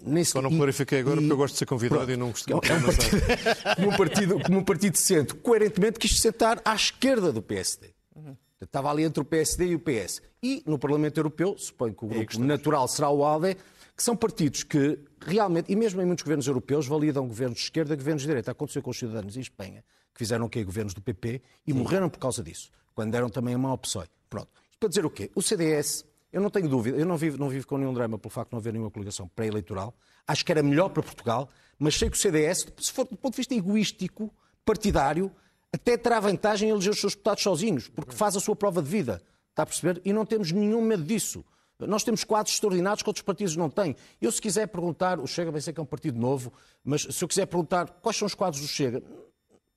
nem 0.02 0.24
Só 0.24 0.40
não 0.40 0.56
clarifiquei 0.56 1.00
agora 1.00 1.16
e, 1.16 1.20
porque 1.20 1.32
eu 1.32 1.36
gosto 1.36 1.54
de 1.54 1.58
ser 1.58 1.66
convidado 1.66 2.06
pronto, 2.06 2.12
e 2.12 2.16
não 2.16 2.32
costumo 2.32 2.60
é 2.64 2.74
um 2.74 2.82
partido, 2.82 3.20
como, 3.76 3.88
um 3.88 3.96
partido, 3.96 4.40
como 4.40 4.58
um 4.58 4.64
partido 4.64 4.92
de 4.92 5.00
centro, 5.00 5.36
coerentemente 5.36 5.98
quis 5.98 6.20
sentar 6.20 6.60
à 6.64 6.74
esquerda 6.74 7.32
do 7.32 7.42
PSD. 7.42 7.90
Uhum. 8.16 8.36
Estava 8.60 8.90
ali 8.90 9.04
entre 9.04 9.20
o 9.20 9.24
PSD 9.24 9.68
e 9.68 9.74
o 9.74 9.78
PS. 9.78 10.20
E 10.42 10.62
no 10.66 10.78
Parlamento 10.78 11.18
Europeu, 11.18 11.56
suponho 11.56 11.94
que 11.94 12.04
o 12.04 12.08
grupo 12.08 12.38
natural 12.40 12.88
será 12.88 13.08
o 13.08 13.24
ALDE, 13.24 13.56
que 13.96 14.02
são 14.02 14.16
partidos 14.16 14.62
que 14.62 14.98
realmente, 15.20 15.72
e 15.72 15.76
mesmo 15.76 16.00
em 16.00 16.06
muitos 16.06 16.22
governos 16.22 16.46
europeus, 16.46 16.86
validam 16.86 17.26
governos 17.26 17.58
de 17.58 17.64
esquerda, 17.64 17.94
governos 17.96 18.22
de 18.22 18.28
direita. 18.28 18.50
Aconteceu 18.50 18.82
com 18.82 18.90
os 18.90 18.98
cidadãos 18.98 19.36
em 19.36 19.40
Espanha, 19.40 19.84
que 20.12 20.18
fizeram 20.18 20.46
o 20.46 20.48
quê? 20.48 20.62
Governos 20.62 20.94
do 20.94 21.00
PP 21.00 21.42
e 21.66 21.72
Sim. 21.72 21.78
morreram 21.78 22.08
por 22.08 22.18
causa 22.18 22.42
disso, 22.42 22.70
quando 22.94 23.12
deram 23.12 23.28
também 23.28 23.54
a 23.54 23.58
mão 23.58 23.70
ao 23.70 23.78
PSOE. 23.78 24.06
Pronto. 24.28 24.48
Isto 24.70 24.78
para 24.78 24.88
dizer 24.88 25.04
o 25.04 25.10
quê? 25.10 25.30
O 25.34 25.42
CDS, 25.42 26.04
eu 26.32 26.40
não 26.40 26.50
tenho 26.50 26.68
dúvida, 26.68 26.96
eu 26.96 27.06
não 27.06 27.16
vivo, 27.16 27.38
não 27.38 27.48
vivo 27.48 27.66
com 27.66 27.78
nenhum 27.78 27.92
drama 27.92 28.18
pelo 28.18 28.30
facto 28.30 28.50
de 28.50 28.54
não 28.54 28.60
haver 28.60 28.72
nenhuma 28.72 28.90
coligação 28.90 29.28
pré-eleitoral. 29.28 29.94
Acho 30.26 30.44
que 30.44 30.52
era 30.52 30.62
melhor 30.62 30.90
para 30.90 31.02
Portugal, 31.02 31.48
mas 31.78 31.96
sei 31.96 32.10
que 32.10 32.16
o 32.16 32.20
CDS, 32.20 32.66
se 32.78 32.92
for 32.92 33.04
do 33.04 33.16
ponto 33.16 33.32
de 33.32 33.38
vista 33.38 33.54
egoístico, 33.54 34.32
partidário, 34.64 35.32
até 35.72 35.96
terá 35.96 36.20
vantagem 36.20 36.68
em 36.68 36.72
eleger 36.72 36.92
os 36.92 37.00
seus 37.00 37.14
deputados 37.14 37.42
sozinhos, 37.42 37.88
porque 37.88 38.12
faz 38.12 38.36
a 38.36 38.40
sua 38.40 38.56
prova 38.56 38.82
de 38.82 38.88
vida. 38.88 39.22
Está 39.50 39.62
a 39.62 39.66
perceber? 39.66 40.00
E 40.04 40.12
não 40.12 40.24
temos 40.24 40.52
nenhum 40.52 40.80
medo 40.80 41.02
disso. 41.02 41.44
Nós 41.80 42.02
temos 42.02 42.24
quadros 42.24 42.54
extraordinários 42.54 43.02
que 43.02 43.08
outros 43.08 43.22
partidos 43.22 43.54
não 43.54 43.70
têm. 43.70 43.94
Eu, 44.20 44.32
se 44.32 44.40
quiser 44.40 44.66
perguntar, 44.66 45.20
o 45.20 45.26
Chega 45.26 45.50
vai 45.50 45.60
ser 45.60 45.72
que 45.72 45.78
é 45.78 45.82
um 45.82 45.86
partido 45.86 46.18
novo, 46.18 46.52
mas 46.82 47.02
se 47.02 47.22
eu 47.22 47.28
quiser 47.28 47.46
perguntar 47.46 47.86
quais 48.02 48.16
são 48.16 48.26
os 48.26 48.34
quadros 48.34 48.60
do 48.60 48.66
Chega, 48.66 49.02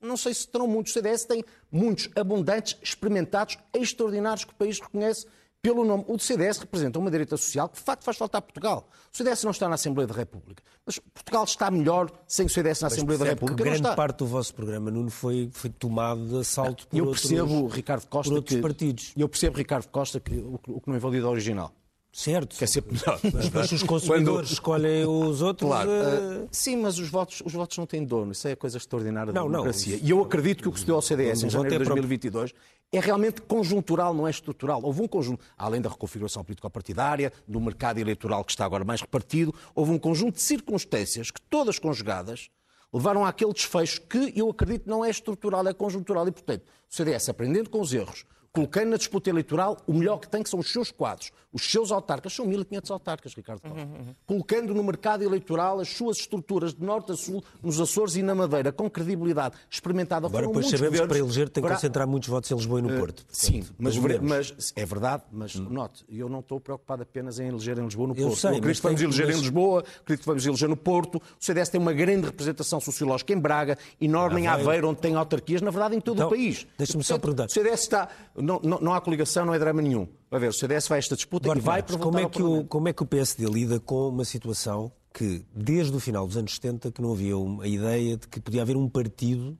não 0.01 0.17
sei 0.17 0.33
se 0.33 0.47
terão 0.47 0.65
muitos. 0.67 0.91
O 0.91 0.93
CDS 0.93 1.25
tem 1.25 1.43
muitos, 1.71 2.09
abundantes, 2.15 2.75
experimentados, 2.81 3.57
extraordinários 3.71 4.43
que 4.45 4.51
o 4.51 4.55
país 4.55 4.79
reconhece 4.79 5.27
pelo 5.61 5.85
nome. 5.85 6.03
O 6.07 6.17
CDS 6.17 6.57
representa 6.57 6.97
uma 6.97 7.11
direita 7.11 7.37
social 7.37 7.69
que, 7.69 7.77
de 7.77 7.83
facto, 7.83 8.03
faz 8.03 8.17
falta 8.17 8.37
a 8.37 8.41
Portugal. 8.41 8.89
O 9.13 9.17
CDS 9.17 9.43
não 9.43 9.51
está 9.51 9.69
na 9.69 9.75
Assembleia 9.75 10.07
da 10.07 10.13
República. 10.13 10.63
Mas 10.85 10.97
Portugal 11.13 11.43
está 11.43 11.69
melhor 11.69 12.11
sem 12.27 12.45
o 12.45 12.49
CDS 12.49 12.81
na 12.81 12.87
mas 12.87 12.93
Assembleia 12.93 13.19
da 13.19 13.25
República. 13.25 13.63
grande 13.63 13.95
parte 13.95 14.17
do 14.17 14.25
vosso 14.25 14.53
programa, 14.53 14.89
Nuno, 14.89 15.11
foi, 15.11 15.49
foi 15.53 15.69
tomado 15.69 16.27
de 16.27 16.39
assalto 16.39 16.87
por, 16.87 16.97
eu 16.97 17.11
percebo, 17.11 17.53
outros, 17.53 17.75
Ricardo 17.75 18.07
Costa, 18.07 18.29
por 18.29 18.37
outros 18.37 18.55
que, 18.55 18.61
partidos. 18.61 19.13
Eu 19.15 19.29
percebo, 19.29 19.57
Ricardo 19.57 19.87
Costa, 19.87 20.19
que 20.19 20.33
o, 20.33 20.59
o 20.67 20.81
que 20.81 20.89
não 20.89 20.95
invalida 20.95 21.27
o 21.27 21.31
original. 21.31 21.71
Certo. 22.11 22.57
Que 22.57 22.63
é 22.65 22.67
sempre 22.67 22.93
melhor. 22.93 23.19
Mas, 23.33 23.49
mas 23.49 23.71
os 23.71 23.83
consumidores 23.83 24.49
Quando... 24.49 24.53
escolhem 24.53 25.05
os 25.05 25.41
outros. 25.41 25.69
Claro. 25.69 25.89
Uh... 25.89 26.47
sim, 26.51 26.75
mas 26.75 26.99
os 26.99 27.09
votos, 27.09 27.41
os 27.45 27.53
votos 27.53 27.77
não 27.77 27.85
têm 27.85 28.03
dono. 28.03 28.33
Isso 28.33 28.47
é 28.47 28.51
a 28.51 28.55
coisa 28.55 28.77
extraordinária 28.77 29.31
da 29.31 29.39
não, 29.39 29.49
democracia. 29.49 29.97
Não. 29.97 30.05
E 30.05 30.09
eu 30.09 30.21
acredito 30.21 30.61
que 30.61 30.67
o 30.67 30.71
que 30.71 30.79
se 30.79 30.85
deu 30.85 30.95
ao 30.95 31.01
CDS 31.01 31.43
em 31.43 31.49
janeiro 31.49 31.83
de 31.83 31.89
2022 31.89 32.53
é 32.91 32.99
realmente 32.99 33.41
conjuntural, 33.41 34.13
não 34.13 34.27
é 34.27 34.29
estrutural. 34.29 34.81
Houve 34.83 35.01
um 35.01 35.07
conjunto, 35.07 35.43
além 35.57 35.79
da 35.79 35.89
reconfiguração 35.89 36.43
político-partidária, 36.43 37.31
do 37.47 37.61
mercado 37.61 37.99
eleitoral 37.99 38.43
que 38.43 38.51
está 38.51 38.65
agora 38.65 38.83
mais 38.83 38.99
repartido, 38.99 39.55
houve 39.73 39.91
um 39.91 39.97
conjunto 39.97 40.35
de 40.35 40.41
circunstâncias 40.41 41.31
que, 41.31 41.41
todas 41.41 41.79
conjugadas, 41.79 42.49
levaram 42.93 43.25
àquele 43.25 43.53
desfecho 43.53 44.01
que 44.01 44.33
eu 44.35 44.49
acredito 44.49 44.89
não 44.89 45.05
é 45.05 45.09
estrutural, 45.09 45.65
é 45.65 45.73
conjuntural. 45.73 46.27
E, 46.27 46.31
portanto, 46.31 46.63
o 46.63 46.93
CDS, 46.93 47.29
aprendendo 47.29 47.69
com 47.69 47.79
os 47.79 47.93
erros, 47.93 48.25
colocando 48.53 48.89
na 48.89 48.97
disputa 48.97 49.29
eleitoral 49.29 49.77
o 49.87 49.93
melhor 49.93 50.17
que 50.17 50.27
tem, 50.27 50.43
que 50.43 50.49
são 50.49 50.59
os 50.59 50.71
seus 50.71 50.91
quadros, 50.91 51.31
os 51.53 51.63
seus 51.69 51.91
autarcas. 51.91 52.33
São 52.33 52.45
1.500 52.45 52.91
autarcas, 52.91 53.33
Ricardo 53.33 53.61
Costa. 53.61 53.77
Uhum, 53.77 53.85
uhum. 53.85 54.15
Colocando 54.25 54.73
no 54.73 54.83
mercado 54.83 55.23
eleitoral 55.23 55.79
as 55.79 55.89
suas 55.89 56.17
estruturas 56.17 56.73
de 56.73 56.83
norte 56.83 57.11
a 57.11 57.15
sul, 57.15 57.43
nos 57.61 57.79
Açores 57.79 58.15
e 58.15 58.23
na 58.23 58.35
Madeira, 58.35 58.71
com 58.71 58.89
credibilidade 58.89 59.55
experimentada. 59.69 60.27
Agora, 60.27 60.47
depois 60.47 60.69
sabemos 60.69 60.99
que 60.99 61.07
para 61.07 61.17
eleger 61.17 61.49
tem 61.49 61.61
que 61.61 61.67
para... 61.67 61.75
concentrar 61.75 62.07
muitos 62.07 62.29
votos 62.29 62.51
em 62.51 62.55
Lisboa 62.55 62.79
e 62.79 62.81
no 62.83 62.93
eh, 62.93 62.99
Porto. 62.99 63.25
Sim, 63.31 63.63
mas, 63.77 63.97
mas, 64.21 64.73
é 64.75 64.85
verdade, 64.85 65.23
mas 65.31 65.55
hum. 65.55 65.67
note, 65.69 66.05
eu 66.09 66.27
não 66.27 66.39
estou 66.39 66.59
preocupado 66.59 67.03
apenas 67.03 67.39
em 67.39 67.47
eleger 67.47 67.77
em 67.77 67.85
Lisboa 67.85 68.05
e 68.05 68.09
no 68.09 68.15
Porto. 68.15 68.29
Eu, 68.29 68.35
sei, 68.35 68.51
eu 68.51 68.55
acredito 68.57 68.81
que 68.81 68.87
vamos 68.87 69.01
eleger 69.01 69.27
mas... 69.27 69.35
em 69.35 69.39
Lisboa, 69.39 69.79
acredito 69.79 70.21
que 70.21 70.27
vamos 70.27 70.45
eleger 70.45 70.69
no 70.69 70.77
Porto. 70.77 71.17
O 71.17 71.43
CDS 71.43 71.69
tem 71.69 71.79
uma 71.79 71.93
grande 71.93 72.25
representação 72.25 72.79
sociológica 72.79 73.33
em 73.33 73.39
Braga, 73.39 73.77
enorme 73.99 74.41
em 74.41 74.47
Aveiro, 74.47 74.89
onde 74.89 74.99
tem 74.99 75.15
autarquias, 75.15 75.61
na 75.61 75.71
verdade, 75.71 75.95
em 75.95 76.01
todo 76.01 76.15
então, 76.15 76.27
o 76.27 76.29
país. 76.29 76.67
Deixa-me 76.77 77.03
só 77.03 77.17
perguntar. 77.17 77.45
O 77.45 77.49
CDS 77.49 77.81
está. 77.81 78.09
Não, 78.41 78.59
não, 78.63 78.79
não 78.79 78.93
há 78.93 79.01
coligação, 79.01 79.45
não 79.45 79.53
é 79.53 79.59
drama 79.59 79.81
nenhum. 79.81 80.07
Vai 80.29 80.39
ver, 80.39 80.49
o 80.49 80.53
CDS 80.53 80.87
vai 80.87 80.97
a 80.97 80.99
esta 80.99 81.15
disputa 81.15 81.47
Agora, 81.47 81.59
e 81.59 81.61
vai 81.61 81.83
para 81.83 81.97
como 81.97 82.19
é 82.19 82.29
que 82.29 82.41
o 82.41 82.63
Como 82.65 82.87
é 82.87 82.93
que 82.93 83.03
o 83.03 83.05
PSD 83.05 83.45
lida 83.45 83.79
com 83.79 84.09
uma 84.09 84.25
situação 84.25 84.91
que, 85.13 85.45
desde 85.53 85.95
o 85.95 85.99
final 85.99 86.25
dos 86.25 86.37
anos 86.37 86.55
70, 86.55 86.91
que 86.91 87.01
não 87.01 87.11
havia 87.11 87.37
uma, 87.37 87.63
a 87.63 87.67
ideia 87.67 88.17
de 88.17 88.27
que 88.27 88.39
podia 88.39 88.61
haver 88.61 88.77
um 88.77 88.87
partido 88.87 89.57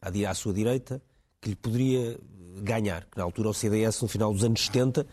à, 0.00 0.10
à 0.30 0.34
sua 0.34 0.52
direita 0.52 1.02
que 1.40 1.50
lhe 1.50 1.56
poderia 1.56 2.18
ganhar. 2.62 3.04
Que 3.04 3.18
na 3.18 3.24
altura 3.24 3.50
o 3.50 3.54
CDS, 3.54 4.00
no 4.00 4.08
final 4.08 4.32
dos 4.32 4.44
anos 4.44 4.64
70, 4.64 5.06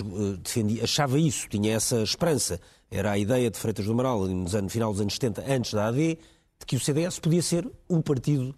eh, 0.00 0.36
defendia, 0.42 0.84
achava 0.84 1.18
isso, 1.18 1.48
tinha 1.48 1.74
essa 1.74 2.02
esperança. 2.02 2.60
Era 2.90 3.12
a 3.12 3.18
ideia 3.18 3.50
de 3.50 3.58
Freitas 3.58 3.86
do 3.86 3.92
Amaral, 3.92 4.26
no 4.26 4.68
final 4.68 4.92
dos 4.92 5.00
anos 5.00 5.14
70, 5.14 5.44
antes 5.46 5.74
da 5.74 5.88
AD, 5.88 6.18
de 6.58 6.66
que 6.66 6.76
o 6.76 6.80
CDS 6.80 7.18
podia 7.18 7.42
ser 7.42 7.70
um 7.88 8.00
partido 8.00 8.54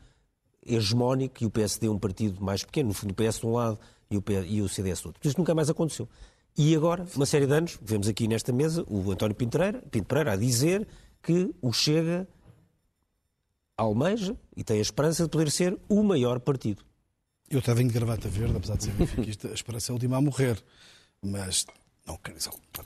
hegemónico 0.66 1.42
e 1.42 1.46
o 1.46 1.50
PSD 1.50 1.88
um 1.88 1.98
partido 1.98 2.42
mais 2.42 2.64
pequeno. 2.64 2.88
No 2.88 2.94
fundo, 2.94 3.12
o 3.12 3.14
PS 3.14 3.40
de 3.40 3.46
um 3.46 3.52
lado 3.52 3.78
e 4.10 4.16
o, 4.16 4.24
e 4.46 4.62
o 4.62 4.68
CDS 4.68 5.00
do 5.02 5.06
outro. 5.08 5.20
Isto 5.26 5.38
nunca 5.38 5.54
mais 5.54 5.70
aconteceu. 5.70 6.08
E 6.56 6.74
agora, 6.74 7.06
uma 7.14 7.26
série 7.26 7.46
de 7.46 7.52
anos, 7.52 7.78
vemos 7.82 8.08
aqui 8.08 8.26
nesta 8.26 8.52
mesa 8.52 8.84
o 8.88 9.10
António 9.10 9.34
Pinto 9.34 9.56
Pereira, 9.56 9.82
Pinto 9.90 10.06
Pereira 10.06 10.32
a 10.32 10.36
dizer 10.36 10.86
que 11.22 11.54
o 11.62 11.72
Chega 11.72 12.28
almeja 13.76 14.36
e 14.56 14.62
tem 14.62 14.78
a 14.78 14.82
esperança 14.82 15.24
de 15.24 15.30
poder 15.30 15.50
ser 15.50 15.78
o 15.88 16.02
maior 16.02 16.40
partido. 16.40 16.84
Eu 17.48 17.60
estava 17.60 17.82
em 17.82 17.88
gravata 17.88 18.28
verde, 18.28 18.56
apesar 18.56 18.76
de 18.76 18.84
ser 18.84 18.92
benfiquista, 18.92 19.48
a 19.48 19.54
esperança 19.54 19.90
é 19.90 19.92
a 19.92 19.94
última 19.94 20.16
a 20.16 20.20
morrer. 20.20 20.62
Mas 21.22 21.66
Não, 22.06 22.18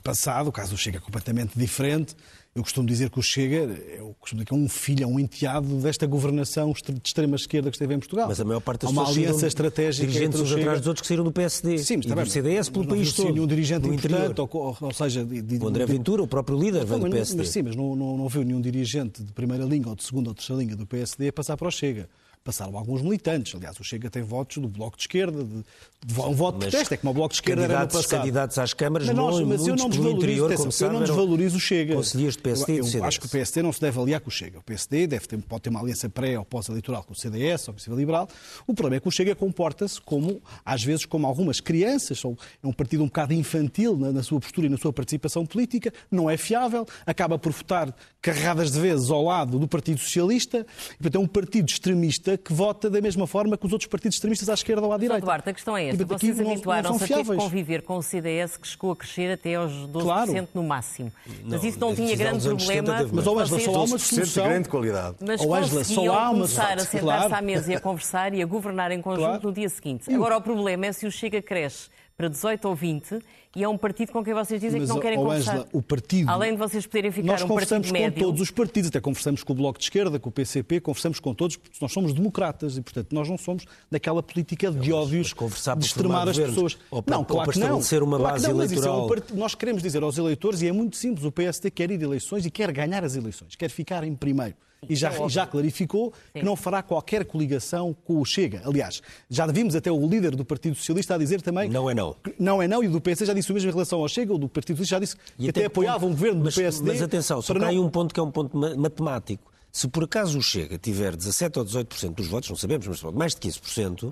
passado, 0.03 0.47
o 0.47 0.51
caso 0.51 0.71
do 0.71 0.77
Chega 0.77 0.97
é 0.97 1.01
completamente 1.01 1.57
diferente. 1.57 2.15
Eu 2.55 2.63
costumo 2.63 2.87
dizer 2.87 3.09
que 3.09 3.19
o 3.19 3.21
Chega 3.21 3.57
eu 3.97 4.15
costumo 4.17 4.39
dizer 4.39 4.45
que 4.45 4.53
é 4.53 4.57
um 4.57 4.69
filho, 4.69 5.03
é 5.03 5.05
um 5.05 5.19
enteado 5.19 5.67
desta 5.81 6.07
governação 6.07 6.71
de 6.71 7.01
extrema 7.03 7.35
esquerda 7.35 7.69
que 7.69 7.75
esteve 7.75 7.93
em 7.93 7.99
Portugal. 7.99 8.29
Mas 8.29 8.39
a 8.39 8.45
maior 8.45 8.61
parte 8.61 8.83
das 8.83 8.91
Há 8.91 8.93
uma 8.93 9.09
aliança 9.09 9.45
estratégica 9.45 10.07
dirigentes 10.07 10.39
uns 10.39 10.53
atrás 10.53 10.79
dos 10.79 10.87
outros 10.87 11.01
que 11.01 11.07
saíram 11.07 11.25
do 11.25 11.33
PSD 11.33 11.77
Sim, 11.79 11.97
mas 11.97 12.05
e 12.05 12.15
do 12.15 12.29
CDS 12.29 12.69
pelo 12.69 12.87
país 12.87 13.11
todo. 13.11 13.33
nenhum 13.33 13.45
dirigente 13.45 13.89
importante, 13.89 14.39
ou, 14.39 14.77
ou, 14.79 14.93
seja... 14.93 15.25
De, 15.25 15.41
de, 15.41 15.57
o 15.57 15.67
André 15.67 15.85
Ventura, 15.85 16.23
o 16.23 16.27
próprio 16.27 16.57
líder, 16.57 16.85
vem 16.85 16.97
do 16.97 17.09
PSD. 17.09 17.37
Mas, 17.37 17.49
sim, 17.49 17.61
mas 17.61 17.75
não, 17.75 17.93
não, 17.93 18.17
não 18.17 18.29
viu 18.29 18.45
nenhum 18.45 18.61
dirigente 18.61 19.21
de 19.21 19.33
primeira 19.33 19.65
linha 19.65 19.89
ou 19.89 19.95
de 19.95 20.05
segunda 20.05 20.29
ou 20.29 20.33
terceira 20.33 20.61
linha 20.61 20.77
do 20.77 20.85
PSD 20.85 21.33
passar 21.33 21.57
para 21.57 21.67
o 21.67 21.71
Chega 21.71 22.07
passaram 22.45 22.77
alguns 22.77 23.01
militantes. 23.01 23.55
Aliás, 23.55 23.77
o 23.79 23.83
Chega 23.83 24.07
tem 24.07 24.21
votos 24.21 24.57
do 24.57 24.67
Bloco 24.67 24.95
de 24.95 25.03
Esquerda, 25.03 25.43
de, 25.43 25.65
de 26.05 26.21
um 26.21 26.35
voto 26.35 26.59
de 26.59 26.67
protesto, 26.67 26.93
é 26.93 26.97
como 26.97 27.09
o 27.09 27.13
Bloco 27.15 27.29
de 27.29 27.37
Esquerda 27.37 27.63
era 27.63 27.79
no 27.79 27.87
passado. 27.87 28.19
candidatos 28.19 28.59
às 28.59 28.71
câmaras, 28.71 29.07
mas, 29.07 29.15
nós, 29.15 29.41
mas 29.41 29.67
eu 29.67 29.75
não 29.75 29.89
desvalorizo, 29.89 30.83
eu 30.83 30.93
não 30.93 30.99
desvalorizo 31.01 31.57
o 31.57 31.59
Chega. 31.59 31.95
Conselheiros 31.95 32.35
de 32.35 32.43
PSD 32.43 32.79
eu, 32.79 32.87
eu 32.87 33.03
acho 33.03 33.19
que 33.19 33.25
o 33.25 33.29
PSD 33.29 33.63
não 33.63 33.73
se 33.73 33.81
deve 33.81 33.99
aliar 33.99 34.21
com 34.21 34.29
o 34.29 34.31
Chega. 34.31 34.59
O 34.59 34.61
PSD 34.61 35.07
deve 35.07 35.27
ter, 35.27 35.37
pode 35.39 35.63
ter 35.63 35.69
uma 35.71 35.79
aliança 35.81 36.07
pré 36.07 36.37
ou 36.37 36.45
pós-eleitoral 36.45 37.03
com 37.03 37.13
o 37.13 37.15
CDS 37.15 37.67
ou 37.67 37.73
com 37.73 37.91
o 37.91 37.97
Liberal. 37.97 38.29
O 38.67 38.75
problema 38.75 38.97
é 38.97 38.99
que 38.99 39.07
o 39.07 39.11
Chega 39.11 39.33
comporta-se 39.33 39.99
como, 39.99 40.39
às 40.63 40.83
vezes, 40.83 41.03
como 41.03 41.25
algumas 41.25 41.59
crianças. 41.59 42.21
É 42.63 42.67
um 42.67 42.73
partido 42.73 43.01
um 43.01 43.07
bocado 43.07 43.33
infantil 43.33 43.97
na, 43.97 44.11
na 44.11 44.21
sua 44.21 44.39
postura 44.39 44.67
e 44.67 44.69
na 44.69 44.77
sua 44.77 44.93
participação 44.93 45.47
política, 45.47 45.91
não 46.11 46.29
é 46.29 46.37
fiável, 46.37 46.85
acaba 47.07 47.39
por 47.39 47.51
votar 47.51 47.91
carregadas 48.21 48.71
de 48.71 48.79
vezes 48.79 49.09
ao 49.09 49.23
lado 49.23 49.57
do 49.57 49.67
Partido 49.67 49.99
Socialista. 49.99 50.65
E, 50.93 50.97
portanto, 50.97 51.15
é 51.15 51.19
um 51.19 51.27
partido 51.27 51.67
extremista 51.67 52.34
que 52.37 52.53
vota 52.53 52.89
da 52.89 53.01
mesma 53.01 53.27
forma 53.27 53.57
que 53.57 53.65
os 53.65 53.71
outros 53.71 53.89
partidos 53.89 54.15
extremistas 54.15 54.49
à 54.49 54.53
esquerda 54.53 54.85
ou 54.85 54.93
à 54.93 54.97
direita. 54.97 55.21
Duarte, 55.21 55.49
a 55.49 55.53
questão 55.53 55.77
é 55.77 55.87
esta. 55.87 56.01
E, 56.01 56.05
Vocês 56.05 56.39
habituaram-se 56.39 57.03
a 57.03 57.07
ter 57.07 57.23
que 57.23 57.35
conviver 57.35 57.81
com 57.81 57.97
o 57.97 58.03
CDS 58.03 58.57
que 58.57 58.67
chegou 58.67 58.91
a 58.91 58.95
crescer 58.95 59.33
até 59.33 59.55
aos 59.55 59.71
12% 59.71 60.01
claro. 60.01 60.47
no 60.53 60.63
máximo. 60.63 61.11
Mas 61.43 61.63
isso 61.63 61.79
não 61.79 61.93
tinha 61.95 62.15
grande 62.15 62.47
problema. 62.47 63.09
Mas, 63.11 63.27
ó 63.27 63.39
Angela, 63.39 63.59
só 63.59 63.75
há 63.75 63.83
uma 63.83 63.97
solução. 63.97 64.43
de 64.43 64.49
grande 64.49 64.69
qualidade. 64.69 65.15
Mas 65.25 65.41
oh, 65.41 65.53
Angela, 65.53 65.83
só 65.83 66.13
há 66.13 66.29
uma 66.29 66.45
começar 66.45 66.73
a 66.73 66.79
sentar-se 66.79 66.99
claro. 66.99 67.35
à 67.35 67.41
mesa 67.41 67.71
e 67.71 67.75
a 67.75 67.79
conversar 67.79 68.33
e 68.33 68.41
a 68.41 68.45
governar 68.45 68.91
em 68.91 69.01
conjunto 69.01 69.25
claro. 69.25 69.47
no 69.47 69.53
dia 69.53 69.69
seguinte. 69.69 70.13
Agora, 70.13 70.37
o 70.37 70.41
problema 70.41 70.85
é 70.87 70.91
se 70.91 71.05
o 71.05 71.11
Chega 71.11 71.41
cresce 71.41 71.89
para 72.17 72.29
18 72.29 72.67
ou 72.67 72.75
20 72.75 73.19
e 73.55 73.63
é 73.63 73.69
um 73.69 73.77
partido 73.77 74.11
com 74.11 74.23
quem 74.23 74.33
vocês 74.33 74.59
dizem 74.59 74.81
Mas, 74.81 74.89
que 74.89 74.95
não 74.95 75.01
querem 75.01 75.17
oh, 75.17 75.23
conversar. 75.23 75.51
Angela, 75.51 75.69
o 75.71 75.81
partido, 75.81 76.29
Além 76.29 76.51
de 76.51 76.57
vocês 76.57 76.85
poderem 76.85 77.11
ficar 77.11 77.27
nós 77.27 77.41
um 77.41 77.47
partido 77.47 77.91
médio... 77.91 78.13
com 78.13 78.19
todos 78.19 78.41
os 78.41 78.51
partidos, 78.51 78.89
até 78.89 78.99
conversamos 78.99 79.43
com 79.43 79.53
o 79.53 79.55
Bloco 79.55 79.79
de 79.79 79.85
Esquerda, 79.85 80.19
com 80.19 80.29
o 80.29 80.31
PCP, 80.31 80.81
conversamos 80.81 81.19
com 81.21 81.33
todos, 81.33 81.55
porque 81.55 81.77
nós 81.81 81.91
somos 81.91 82.13
democratas 82.13 82.77
e, 82.77 82.81
portanto, 82.81 83.13
nós 83.13 83.29
não 83.29 83.37
somos 83.37 83.65
daquela 83.89 84.21
política 84.21 84.71
de 84.71 84.91
ódios 84.91 85.33
de 85.33 85.85
extremar 85.85 86.27
as 86.27 86.37
pessoas. 86.37 86.77
Ou 86.91 87.01
para, 87.01 87.15
não, 87.15 87.23
claro 87.23 87.39
ou 87.39 87.45
para 87.45 87.53
estabelecer 87.53 88.03
uma 88.03 88.17
claro 88.17 88.33
base 88.33 88.47
não, 88.47 88.61
eleitoral. 88.61 89.09
É 89.09 89.33
um 89.33 89.37
nós 89.37 89.55
queremos 89.55 89.81
dizer 89.81 90.03
aos 90.03 90.17
eleitores, 90.17 90.61
e 90.61 90.67
é 90.67 90.71
muito 90.71 90.97
simples, 90.97 91.25
o 91.25 91.31
PSD 91.31 91.71
quer 91.71 91.91
ir 91.91 92.01
a 92.01 92.03
eleições 92.03 92.45
e 92.45 92.51
quer 92.51 92.71
ganhar 92.71 93.03
as 93.05 93.15
eleições, 93.15 93.55
quer 93.55 93.69
ficar 93.69 94.03
em 94.03 94.15
primeiro 94.15 94.55
e 94.89 94.95
já, 94.95 95.11
é 95.11 95.29
já 95.29 95.45
clarificou 95.45 96.13
Sim. 96.33 96.39
que 96.39 96.45
não 96.45 96.55
fará 96.55 96.81
qualquer 96.81 97.25
coligação 97.25 97.95
com 98.05 98.19
o 98.19 98.25
Chega. 98.25 98.61
Aliás, 98.65 99.01
já 99.29 99.45
vimos 99.47 99.75
até 99.75 99.91
o 99.91 100.07
líder 100.07 100.35
do 100.35 100.45
Partido 100.45 100.75
Socialista 100.75 101.15
a 101.15 101.17
dizer 101.17 101.41
também. 101.41 101.69
Não 101.69 101.89
é 101.89 101.93
não. 101.93 102.15
Não 102.39 102.61
é 102.61 102.67
não, 102.67 102.83
e 102.83 102.87
o 102.87 102.91
do 102.91 103.01
PSD 103.01 103.25
já 103.25 103.33
disse 103.33 103.51
o 103.51 103.53
mesmo 103.53 103.69
em 103.69 103.73
relação 103.73 103.99
ao 103.99 104.07
Chega, 104.07 104.33
o 104.33 104.37
do 104.37 104.49
Partido 104.49 104.77
Socialista 104.77 104.95
já 104.95 104.99
disse 104.99 105.15
e 105.37 105.43
que 105.43 105.49
até, 105.49 105.59
até 105.61 105.67
apoiava 105.67 105.99
ponto, 105.99 106.09
um 106.09 106.13
governo 106.13 106.43
mas, 106.43 106.53
do 106.53 106.61
PSD. 106.61 106.91
Mas 106.91 107.01
atenção, 107.01 107.41
só 107.41 107.53
não... 107.53 107.67
há 107.67 107.71
um 107.71 107.89
ponto 107.89 108.13
que 108.13 108.19
é 108.19 108.23
um 108.23 108.31
ponto 108.31 108.57
matemático. 108.57 109.54
Se 109.75 109.89
por 109.89 110.05
acaso 110.05 110.39
o 110.39 110.41
Chega 110.41 110.77
tiver 110.77 111.17
17 111.17 111.59
ou 111.59 111.65
18% 111.65 112.13
dos 112.13 112.27
votos, 112.27 112.49
não 112.49 112.55
sabemos, 112.55 112.87
mas 112.87 113.13
mais 113.13 113.35
de 113.35 113.41
15%, 113.41 114.03
uhum. 114.03 114.11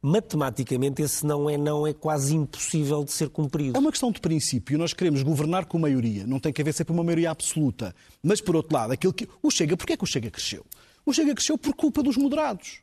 matematicamente 0.00 1.02
esse 1.02 1.26
não 1.26 1.50
é 1.50 1.58
não 1.58 1.86
é 1.86 1.92
quase 1.92 2.34
impossível 2.34 3.04
de 3.04 3.12
ser 3.12 3.28
cumprido. 3.28 3.76
É 3.76 3.78
uma 3.78 3.90
questão 3.90 4.10
de 4.10 4.18
princípio. 4.22 4.78
Nós 4.78 4.94
queremos 4.94 5.22
governar 5.22 5.66
com 5.66 5.78
maioria. 5.78 6.26
Não 6.26 6.40
tem 6.40 6.50
que 6.50 6.62
haver 6.62 6.72
sempre 6.72 6.94
uma 6.94 7.04
maioria 7.04 7.30
absoluta. 7.30 7.94
Mas, 8.22 8.40
por 8.40 8.56
outro 8.56 8.74
lado, 8.74 8.94
aquilo 8.94 9.12
que... 9.12 9.28
o 9.42 9.50
Chega, 9.50 9.76
porquê 9.76 9.92
é 9.92 9.96
que 9.98 10.04
o 10.04 10.06
Chega 10.06 10.30
cresceu? 10.30 10.64
O 11.04 11.12
Chega 11.12 11.34
cresceu 11.34 11.58
por 11.58 11.74
culpa 11.74 12.02
dos 12.02 12.16
moderados. 12.16 12.80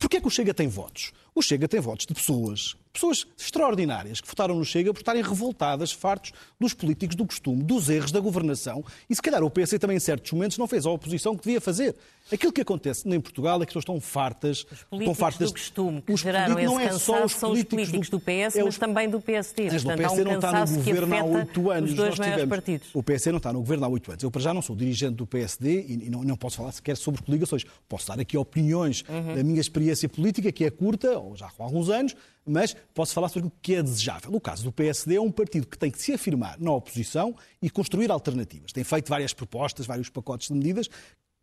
Porquê 0.00 0.16
é 0.16 0.20
que 0.20 0.26
o 0.26 0.30
Chega 0.30 0.52
tem 0.52 0.66
votos? 0.66 1.12
O 1.32 1.40
Chega 1.40 1.68
tem 1.68 1.78
votos 1.78 2.06
de 2.06 2.12
pessoas 2.12 2.76
pessoas 2.98 3.26
extraordinárias 3.38 4.20
que 4.20 4.26
votaram 4.26 4.56
no 4.56 4.64
Chega 4.64 4.92
por 4.92 5.00
estarem 5.00 5.22
revoltadas, 5.22 5.92
fartos 5.92 6.32
dos 6.58 6.74
políticos 6.74 7.14
do 7.14 7.24
costume, 7.24 7.62
dos 7.62 7.88
erros 7.88 8.10
da 8.10 8.18
governação. 8.18 8.84
E 9.08 9.14
se 9.14 9.22
calhar 9.22 9.42
o 9.42 9.50
PS 9.50 9.78
também, 9.78 9.96
em 9.96 10.00
certos 10.00 10.32
momentos, 10.32 10.58
não 10.58 10.66
fez 10.66 10.84
a 10.84 10.90
oposição 10.90 11.36
que 11.36 11.44
devia 11.44 11.60
fazer. 11.60 11.94
Aquilo 12.32 12.52
que 12.52 12.60
acontece 12.60 13.08
em 13.08 13.20
Portugal 13.20 13.62
é 13.62 13.66
que 13.66 13.70
as 13.70 13.84
pessoas 13.84 13.84
estão 13.84 14.00
fartas. 14.00 14.58
Os 14.58 14.82
políticos 14.84 15.00
estão 15.00 15.14
fartas, 15.14 15.48
do 15.48 15.52
costume 15.52 16.02
que 16.02 16.12
os 16.12 16.20
geraram 16.20 16.58
esse 16.58 16.66
não 16.66 16.80
é 16.80 16.92
só 16.92 17.24
os 17.24 17.32
são 17.32 17.52
os 17.52 17.64
políticos 17.64 18.08
do, 18.08 18.20
PS, 18.20 18.56
é 18.56 18.60
os, 18.60 18.66
mas 18.66 18.78
também 18.78 19.08
do 19.08 19.20
PSD. 19.20 19.70
Mas 19.70 19.82
Portanto, 19.82 19.94
o 19.94 20.02
PSD 20.02 20.20
um 20.20 20.24
não 20.24 20.34
está 20.34 20.66
no 20.66 20.76
governo 20.76 21.16
há 21.16 21.24
oito 21.24 21.70
anos. 21.70 21.90
Os 21.90 21.96
dois 21.96 22.18
Nós 22.18 22.28
tivemos, 22.28 22.48
partidos. 22.48 22.88
O 22.92 23.02
PSD 23.02 23.32
não 23.32 23.38
está 23.38 23.52
no 23.52 23.60
governo 23.60 23.84
há 23.84 23.88
oito 23.88 24.10
anos. 24.10 24.22
Eu, 24.22 24.30
para 24.30 24.40
já, 24.40 24.52
não 24.52 24.62
sou 24.62 24.76
dirigente 24.76 25.14
do 25.14 25.26
PSD 25.26 25.86
e 25.88 26.10
não, 26.10 26.22
não 26.22 26.36
posso 26.36 26.56
falar 26.56 26.72
sequer 26.72 26.96
sobre 26.96 27.22
coligações. 27.22 27.64
Posso 27.88 28.08
dar 28.08 28.20
aqui 28.20 28.36
opiniões 28.36 29.04
uhum. 29.08 29.34
da 29.34 29.42
minha 29.42 29.60
experiência 29.60 30.08
política, 30.08 30.52
que 30.52 30.64
é 30.64 30.70
curta, 30.70 31.18
ou 31.18 31.36
já 31.36 31.46
há 31.46 31.52
alguns 31.58 31.88
anos, 31.88 32.14
mas 32.44 32.74
posso 32.94 33.12
falar 33.14 33.28
sobre 33.28 33.48
o 33.48 33.52
que 33.62 33.74
é 33.74 33.82
desejável. 33.82 34.32
O 34.32 34.40
caso 34.40 34.64
do 34.64 34.72
PSD 34.72 35.16
é 35.16 35.20
um 35.20 35.30
partido 35.30 35.66
que 35.66 35.78
tem 35.78 35.90
que 35.90 36.00
se 36.00 36.12
afirmar 36.12 36.58
na 36.58 36.72
oposição 36.72 37.34
e 37.60 37.70
construir 37.70 38.10
alternativas. 38.10 38.72
Tem 38.72 38.84
feito 38.84 39.08
várias 39.08 39.32
propostas, 39.32 39.86
vários 39.86 40.08
pacotes 40.08 40.48
de 40.48 40.54
medidas 40.54 40.88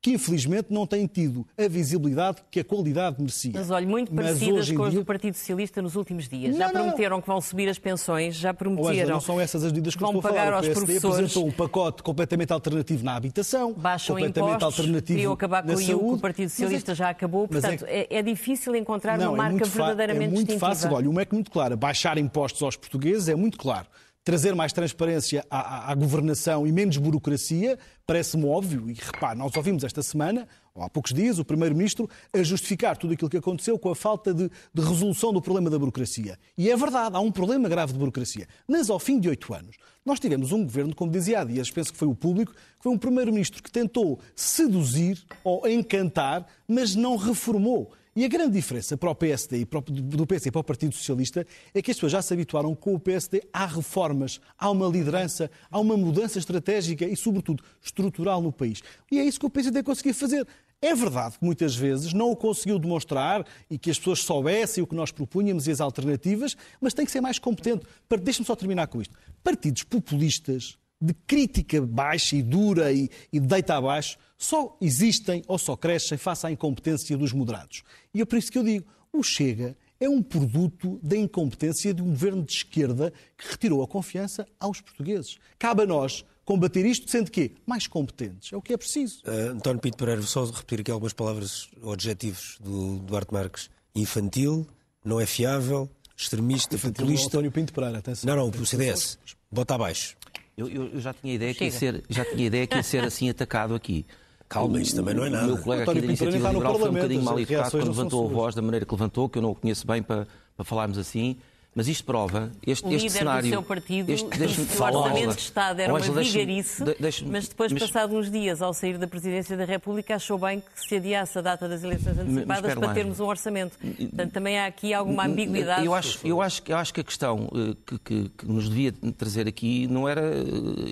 que 0.06 0.13
infelizmente 0.13 0.68
não 0.70 0.86
têm 0.86 1.08
tido 1.08 1.48
a 1.58 1.68
visibilidade 1.68 2.38
que 2.52 2.60
a 2.60 2.63
qualidade 2.63 3.15
merecia. 3.18 3.54
Mas 3.56 3.72
olha, 3.72 3.88
muito 3.88 4.13
parecidas 4.13 4.72
com 4.72 4.84
as 4.84 4.91
dia... 4.91 5.00
do 5.00 5.04
Partido 5.04 5.34
Socialista 5.34 5.82
nos 5.82 5.96
últimos 5.96 6.30
dias. 6.30 6.52
Não, 6.52 6.60
já 6.60 6.70
prometeram 6.70 7.15
não. 7.15 7.22
que 7.24 7.28
vão 7.28 7.41
subir 7.41 7.68
as 7.68 7.80
pensões, 7.80 8.36
já 8.36 8.54
prometeram. 8.54 9.10
não 9.10 9.20
são 9.20 9.41
essas 9.41 9.63
as 9.63 9.72
medidas 9.72 9.96
que 9.96 10.02
vão 10.02 10.12
eu 10.12 10.20
estou 10.20 10.32
pagar 10.32 10.41
a 10.41 10.46
falar. 10.46 10.60
O 10.60 10.62
PSD 10.62 10.86
professores. 10.86 11.15
apresentou 11.15 11.48
um 11.48 11.52
pacote 11.52 12.04
completamente 12.04 12.54
alternativo 12.54 13.04
na 13.04 13.15
habitação, 13.15 13.74
Baixam 13.74 14.15
completamente 14.15 14.58
impostos, 14.58 14.80
alternativo 14.80 15.18
queriam 15.18 15.34
acabar 15.34 15.63
com 15.63 15.74
o 15.74 15.82
IU, 15.82 15.98
que 15.98 16.06
o 16.06 16.20
Partido 16.20 16.50
Socialista 16.50 16.91
é... 16.91 16.96
já 16.96 17.10
acabou. 17.10 17.48
Portanto, 17.48 17.84
é... 17.88 18.02
É, 18.02 18.18
é... 18.20 18.22
difícil 18.22 18.76
encontrar 18.76 19.20
uma 19.20 19.34
é 19.34 19.36
marca 19.36 19.65
verdadeiramente 19.65 20.28
É 20.28 20.30
muito 20.30 20.48
distintiva. 20.50 20.68
fácil. 20.68 20.94
Olha, 20.94 21.10
uma 21.10 21.24
é 21.24 21.26
que 21.26 21.34
muito 21.34 21.50
claro. 21.50 21.76
Baixar 21.76 22.20
impostos 22.20 22.62
aos 22.62 22.76
portugueses 22.76 23.28
é 23.28 23.34
muito 23.34 23.58
claro 23.58 23.88
trazer 24.26 24.56
mais 24.56 24.74
transparência 24.74 25.46
à, 25.52 25.60
à, 25.60 25.92
à 25.92 25.96
governação 25.96 26.66
e 26.66 26.72
menos 26.72 26.98
burocracia, 26.98 27.78
parece-me 28.08 28.46
óbvio. 28.46 28.90
E 28.90 28.94
repare, 28.94 29.38
nós 29.38 29.56
ouvimos 29.56 29.84
esta 29.84 30.02
semana, 30.02 30.48
ou 30.74 30.82
há 30.82 30.90
poucos 30.90 31.14
dias, 31.14 31.38
o 31.38 31.46
Primeiro-Ministro 31.46 32.10
a 32.34 32.42
justificar 32.42 32.98
tudo 32.98 33.14
aquilo 33.14 33.30
que 33.30 33.38
aconteceu 33.38 33.78
com 33.78 33.92
a 33.92 33.96
falta 33.96 34.34
de, 34.34 34.50
de, 34.74 34.82
resolução 34.82 35.32
do 35.32 35.40
problema 35.40 35.70
da 35.70 35.78
burocracia. 35.78 36.40
E 36.58 36.72
é 36.72 36.76
verdade, 36.76 37.16
há 37.16 37.20
um 37.20 37.32
problema 37.32 37.70
grave 37.70 37.94
de 37.94 38.00
burocracia. 38.00 38.48
Mas 38.68 38.90
ao 38.90 38.98
fim 38.98 39.20
de 39.20 39.30
oito 39.30 39.54
anos, 39.54 39.78
nós 40.04 40.20
tivemos 40.20 40.52
um 40.52 40.64
governo, 40.64 40.96
como 40.96 41.12
dizia 41.12 41.42
há 41.42 41.44
dias, 41.44 41.70
penso 41.70 41.94
que 41.94 42.00
foi 42.00 42.08
o 42.08 42.16
público, 42.16 42.52
que 42.52 42.84
foi 42.84 42.92
um 42.92 42.98
Primeiro-Ministro 42.98 43.62
que 43.62 43.72
tentou 43.72 44.20
seduzir 44.36 45.24
ou 45.44 45.68
encantar, 45.68 46.48
mas 46.68 46.96
não 46.96 47.16
reformou. 47.16 47.94
E 48.17 48.23
a 48.23 48.30
grande 48.30 48.54
diferença 48.54 48.95
para 48.95 49.10
o 49.10 49.15
PSD 49.15 49.67
do 49.89 50.25
PSD 50.25 50.49
para 50.49 50.62
o 50.62 50.63
Partido 50.63 50.95
Socialista 50.95 51.45
é 51.73 51.82
que 51.82 51.91
as 51.91 51.97
pessoas 51.97 52.13
já 52.13 52.21
se 52.21 52.34
habituaram 52.34 52.73
com 52.73 52.95
o 52.95 52.99
PSD 52.99 53.43
há 53.51 53.65
reformas, 53.65 54.39
há 54.58 54.71
uma 54.71 54.88
liderança, 54.88 55.51
há 55.69 55.78
uma 55.82 55.97
mudança 55.97 56.39
estratégica 56.39 57.04
e, 57.04 57.13
sobretudo, 57.17 57.62
estrutural 57.82 58.41
no 58.41 58.54
país. 58.54 58.82
E 59.12 59.19
é 59.19 59.25
isso 59.25 59.38
que 59.38 59.45
o 59.45 59.49
PSD 59.49 59.84
conseguiu 59.84 60.13
fazer. 60.13 60.47
É 60.82 60.95
verdade 60.95 61.38
que 61.38 61.43
muitas 61.43 61.75
vezes 61.75 62.13
não 62.13 62.32
o 62.32 62.38
conseguiu 62.38 62.80
demonstrar 62.80 63.45
e 63.69 63.78
que 63.78 63.91
as 63.91 63.97
pessoas 63.97 64.19
soubessem 64.19 64.82
o 64.82 64.88
que 64.88 64.95
nós 64.95 65.12
propunhamos 65.12 65.67
e 65.67 65.71
as 65.71 65.82
alternativas, 65.82 66.56
mas 66.80 66.93
tem 66.93 67.06
que 67.06 67.12
ser 67.12 67.19
mais 67.19 67.38
competente. 67.38 67.86
Deixa-me 68.21 68.45
só 68.45 68.56
terminar 68.56 68.88
com 68.88 69.01
isto. 69.01 69.13
Partidos 69.43 69.84
populistas, 69.84 70.78
de 71.01 71.13
crítica 71.28 71.82
baixa 71.82 72.38
e 72.38 72.41
dura 72.41 72.93
e, 72.93 73.10
e 73.32 73.41
de 73.41 73.47
deita 73.47 73.75
abaixo, 73.75 74.17
só 74.38 74.78
existem 74.82 75.43
ou 75.48 75.58
só 75.58 75.76
crescem 75.76 76.17
face 76.17 76.45
à 76.45 76.52
incompetência 76.52 77.17
dos 77.17 77.32
moderados. 77.32 77.84
E 78.13 78.21
é 78.21 78.26
por 78.26 78.38
isso 78.38 78.52
que 78.52 78.58
eu 78.58 78.63
digo, 78.63 78.86
o 79.12 79.24
Chega 79.24 79.76
é 80.00 80.10
um 80.10 80.21
produto 80.21 81.00
da 81.02 81.15
incompetência 81.15 81.93
de 81.93 82.02
um 82.02 82.10
governo 82.10 82.43
de 82.43 82.52
esquerda 82.52 83.13
que 83.38 83.50
retirou 83.50 83.82
a 83.82 83.88
confiança 83.88 84.45
aos 84.60 84.82
portugueses. 84.82 85.38
Cabe 85.58 85.84
a 85.84 85.86
nós 85.86 86.26
combater 86.43 86.86
isto, 86.86 87.10
sendo 87.10 87.32
que 87.32 87.56
mais 87.65 87.88
competentes. 87.88 88.54
É 88.54 88.58
o 88.58 88.62
que 88.62 88.74
é 88.74 88.78
preciso. 88.78 89.21
Uh, 89.26 89.52
António 89.52 89.82
Pinto 89.82 89.98
Pereira, 89.98 90.21
só 90.21 90.45
repetir 90.45 90.82
aqui 90.82 90.91
algumas 90.91 91.13
palavras 91.13 91.69
ou 91.82 91.93
adjetivos 91.93 92.58
do 92.62 93.00
Duarte 93.00 93.34
Marques. 93.34 93.69
Infantil, 93.95 94.67
não 95.04 95.19
é 95.19 95.26
fiável, 95.26 95.89
extremista, 96.15 96.76
Infantil 96.76 97.06
populista. 97.06 97.28
António 97.28 97.52
Pinto 97.52 97.74
Pereira, 97.74 97.98
atenção. 97.98 98.28
Não, 98.28 98.52
não, 98.52 98.62
o 98.62 98.65
CDS. 98.65 99.17
Bota 99.52 99.76
abaixo. 99.76 100.15
Eu, 100.58 100.69
eu, 100.69 100.88
eu 100.93 101.02
já 101.02 101.13
tinha 101.13 101.34
ideia 101.34 101.54
que 101.54 101.63
ia 101.63 101.71
ser, 101.71 102.04
já 102.10 102.24
tinha 102.24 102.48
ideia 102.48 102.67
que 102.67 102.76
ia 102.76 102.84
ser 102.84 103.04
assim 103.04 103.30
atacado 103.30 103.74
aqui. 103.74 104.06
Calma, 104.48 104.80
isto 104.80 104.96
também 104.96 105.14
não 105.14 105.26
é 105.26 105.30
nada. 105.30 105.46
O 105.46 105.56
meu 105.56 105.58
colega 105.58 105.84
aqui 105.84 106.00
da 106.00 106.06
Iniciativa 106.06 106.52
Liberal 106.52 106.80
foi 106.80 106.90
um 106.90 106.94
bocadinho 106.94 107.24
mal 107.24 107.40
educado 107.40 107.72
quando 107.72 107.88
levantou 107.88 108.26
a 108.26 108.32
voz 108.32 108.56
da 108.56 108.62
maneira 108.62 108.86
que 108.86 108.92
levantou, 108.94 109.28
que 109.28 109.38
eu 109.38 109.42
não 109.42 109.52
o 109.52 109.56
conheço 109.56 109.86
bem 109.88 110.04
para, 110.04 110.28
para 110.56 110.66
falarmos 110.66 110.98
assim. 110.98 111.38
Mas 111.76 111.90
isto 111.90 112.06
prova, 112.06 112.54
este, 112.66 112.88
o 112.88 112.94
este 112.94 113.08
líder 113.08 113.18
cenário... 113.18 113.50
do 113.50 113.50
seu 113.50 113.62
partido 113.62 114.10
este, 114.10 114.26
que 114.30 114.44
o 114.82 114.84
Orçamento 114.86 115.36
de 115.36 115.42
Estado 115.42 115.82
era 115.82 115.92
uma 115.94 116.00
vigarice, 116.00 116.82
mas 117.28 117.50
depois, 117.50 117.74
mas, 117.74 117.84
passados 117.84 118.16
uns 118.16 118.32
dias, 118.32 118.62
ao 118.62 118.74
sair 118.74 118.98
da 118.98 119.06
Presidência 119.06 119.58
da 119.58 119.66
República, 119.66 120.16
achou 120.16 120.38
bem 120.38 120.62
que 120.62 120.88
se 120.88 120.96
adiasse 120.96 121.38
a 121.38 121.42
data 121.42 121.68
das 121.68 121.84
eleições 121.84 122.18
antecipadas 122.18 122.76
para 122.76 122.94
termos 122.94 123.20
um 123.20 123.26
orçamento. 123.26 123.78
Portanto, 123.78 124.32
também 124.32 124.58
há 124.58 124.68
aqui 124.68 124.94
alguma 124.94 125.26
ambiguidade. 125.26 125.86
Eu 125.86 125.94
acho, 125.94 126.26
eu 126.26 126.42
acho, 126.42 126.62
eu 126.66 126.78
acho 126.78 126.94
que 126.94 127.02
a 127.02 127.04
questão 127.04 127.50
eh, 127.54 127.76
que, 127.86 128.00
que, 128.00 128.30
que 128.30 128.46
nos 128.46 128.70
devia 128.70 128.94
trazer 129.18 129.46
aqui 129.46 129.86
não 129.88 130.08
era 130.08 130.22
eh, 130.22 130.44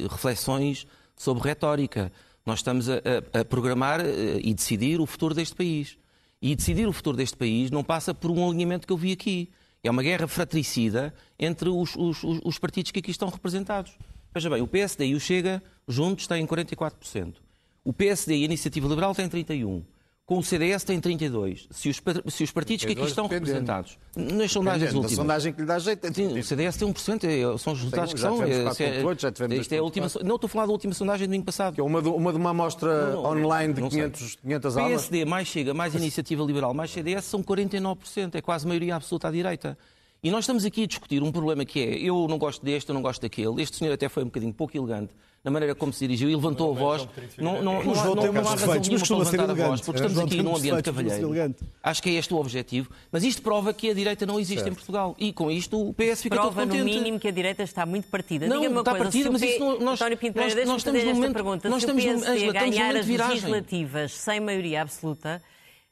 reflexões 0.10 0.86
sobre 1.16 1.48
retórica. 1.48 2.12
Nós 2.45 2.60
estamos 2.60 2.89
a, 2.89 2.95
a, 3.34 3.39
a 3.41 3.45
programar 3.45 4.01
eh, 4.01 4.39
e 4.43 4.53
decidir 4.53 4.99
o 4.99 5.06
futuro 5.06 5.34
deste 5.34 5.56
país. 5.56 5.97
E 6.41 6.56
decidir 6.56 6.88
o 6.88 6.93
futuro 6.93 7.15
deste 7.15 7.38
país 7.38 7.71
não 7.71 7.84
passa 7.84 8.13
por 8.13 8.29
um 8.29 8.49
alinhamento 8.49 8.86
que 8.86 8.91
eu 8.91 8.97
vi 8.97 9.12
aqui. 9.13 9.49
É 9.82 9.89
uma 9.89 10.03
guerra 10.03 10.27
fratricida 10.27 11.13
entre 11.39 11.69
os, 11.69 11.95
os, 11.95 12.23
os 12.23 12.60
partidos 12.60 12.91
que 12.91 12.99
aqui 12.99 13.12
estão 13.12 13.29
representados. 13.29 13.97
Veja 14.34 14.49
bem, 14.49 14.62
o 14.62 14.67
PSD 14.67 15.08
e 15.08 15.15
o 15.15 15.19
Chega 15.19 15.62
juntos 15.88 16.27
têm 16.27 16.45
44%. 16.45 17.36
O 17.84 17.93
PSD 17.93 18.38
e 18.38 18.41
a 18.41 18.45
Iniciativa 18.45 18.88
Liberal 18.88 19.13
têm 19.13 19.29
31% 19.29 19.84
com 20.25 20.38
o 20.38 20.43
CDS 20.43 20.83
tem 20.83 20.99
32. 20.99 21.67
Se 21.69 21.89
os, 21.89 22.01
se 22.29 22.43
os 22.43 22.51
partidos 22.51 22.86
que 22.86 22.93
aqui 22.93 23.03
estão 23.03 23.27
representados, 23.27 23.97
nas 24.15 24.51
sondagens 24.51 24.93
últimas... 24.93 25.13
A 25.13 25.15
sondagem 25.15 25.53
que 25.53 25.62
lhe 25.62 25.67
dá 25.67 25.79
jeito... 25.79 26.07
É 26.07 26.13
sim, 26.13 26.39
o 26.39 26.43
CDS 26.43 26.77
tem 26.77 26.88
1%, 26.88 27.23
é, 27.25 27.57
são 27.57 27.73
os 27.73 27.79
resultados 27.79 28.13
que 28.13 28.19
são... 28.19 28.41
É, 28.41 28.47
é, 28.47 29.55
isto 29.57 29.73
é 29.73 29.77
a 29.79 29.83
última, 29.83 30.07
não, 30.23 30.36
estou 30.36 30.47
a 30.47 30.49
falar 30.49 30.65
da 30.65 30.71
última 30.71 30.93
sondagem 30.93 31.27
do 31.27 31.29
domingo 31.29 31.45
passado. 31.45 31.75
Que 31.75 31.81
é 31.81 31.83
uma 31.83 32.01
de 32.01 32.07
uma, 32.07 32.31
de 32.31 32.38
uma 32.38 32.51
amostra 32.51 33.12
não, 33.12 33.23
não, 33.23 33.43
online 33.43 33.73
de 33.73 33.81
500, 33.81 34.36
500 34.36 34.77
aulas. 34.77 34.91
PSD, 34.91 35.25
mais 35.25 35.47
Chega, 35.47 35.73
mais 35.73 35.93
Iniciativa 35.93 36.43
Liberal, 36.43 36.73
mais 36.73 36.91
CDS, 36.91 37.25
são 37.25 37.43
49%, 37.43 38.36
é 38.36 38.41
quase 38.41 38.65
maioria 38.65 38.95
absoluta 38.95 39.27
à 39.27 39.31
direita. 39.31 39.77
E 40.23 40.31
nós 40.31 40.45
estamos 40.45 40.63
aqui 40.63 40.83
a 40.83 40.88
discutir 40.88 41.21
um 41.21 41.33
problema 41.33 41.65
que 41.65 41.81
é, 41.81 41.97
eu 41.97 42.27
não 42.29 42.38
gosto 42.38 42.63
deste, 42.63 42.88
eu 42.88 42.95
não 42.95 43.01
gosto 43.01 43.21
daquele. 43.21 43.62
Este 43.62 43.75
senhor 43.75 43.91
até 43.91 44.07
foi 44.07 44.23
um 44.23 44.27
bocadinho 44.27 44.53
pouco 44.53 44.77
elegante 44.77 45.13
na 45.43 45.51
maneira 45.51 45.75
como 45.75 45.91
se 45.91 45.99
dirigiu 45.99 46.29
e 46.29 46.36
levantou 46.36 46.71
a 46.71 46.73
voz. 46.73 47.08
Não, 47.38 47.62
não, 47.62 47.84
não, 47.84 47.93
não, 47.93 48.32
não 48.32 48.47
há 48.47 48.51
razão 48.51 48.79
nenhuma 48.79 49.06
para 49.06 49.17
levantar 49.17 49.49
a 49.49 49.67
voz, 49.67 49.82
porque 49.82 50.01
estamos 50.01 50.19
aqui 50.19 50.41
num 50.41 50.56
ambiente 50.56 50.84
cavalheiro. 50.84 51.56
Acho 51.84 52.01
que 52.01 52.10
é 52.10 52.13
este 52.13 52.34
o 52.34 52.38
objetivo. 52.38 52.89
Mas 53.12 53.23
isto 53.23 53.41
prova 53.41 53.73
que 53.73 53.89
a 53.89 53.93
direita 53.93 54.25
não 54.25 54.39
existe 54.39 54.67
em 54.67 54.73
Portugal. 54.73 55.15
E 55.19 55.34
com 55.34 55.51
isto 55.51 55.89
o 55.89 55.93
PS 55.93 56.21
fica 56.21 56.36
prova, 56.36 56.62
todo 56.62 56.69
contente. 56.69 56.79
no 56.79 56.86
mínimo, 56.86 57.19
que 57.19 57.27
a 57.27 57.32
direita 57.32 57.63
está 57.63 57.86
muito 57.86 58.08
partida. 58.08 58.47
Não, 58.47 58.62
uma 58.62 58.79
está 58.79 58.91
coisa, 58.91 59.03
partida, 59.03 59.32
mas 59.32 59.41
isso 59.41 59.60
não, 59.60 59.79
nós, 59.79 60.01
António 60.01 60.17
Pinto, 60.17 60.39
nós, 60.39 60.56
nós 60.56 60.77
estamos 60.77 61.03
num 61.03 61.13
momento... 61.13 61.34
Pergunta, 61.34 61.69
nós 61.69 61.82
estamos, 61.82 62.03
se 62.03 62.10
o 62.10 62.13
PSD 62.13 62.32
Angela, 62.32 62.53
ganhar 62.53 62.95
as 62.95 63.08
legislativas 63.08 64.13
sem 64.13 64.39
maioria 64.39 64.82
absoluta, 64.82 65.41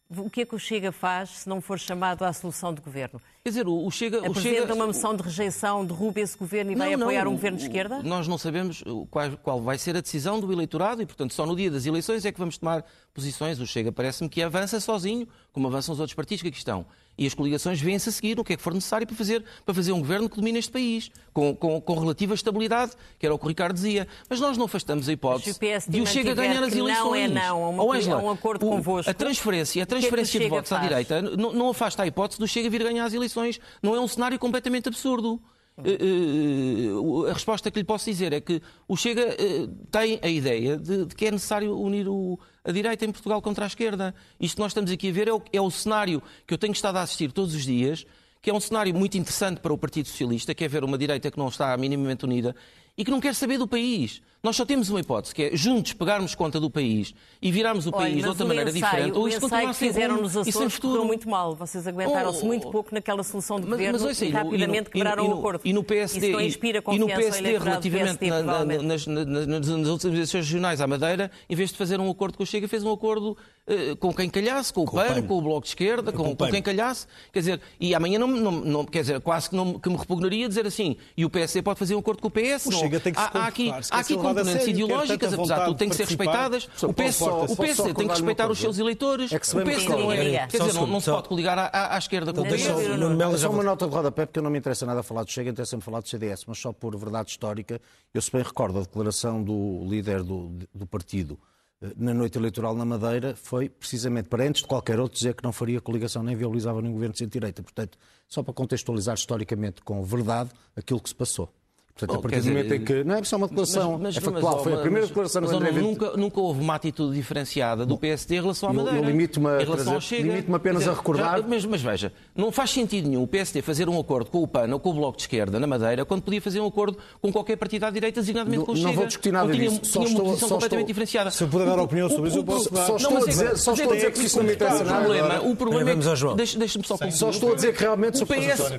o 0.10 0.30
que 0.30 0.42
é 0.42 0.46
que 0.46 0.56
o 0.56 0.60
Chega 0.60 0.92
faz 0.92 1.30
se 1.30 1.50
não 1.50 1.60
for 1.60 1.78
chamado 1.78 2.24
à 2.24 2.32
solução 2.32 2.74
de 2.74 2.82
governo? 2.82 3.20
Quer 3.44 3.50
dizer, 3.50 3.68
o 3.68 3.90
Chega... 3.90 4.20
Apresenta 4.20 4.38
o 4.38 4.42
Chega... 4.42 4.74
uma 4.76 4.88
moção 4.88 5.16
de 5.16 5.24
rejeição, 5.24 5.84
derruba 5.84 6.20
esse 6.20 6.38
governo 6.38 6.74
e 6.74 6.76
vai 6.76 6.96
não, 6.96 7.08
apoiar 7.08 7.28
um 7.28 7.32
governo 7.32 7.58
de 7.58 7.64
esquerda? 7.64 8.04
Nós 8.04 8.28
não 8.28 8.38
sabemos 8.38 8.84
qual, 9.10 9.32
qual, 9.38 9.62
vai 9.62 9.80
ser 9.80 9.96
a 9.98 10.02
decisão 10.02 10.40
do 10.40 10.52
eleitorado 10.54 11.02
e, 11.02 11.08
portanto, 11.08 11.34
só 11.34 11.44
no 11.44 11.56
dia 11.56 11.72
das 11.72 11.88
eleições 11.88 12.24
é 12.24 12.32
que 12.32 12.38
vamos 12.38 12.60
tomar 12.60 12.86
posições. 13.14 13.60
O 13.60 13.68
Chega 13.68 13.92
parece-me 13.92 14.30
que 14.30 14.42
avança 14.42 14.80
sozinho, 14.80 15.28
como 15.52 15.68
avançam 15.68 15.94
os 15.94 16.00
outros 16.00 16.16
partidos 16.16 16.42
que 16.42 16.48
aqui 16.48 16.58
estão. 16.58 16.86
E 17.18 17.28
as 17.28 17.34
coligações 17.34 17.80
vêm-se 17.80 18.10
a 18.10 18.12
seguir 18.12 18.40
o 18.40 18.44
que 18.44 18.54
é 18.54 18.58
que 18.58 18.64
for 18.64 18.74
necessário 18.74 19.06
para 19.06 19.16
fazer, 19.16 19.44
para 19.66 19.76
fazer 19.76 19.92
um 19.92 20.00
governo 20.00 20.30
que 20.30 20.38
domine 20.38 20.58
este 20.60 20.72
país, 20.72 21.12
com, 21.34 21.56
com, 21.56 21.80
com 21.80 22.00
relativa 22.00 22.34
estabilidade, 22.34 22.94
que 23.20 23.26
era 23.26 23.36
o 23.36 23.38
que 23.38 23.46
o 23.46 23.48
Ricardo 23.48 23.76
dizia. 23.76 24.08
Mas 24.30 24.40
nós 24.40 24.58
não 24.58 24.66
afastamos 24.66 25.08
a 25.10 25.14
hipótese 25.14 25.52
o 25.52 25.92
de 25.92 26.02
o 26.02 26.06
Chega 26.08 26.34
ganhar 26.34 26.64
as 26.64 26.74
eleições. 26.74 27.32
Não 27.32 27.42
é 27.42 27.48
não, 27.48 27.70
uma, 27.70 27.96
Angela, 27.96 28.22
um 28.24 28.30
acordo 28.32 28.66
o, 28.66 28.70
convosco. 28.70 29.10
A 29.10 29.14
transferência, 29.14 29.84
a 29.84 29.86
transferência 29.86 30.32
que 30.32 30.38
é 30.38 30.40
que 30.40 30.46
de 30.46 30.50
votos 30.50 30.70
faz? 30.70 30.84
à 30.84 30.88
direita 30.88 31.22
não, 31.22 31.54
não 31.54 31.70
afasta 31.70 32.04
a 32.04 32.08
hipótese 32.08 32.40
do 32.40 32.48
Chega 32.48 32.70
vir 32.70 32.84
ganhar 32.84 33.06
as 33.06 33.14
eleições. 33.14 33.60
Não 33.84 33.96
é 33.96 34.00
um 34.00 34.08
cenário 34.08 34.40
completamente 34.40 34.88
absurdo. 34.88 35.42
Uh, 35.78 37.24
uh, 37.24 37.28
a 37.28 37.34
resposta 37.34 37.72
que 37.72 37.80
lhe 37.80 37.86
posso 37.86 38.06
dizer 38.06 38.34
é 38.34 38.42
que 38.42 38.62
o 38.88 38.96
Chega 38.96 39.26
uh, 39.26 39.68
tem 39.90 40.20
a 40.22 40.28
ideia 40.28 40.78
de, 40.78 41.06
de, 41.06 41.16
que 41.16 41.26
é 41.26 41.32
necessário 41.32 41.78
unir 41.78 42.08
o, 42.08 42.40
a 42.64 42.72
direita 42.72 43.06
em 43.06 43.12
Portugal 43.12 43.42
contra 43.42 43.66
a 43.66 43.68
esquerda. 43.68 44.14
Isto 44.40 44.56
que 44.56 44.62
nós 44.62 44.72
estamos 44.72 44.92
aqui 44.92 45.10
a 45.10 45.12
ver 45.12 45.28
é 45.28 45.34
o, 45.34 45.42
é 45.52 45.62
o 45.62 45.72
cenário 45.72 46.22
que 46.46 46.54
eu 46.54 46.58
tenho 46.58 46.74
estado 46.74 46.98
a 46.98 47.02
assistir 47.02 47.32
todos 47.32 47.56
os 47.56 47.64
dias, 47.64 48.06
que 48.42 48.50
é 48.50 48.54
um 48.54 48.60
cenário 48.60 48.94
muito 48.94 49.18
interessante 49.18 49.60
para 49.60 49.74
o 49.74 49.78
Partido 49.78 50.08
Socialista, 50.08 50.54
que 50.54 50.64
é 50.64 50.68
ver 50.68 50.84
uma 50.84 50.98
direita 50.98 51.30
que 51.30 51.38
não 51.38 51.48
está 51.48 51.76
minimamente 51.78 52.26
unida 52.26 52.56
e 52.98 53.06
que 53.06 53.12
não 53.12 53.20
quer 53.20 53.36
saber 53.36 53.58
do 53.58 53.68
país. 53.68 54.22
Nós 54.44 54.56
só 54.56 54.66
temos 54.66 54.90
uma 54.90 55.00
hipótese, 55.00 55.36
que 55.36 55.44
é 55.44 55.56
juntos 55.56 55.94
pegarmos 55.94 56.34
conta 56.34 56.60
do 56.60 56.68
país 56.68 57.14
e 57.40 57.52
virarmos 57.52 57.86
o 57.86 57.92
país 57.92 58.14
Olha, 58.14 58.24
de 58.24 58.28
outra 58.30 58.46
maneira 58.46 58.72
ensaio, 58.72 58.92
diferente. 58.92 59.18
Ou 59.18 59.28
isso 59.28 59.42
continua 59.42 59.70
a 59.70 59.74
ser 59.74 59.86
fizeram 59.86 60.18
um, 60.18 60.22
nos 60.24 60.36
Açores 60.36 60.80
correu 60.80 61.06
muito 61.06 61.30
mal. 61.30 61.56
Vocês 61.56 61.86
aguentaram-se 61.86 62.42
oh, 62.42 62.48
muito 62.48 62.72
pouco 62.72 62.92
naquela 62.92 63.22
solução 63.22 63.60
de 63.60 63.68
governo 63.68 64.00
mas, 64.00 64.02
mas, 64.02 64.22
e 64.22 64.30
rapidamente 64.30 64.86
no, 64.86 64.90
quebraram 64.90 65.26
e 65.26 65.28
no, 65.28 65.36
o 65.36 65.40
acordo. 65.40 65.62
E 65.64 65.74
no 65.74 65.84
PSD, 65.84 66.28
isso 66.28 66.32
não 66.32 66.42
inspira 66.42 66.84
e 66.92 66.98
no 66.98 67.06
PSD 67.06 67.58
relativamente 67.60 68.18
PSD, 68.18 68.44
na, 68.44 68.66
na, 68.66 68.82
nas, 68.82 69.06
nas, 69.06 69.68
nas, 69.68 70.06
eleições 70.06 70.46
regionais 70.46 70.82
à 70.82 70.88
Madeira, 70.88 71.30
em 71.48 71.56
vez 71.56 71.70
de 71.70 71.78
fazer 71.78 72.00
um 72.00 72.10
acordo 72.10 72.36
com 72.36 72.44
o 72.44 72.46
Chega, 72.46 72.68
fez 72.68 72.84
um 72.84 72.92
acordo 72.92 73.38
uh, 73.68 73.96
com 73.98 74.12
quem 74.12 74.28
calhasse, 74.28 74.74
com 74.74 74.82
o 74.82 74.92
PAN, 74.92 75.22
com 75.22 75.38
o 75.38 75.42
Bloco 75.42 75.62
de 75.62 75.70
Esquerda, 75.70 76.12
com, 76.12 76.36
com 76.36 76.48
quem 76.50 76.64
calhasse. 76.64 77.06
Quer 77.32 77.40
dizer, 77.40 77.62
e 77.80 77.94
amanhã 77.94 78.18
não, 78.18 78.28
não, 78.28 78.52
não 78.52 78.86
quer 78.86 79.02
dizer, 79.02 79.22
quase 79.22 79.52
que, 79.52 79.56
não, 79.56 79.78
que 79.78 79.88
me 79.88 79.98
repugnaria 79.98 80.48
dizer 80.48 80.66
assim, 80.66 80.98
e 81.16 81.26
o 81.26 81.30
PSD 81.30 81.62
pode 81.62 81.78
fazer 81.78 81.94
um 81.94 82.00
acordo 82.00 82.24
com 82.24 82.28
o 82.28 82.32
PS. 82.32 82.66
O 82.66 82.72
Chega 82.72 83.00
tem 83.00 83.14
que 83.14 83.20
se 83.20 83.26
há, 83.26 83.44
há 83.44 83.46
aqui, 83.46 83.70
há 83.70 84.00
aqui 84.00 84.18
componentes 84.36 84.68
ideológicas, 84.68 85.34
apesar 85.34 85.60
de 85.60 85.66
tudo, 85.66 85.78
têm 85.78 85.90
que 85.90 85.96
ser 85.96 86.06
respeitadas. 86.08 86.70
O 86.84 86.94
PS, 86.94 87.22
o 87.22 87.56
PS 87.56 87.78
tem 87.84 87.94
que 87.94 88.14
respeitar 88.14 88.50
os 88.50 88.60
seus 88.60 88.80
eleitores. 88.80 89.32
É 89.32 89.40
que 89.40 89.48
se 89.48 89.58
o 89.58 89.64
PS 89.64 89.86
não 89.86 90.12
é. 90.12 90.48
Quer 90.48 90.62
dizer, 90.62 90.74
não, 90.74 91.00
se 91.00 91.10
pode 91.10 91.28
coligar 91.28 91.70
à, 91.74 91.98
esquerda 91.98 92.34
com 92.34 92.42
o 92.42 92.46
PS. 92.46 93.40
Só 93.40 93.50
uma 93.50 93.64
nota 93.64 93.88
de 93.88 93.94
rodapé, 93.94 94.26
porque 94.26 94.40
eu 94.40 94.44
não 94.44 94.50
me 94.50 94.60
interessa 94.60 94.86
nada 94.86 95.04
falar 95.04 95.24
do 95.24 95.32
Chega, 95.32 95.50
interessa-me 95.50 95.82
falar 95.82 96.02
do 96.02 96.08
CDS, 96.08 96.46
mas 96.46 96.58
só 96.60 96.72
por 96.72 96.96
verdade 96.98 97.32
histórica, 97.32 97.80
eu 98.14 98.22
se 98.22 98.32
bem 98.32 98.44
recordo 98.44 98.80
a 98.80 98.82
declaração 98.82 99.42
do 99.44 99.86
líder 99.88 100.24
do, 100.24 100.52
do 100.74 100.86
partido 100.86 101.40
eh, 101.82 101.94
na 101.98 102.14
noite 102.14 102.38
eleitoral 102.38 102.76
na 102.76 102.86
Madeira 102.86 103.36
foi 103.36 103.68
precisamente 103.70 104.30
para 104.30 104.44
antes 104.44 104.62
de 104.62 104.68
qualquer 104.68 105.00
outro 105.00 105.18
dizer 105.18 105.34
que 105.34 105.44
não 105.44 105.52
faria 105.52 105.82
coligação 105.82 106.22
nem 106.22 106.36
viabilizava 106.36 106.82
nenhum 106.82 106.94
governo 106.94 107.14
de 107.14 107.20
centro-direita. 107.20 107.64
Portanto, 107.64 107.98
só 108.28 108.44
para 108.44 108.54
contextualizar 108.54 109.16
historicamente 109.16 109.82
com 109.82 110.04
verdade 110.04 110.52
aquilo 110.76 111.00
que 111.00 111.10
se 111.10 111.16
passou. 111.16 111.52
Portanto, 111.96 112.18
a 112.18 112.22
partir 112.22 112.42
do 112.42 112.48
momento 112.48 112.74
em 112.74 112.84
que. 112.84 113.04
Não 113.04 113.16
é 113.16 113.24
só 113.24 113.38
uma 113.38 113.48
declaração. 113.48 113.92
Mas, 113.94 114.02
mas, 114.02 114.18
é 114.18 114.22
factual. 114.22 114.54
Mas, 114.56 114.64
foi 114.64 114.74
a 114.74 114.78
primeira 114.78 115.08
declaração 115.08 115.42
mas, 115.42 115.52
André 115.52 115.72
nunca, 115.72 116.18
nunca 116.18 116.40
houve 116.40 116.62
uma 116.62 116.76
atitude 116.76 117.16
diferenciada 117.16 117.86
do 117.86 117.98
PSD 117.98 118.38
em 118.38 118.42
relação 118.42 118.70
à 118.70 118.74
Madeira. 118.74 118.98
Eu, 118.98 119.04
eu 119.04 119.10
limito-me 119.10 119.48
limito 119.58 120.56
apenas 120.56 120.80
dizer, 120.80 120.92
a 120.92 120.94
recordar. 120.94 121.38
Já, 121.40 121.48
mas, 121.48 121.66
mas, 121.66 121.82
veja, 121.82 122.14
não 122.36 122.52
faz 122.52 122.72
sentido 122.72 123.10
nenhum 123.10 123.24
o 123.24 123.28
PSD 123.28 123.62
fazer 123.62 123.90
um 123.90 124.00
acordo 124.00 124.30
com 124.30 124.42
o 124.42 124.48
PAN 124.48 124.72
ou 124.72 124.80
com 124.80 124.90
o 124.90 124.94
Bloco 124.94 125.18
de 125.18 125.24
Esquerda 125.24 125.60
na 125.60 125.68
Madeira 125.68 126.06
quando 126.06 126.22
podia 126.22 126.42
fazer 126.42 126.60
um 126.60 126.68
acordo 126.68 126.98
com 127.22 127.32
qualquer 127.32 127.58
partido 127.58 127.86
à 127.86 127.90
direita, 127.90 128.22
designadamente 128.22 128.66
com 128.66 128.72
o 128.72 128.76
Chega. 128.76 128.88
Não 128.88 128.96
vou 128.96 129.06
discutir 129.06 129.32
nada 129.32 129.52
tinha, 129.52 129.70
disso. 129.70 129.82
Tinha 129.82 130.08
uma 130.08 130.24
posição 130.24 130.50
completamente 130.50 130.88
diferenciada. 130.88 131.32
Se 131.32 131.44
eu 131.44 131.48
puder 131.48 131.66
dar 131.66 131.80
opinião 131.80 132.10
sobre 132.10 132.30
isso, 132.30 132.40
eu 132.40 132.44
posso 132.44 132.74
dar. 132.74 132.86
Só 132.86 132.96
estou 132.96 133.18
a 133.18 133.26
dizer, 133.26 133.58
só 133.58 133.74
estou 133.74 133.92
a 133.92 133.96
dizer 133.96 134.12
que 134.12 134.26
isso 134.26 134.38
não 134.38 134.46
me 134.46 134.54
interessa 134.54 134.84
nada. 134.84 135.42
O 135.42 135.56
problema 135.56 135.92
é 135.92 135.96
que. 135.96 136.58
Deixa-me 136.58 136.86
só 136.86 136.98
Só 137.12 137.30
estou 137.30 137.52
a 137.52 137.56
dizer 137.56 137.74
que 137.74 137.82
realmente. 137.82 138.22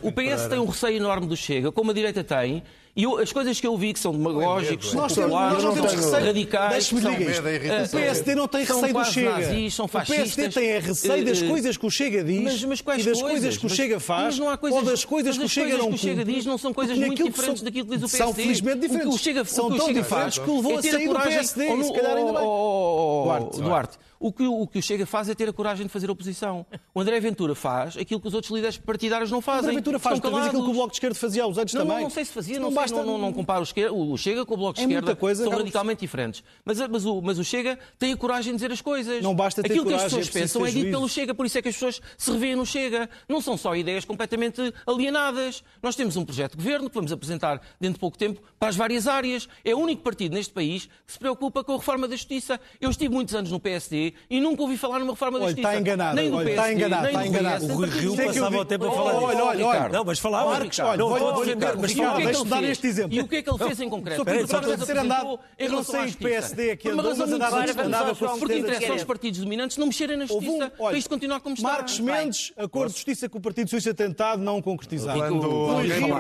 O 0.03 0.12
PS 0.12 0.46
tem 0.48 0.59
um 0.59 0.66
receio 0.66 0.96
enorme 0.96 1.27
do 1.27 1.37
Chega, 1.37 1.72
como 1.72 1.90
a 1.90 1.94
direita 1.94 2.22
tem, 2.22 2.62
e 2.94 3.05
eu, 3.05 3.16
as 3.16 3.33
coisas 3.33 3.59
que 3.59 3.66
eu 3.66 3.74
vi 3.74 3.94
que 3.94 3.98
são 3.98 4.12
demagógicos, 4.12 4.92
nós 4.92 5.14
populares, 5.14 5.64
não 5.64 5.72
temos 5.72 5.94
receio, 5.94 6.26
radicais, 6.26 6.85
são, 6.85 6.98
uh, 6.98 7.85
o 7.85 7.88
PSD 7.88 8.35
não 8.35 8.46
tem 8.46 8.64
receio 8.64 8.92
do 8.92 9.05
Chega. 9.07 9.31
Nazis, 9.31 9.74
são 9.74 9.88
fascistas, 9.88 10.33
o 10.33 10.37
PSD 10.37 10.48
tem 10.50 10.78
receio 10.78 11.24
das 11.24 11.42
coisas 11.42 11.76
que 11.78 11.87
o 11.87 11.90
Chega 11.90 12.22
diz 12.22 12.42
mas, 12.42 12.64
mas 12.64 13.00
e 13.00 13.02
das 13.05 13.22
coisas, 13.22 13.57
que 13.57 13.64
o 13.64 13.70
Chega 13.70 13.98
faz 13.98 14.38
coisas, 14.38 14.78
ou 14.78 14.85
das 14.85 15.05
coisas 15.07 15.38
que 15.38 15.44
o 15.44 15.48
Chega 15.48 15.78
não 15.78 15.88
que 15.88 15.94
o 15.94 15.98
Chega 15.98 16.22
diz 16.22 16.44
não 16.44 16.59
são 16.59 16.74
coisas 16.74 16.98
muito 16.98 17.24
diferentes 17.24 17.61
são, 17.61 17.64
daquilo 17.64 17.87
que 17.87 17.96
diz 17.96 18.02
o 18.02 18.11
PSD. 18.11 18.24
São 18.24 18.35
felizmente 18.35 18.81
diferentes. 18.81 19.07
O 19.07 19.11
que 19.11 19.16
o 19.16 19.18
Chega, 19.18 19.44
são 19.46 19.66
o 19.68 19.70
que 19.70 19.81
o 19.81 19.87
Chega 19.87 20.05
faz 20.05 20.37
que 20.37 20.50
levou 20.50 20.76
a 20.76 20.83
sair 20.83 21.09
do 21.09 21.18
PSD, 21.18 21.85
se 21.85 21.92
calhar 21.94 22.16
ainda 22.18 22.33
bem. 22.33 23.62
Duarte, 23.62 23.98
o 24.22 24.32
que, 24.32 24.46
o 24.46 24.66
que 24.68 24.78
o 24.78 24.82
Chega 24.82 25.04
faz 25.04 25.28
é 25.28 25.35
ter 25.35 25.48
a 25.48 25.52
coragem 25.52 25.85
de 25.85 25.92
fazer 25.92 26.08
oposição. 26.08 26.64
O 26.94 27.00
André 27.00 27.18
Ventura 27.18 27.56
faz 27.56 27.96
aquilo 27.96 28.20
que 28.20 28.28
os 28.28 28.35
outros 28.35 28.52
líderes 28.52 28.78
partidários 28.78 29.32
não 29.32 29.40
fazem. 29.40 29.62
O 29.62 29.64
André 29.64 29.74
Ventura 29.80 29.98
faz 29.98 30.20
talvez 30.20 30.46
aquilo 30.46 30.64
que 30.64 30.70
o 30.70 30.74
Bloco 30.74 30.90
de 30.90 30.94
Esquerda 30.94 31.14
fazia 31.16 31.42
há 31.42 31.46
uns 31.48 31.58
anos 31.58 31.74
não, 31.74 31.80
também. 31.80 31.96
Não, 31.96 32.02
não 32.04 32.11
sei 32.11 32.24
se 32.24 32.32
fazia, 32.32 32.61
não, 32.61 32.68
não, 32.68 32.74
basta... 32.74 33.02
não, 33.02 33.18
não, 33.18 33.32
comparo 33.32 33.61
o, 33.61 33.62
esquerda, 33.64 33.92
o 33.92 34.16
Chega 34.16 34.46
com 34.46 34.54
o 34.54 34.56
Bloco 34.56 34.74
de 34.74 34.82
é 34.82 34.85
Esquerda. 34.85 35.16
Coisa, 35.16 35.42
são 35.42 35.52
radicalmente 35.52 36.00
diferentes. 36.00 36.44
Mas, 36.64 36.78
mas, 36.88 37.04
o, 37.04 37.20
mas 37.20 37.38
o 37.38 37.44
Chega 37.44 37.76
tem 37.98 38.12
a 38.12 38.16
coragem 38.16 38.52
de 38.52 38.58
dizer 38.58 38.70
as 38.70 38.80
coisas. 38.80 39.22
Não 39.22 39.35
basta 39.35 39.61
ter 39.61 39.72
aquilo 39.72 39.85
coragem, 39.85 40.08
que 40.08 40.14
as 40.20 40.28
pessoas 40.28 40.37
é 40.37 40.40
pensam 40.40 40.66
é 40.66 40.68
dito 40.68 40.80
juízo. 40.80 40.96
pelo 40.96 41.08
Chega, 41.08 41.35
por 41.35 41.46
isso 41.46 41.58
é 41.58 41.62
que 41.62 41.68
as 41.68 41.74
pessoas 41.74 42.00
se 42.16 42.30
revêem 42.30 42.54
no 42.54 42.64
Chega. 42.64 43.11
Não 43.28 43.40
são 43.40 43.56
só 43.56 43.74
ideias 43.74 44.04
completamente 44.04 44.72
alienadas. 44.87 45.64
Nós 45.82 45.96
temos 45.96 46.16
um 46.16 46.24
projeto 46.24 46.52
de 46.52 46.58
governo 46.58 46.88
que 46.88 46.94
vamos 46.94 47.11
apresentar 47.11 47.61
dentro 47.80 47.94
de 47.94 48.00
pouco 48.00 48.16
tempo 48.16 48.40
para 48.56 48.68
as 48.68 48.76
várias 48.76 49.08
áreas. 49.08 49.48
É 49.64 49.74
o 49.74 49.78
único 49.78 50.02
partido 50.02 50.35
neste 50.35 50.52
país 50.52 50.87
que 51.04 51.12
se 51.12 51.18
preocupa 51.18 51.64
com 51.64 51.72
a 51.72 51.76
reforma 51.76 52.06
da 52.06 52.14
justiça. 52.14 52.61
Eu 52.80 52.90
estive 52.90 53.12
muitos 53.12 53.35
anos 53.35 53.50
no 53.50 53.58
PSD 53.58 54.12
PSD 54.12 54.14
e 54.31 54.40
nunca 54.40 54.62
ouvi 54.62 54.77
falar 54.77 54.98
numa 54.98 55.12
reforma 55.12 55.38
da 55.38 55.46
justiça. 55.46 55.68
Está 55.68 55.81
enganado. 55.81 56.16
Nem 56.16 56.31
do 56.31 56.37
PSD, 56.37 56.51
está 56.53 56.72
enganado. 56.72 57.07
Está 57.07 57.27
enganado. 57.27 57.64
O 57.66 57.81
Rio 57.85 58.16
passava 58.16 58.59
o 58.59 58.64
tempo 58.64 58.87
a 58.87 58.90
falar 58.92 59.14
Olha, 59.14 59.44
olha, 59.44 59.66
olha. 59.66 59.88
Não, 59.88 60.05
mas 60.05 60.18
falava. 60.18 60.51
Marcos, 60.51 60.79
olha, 60.79 61.05
vou 61.05 61.44
defender, 61.44 61.77
mas 61.77 61.94
deixa-me 61.94 62.51
dar 62.51 62.64
este 62.64 62.87
exemplo. 62.87 63.14
E 63.14 63.20
o 63.20 63.29
que 63.29 63.37
é 63.37 63.42
que 63.42 63.51
ele 63.51 63.59
fez 63.59 63.81
em 63.81 63.88
concreto? 63.88 64.25
Só 64.48 64.61
que 64.61 64.77
de 64.77 64.87
ser 64.87 64.98
andado, 64.98 65.38
eu 65.59 65.70
não 65.70 65.83
sei 65.83 66.09
o 66.09 66.16
PSD 66.16 66.70
aqui 66.72 66.88
andou, 66.88 67.16
mas 67.16 67.33
andava 67.33 68.14
com 68.14 68.38
Porque 68.38 68.59
interessa 68.59 68.92
aos 68.92 69.05
partidos 69.05 69.40
dominantes 69.40 69.77
não 69.77 69.87
mexerem 69.87 70.16
na 70.16 70.27
justiça 70.27 70.70
para 70.70 70.96
isto 70.96 71.09
continuar 71.11 71.40
como 71.40 71.55
está. 71.55 71.68
Marcos 71.68 72.01
Mendes, 72.01 72.53
acordo 72.57 72.88
de 72.90 72.96
justiça 72.96 73.29
que 73.29 73.37
o 73.37 73.40
Partido 73.40 73.70
Socialista 73.70 73.94
tentado 73.94 74.42
não 74.42 74.61
concretizado. 74.61 75.18
Quando 75.18 75.46
alguém 75.46 76.12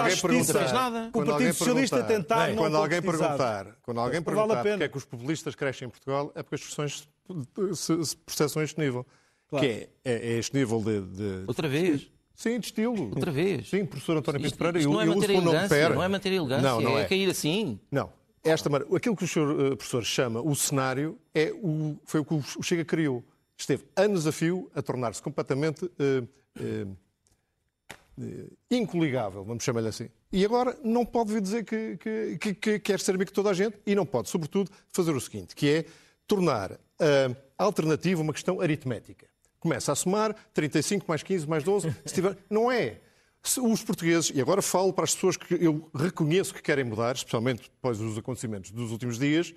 à 0.00 0.08
justiça 0.08 0.58
que 1.12 1.18
o 1.18 1.24
Partido 1.24 1.54
Socialista 1.54 2.02
tentado 2.02 2.54
não 2.54 2.62
Quando 2.62 2.76
alguém 2.76 3.02
perguntar, 3.02 3.66
quando 3.82 4.00
alguém 4.00 4.22
perguntar 4.22 4.62
porque 4.62 4.84
é 4.84 4.88
que 4.88 4.96
os 4.96 5.04
populistas 5.04 5.54
crescem 5.54 5.86
em 5.86 5.90
Portugal, 5.90 6.32
é 6.34 6.42
porque 6.42 6.54
as 6.56 6.60
discussões 6.60 7.08
se 7.74 8.16
processam 8.16 8.60
a 8.60 8.64
este 8.64 8.80
nível. 8.80 9.06
Que 9.50 9.66
é, 9.66 9.88
é, 10.04 10.38
este 10.38 10.54
nível 10.54 10.80
de, 10.82 11.00
de... 11.00 11.44
Outra 11.46 11.68
vez? 11.68 12.10
Sim, 12.34 12.60
de 12.60 12.66
estilo. 12.66 13.08
Outra 13.08 13.32
vez? 13.32 13.68
Sim, 13.68 13.84
professor 13.84 14.16
António 14.16 14.40
Pinto 14.40 14.56
Pereira. 14.56 14.78
Isto 14.78 14.92
não 14.92 15.00
é 15.00 15.06
manter 15.06 15.30
a 15.30 15.32
elegância, 15.32 15.88
não 15.88 16.02
é 16.02 16.08
manter 16.08 16.28
a 16.28 16.34
elegância, 16.34 16.70
não, 16.70 16.80
não 16.80 16.98
é. 16.98 17.02
é 17.02 17.04
cair 17.06 17.28
assim. 17.28 17.80
Não. 17.90 18.12
Esta, 18.44 18.70
aquilo 18.94 19.16
que 19.16 19.24
o 19.24 19.28
senhor 19.28 19.76
professor 19.76 20.04
chama 20.04 20.40
o 20.40 20.54
cenário 20.54 21.18
é 21.34 21.52
o, 21.52 21.98
foi 22.04 22.20
o 22.20 22.24
que 22.24 22.34
o 22.34 22.62
Chega 22.62 22.84
criou. 22.84 23.24
Esteve 23.56 23.84
anos 23.96 24.26
a 24.26 24.30
fio 24.30 24.70
a 24.74 24.80
tornar-se 24.80 25.20
completamente 25.20 25.84
uh, 25.84 26.28
uh, 26.60 26.96
uh, 28.18 28.56
incoligável, 28.70 29.42
vamos 29.42 29.64
chamar-lhe 29.64 29.88
assim. 29.88 30.08
E 30.32 30.44
agora 30.44 30.78
não 30.84 31.04
pode 31.04 31.32
vir 31.32 31.40
dizer 31.40 31.64
que, 31.64 31.96
que, 31.96 32.38
que, 32.38 32.54
que, 32.54 32.78
quer 32.78 33.00
ser 33.00 33.16
amigo 33.16 33.30
de 33.30 33.34
toda 33.34 33.50
a 33.50 33.54
gente 33.54 33.76
e 33.84 33.96
não 33.96 34.06
pode, 34.06 34.28
sobretudo, 34.28 34.70
fazer 34.92 35.10
o 35.10 35.20
seguinte, 35.20 35.56
que 35.56 35.68
é 35.68 35.84
tornar 36.28 36.78
a 37.58 37.64
alternativa 37.64 38.20
uma 38.20 38.32
questão 38.32 38.60
aritmética. 38.60 39.26
Começa 39.58 39.90
a 39.90 39.96
somar 39.96 40.36
35 40.54 41.06
mais 41.08 41.22
15 41.22 41.48
mais 41.48 41.64
12, 41.64 41.90
se 42.04 42.14
tiver... 42.14 42.36
não 42.48 42.70
é. 42.70 43.00
Os 43.62 43.82
portugueses, 43.82 44.30
e 44.34 44.40
agora 44.40 44.60
falo 44.60 44.92
para 44.92 45.04
as 45.04 45.14
pessoas 45.14 45.36
que 45.36 45.54
eu 45.54 45.90
reconheço 45.94 46.52
que 46.52 46.60
querem 46.60 46.84
mudar, 46.84 47.14
especialmente 47.14 47.62
depois 47.62 47.96
dos 47.96 48.18
acontecimentos 48.18 48.70
dos 48.70 48.92
últimos 48.92 49.18
dias, 49.18 49.54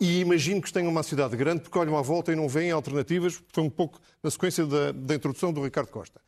e 0.00 0.20
imagino 0.20 0.62
que 0.62 0.72
tenham 0.72 0.90
uma 0.90 1.02
cidade 1.02 1.36
grande 1.36 1.62
porque 1.62 1.78
olham 1.78 1.96
à 1.96 2.02
volta 2.02 2.32
e 2.32 2.36
não 2.36 2.48
veem 2.48 2.70
alternativas, 2.70 3.42
foi 3.52 3.64
um 3.64 3.70
pouco 3.70 4.00
na 4.22 4.30
sequência 4.30 4.64
da, 4.64 4.92
da 4.92 5.14
introdução 5.14 5.52
do 5.52 5.62
Ricardo 5.62 5.88
Costa. 5.88 6.20